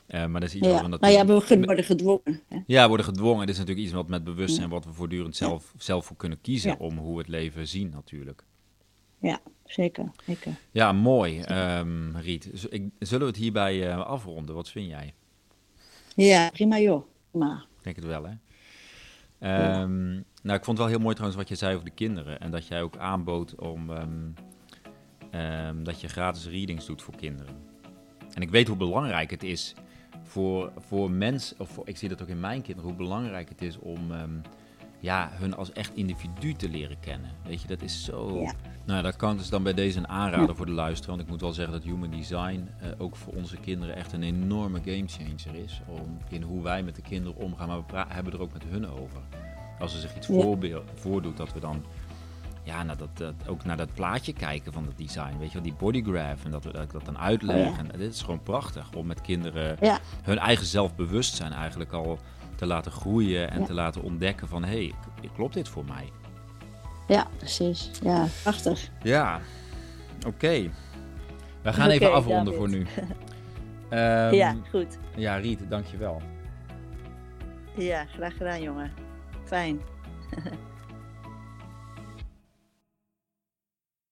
Uh, 0.08 0.26
maar 0.26 0.40
dat 0.42 0.50
is 0.50 0.56
iets 0.56 0.68
ja. 0.68 0.90
wat 0.90 1.02
nou 1.02 1.14
ja, 1.14 1.26
we 1.26 1.66
worden 1.66 1.84
gedwongen. 1.84 2.42
Hè? 2.48 2.60
Ja, 2.66 2.88
worden 2.88 3.06
gedwongen. 3.06 3.40
Dit 3.40 3.50
is 3.50 3.58
natuurlijk 3.58 3.86
iets 3.86 3.96
wat 3.96 4.08
met 4.08 4.24
bewustzijn, 4.24 4.70
wat 4.70 4.86
we 4.86 4.94
voortdurend 4.94 5.36
zelf, 5.36 5.74
zelf 5.78 6.06
voor 6.06 6.16
kunnen 6.16 6.42
kiezen 6.42 6.80
om 6.80 6.98
hoe 6.98 7.12
we 7.12 7.18
het 7.18 7.28
leven 7.28 7.68
zien 7.68 7.90
natuurlijk. 7.90 8.44
Ja, 9.20 9.40
zeker. 9.66 10.12
zeker. 10.26 10.52
Ja, 10.72 10.92
mooi, 10.92 11.42
um, 11.42 12.18
Riet. 12.18 12.68
Ik, 12.70 12.90
zullen 13.00 13.26
we 13.26 13.32
het 13.32 13.42
hierbij 13.42 13.88
uh, 13.88 14.06
afronden? 14.06 14.56
Wat 14.56 14.70
vind 14.70 14.90
jij? 14.90 15.14
Ja, 16.16 16.50
prima 16.50 16.80
joh. 16.80 17.06
Maar. 17.32 17.66
Ik 17.78 17.84
denk 17.84 17.96
het 17.96 18.06
wel, 18.06 18.24
hè? 18.24 18.32
Um, 19.82 20.26
nou, 20.42 20.58
ik 20.58 20.66
vond 20.66 20.78
het 20.78 20.78
wel 20.78 20.88
heel 20.88 21.00
mooi 21.00 21.16
trouwens 21.16 21.42
wat 21.42 21.50
je 21.50 21.56
zei 21.56 21.74
over 21.74 21.86
de 21.86 21.94
kinderen. 21.96 22.40
En 22.40 22.52
dat 22.52 22.68
jij 22.68 22.82
ook 22.82 22.98
aanbood 22.98 23.56
om 23.56 23.90
um, 23.90 25.84
dat 25.84 26.02
je 26.02 26.08
gratis 26.08 26.46
readings 26.46 26.86
doet 26.86 27.02
voor 27.02 27.16
kinderen. 27.16 27.56
En 28.34 28.42
ik 28.42 28.50
weet 28.50 28.68
hoe 28.68 28.78
belangrijk 28.78 29.32
het 29.32 29.44
is 29.44 29.74
voor, 30.28 30.72
voor 30.78 31.12
mensen, 31.12 31.60
of 31.60 31.70
voor, 31.70 31.88
ik 31.88 31.98
zie 31.98 32.10
dat 32.10 32.22
ook 32.22 32.28
in 32.28 32.40
mijn 32.40 32.62
kinderen, 32.62 32.90
hoe 32.90 32.98
belangrijk 32.98 33.50
het 33.50 33.62
is 33.62 33.78
om 33.78 34.12
um, 34.12 34.42
ja, 35.00 35.30
hun 35.32 35.56
als 35.56 35.72
echt 35.72 35.96
individu 35.96 36.54
te 36.54 36.70
leren 36.70 37.00
kennen. 37.00 37.32
Weet 37.46 37.62
je, 37.62 37.68
dat 37.68 37.82
is 37.82 38.04
zo. 38.04 38.40
Ja. 38.42 38.54
Nou, 38.86 39.04
dat 39.04 39.16
kan 39.16 39.38
dus 39.38 39.50
dan 39.50 39.64
bij 39.64 39.74
deze 39.74 39.98
een 39.98 40.08
aanrader 40.08 40.56
voor 40.56 40.66
de 40.66 40.72
luisteraar. 40.72 41.16
Want 41.16 41.28
ik 41.28 41.34
moet 41.34 41.42
wel 41.42 41.54
zeggen 41.54 41.74
dat 41.74 41.84
Human 41.84 42.10
Design 42.10 42.70
uh, 42.84 42.88
ook 42.98 43.16
voor 43.16 43.34
onze 43.34 43.58
kinderen 43.58 43.96
echt 43.96 44.14
een 44.14 44.24
enorme 44.24 44.80
gamechanger 44.86 45.64
is. 45.64 45.82
Om, 45.88 46.18
in 46.30 46.42
hoe 46.42 46.64
wij 46.64 46.84
met 46.84 46.96
de 46.96 47.02
kinderen 47.02 47.38
omgaan, 47.38 47.68
maar 47.68 47.84
we 47.88 48.14
hebben 48.14 48.34
er 48.34 48.42
ook 48.42 48.54
met 48.54 48.64
hun 48.64 48.88
over. 48.88 49.22
Als 49.80 49.94
er 49.94 50.00
zich 50.00 50.16
iets 50.16 50.28
ja. 50.28 50.82
voordoet, 50.96 51.38
dat 51.38 51.54
we 51.54 51.60
dan 51.60 51.84
ja, 52.68 52.84
naar 52.84 52.98
dat, 52.98 53.18
dat, 53.18 53.34
ook 53.48 53.66
naar 53.66 53.78
dat 53.78 53.94
plaatje 53.94 54.34
kijken 54.34 54.74
van 54.74 54.86
het 54.86 54.98
design. 54.98 55.38
Weet 55.40 55.48
je 55.48 55.54
wel, 55.54 55.64
die 55.64 55.74
bodygraph 55.74 56.46
en 56.46 56.52
dat 56.52 56.64
dat, 56.64 56.92
dat 56.92 57.06
dan 57.06 57.18
uitleggen. 57.18 57.68
Oh, 57.68 57.76
ja. 57.76 57.94
En 57.94 58.00
dit 58.00 58.14
is 58.14 58.22
gewoon 58.22 58.44
prachtig 58.44 58.94
om 58.94 59.08
met 59.08 59.22
kinderen 59.22 59.78
ja. 59.82 60.00
hun 60.24 60.38
eigen 60.38 60.66
zelfbewustzijn 60.66 61.52
eigenlijk 61.52 61.92
al 61.92 62.20
te 62.56 62.66
laten 62.66 62.92
groeien 62.92 63.52
en 63.52 63.60
ja. 63.60 63.66
te 63.66 63.74
laten 63.74 64.02
ontdekken 64.02 64.48
van 64.48 64.64
hé, 64.64 64.70
hey, 64.70 64.94
klopt 65.36 65.54
dit 65.54 65.68
voor 65.68 65.86
mij? 65.86 66.12
Ja, 67.08 67.28
precies. 67.38 67.92
Ja, 68.04 68.28
prachtig. 68.42 68.90
Ja, 69.04 69.40
oké. 70.18 70.28
Okay. 70.28 70.72
We 71.62 71.74
gaan 71.74 71.86
okay, 71.86 71.98
even 71.98 72.14
afronden 72.14 72.54
voor 72.54 72.70
nu. 72.70 72.86
um, 73.90 74.34
ja, 74.44 74.56
goed. 74.70 74.98
Ja, 75.16 75.36
Riet, 75.36 75.60
dankjewel. 75.70 76.22
Ja, 77.76 78.06
graag 78.06 78.38
gedaan, 78.38 78.62
jongen. 78.62 78.92
Fijn. 79.46 79.80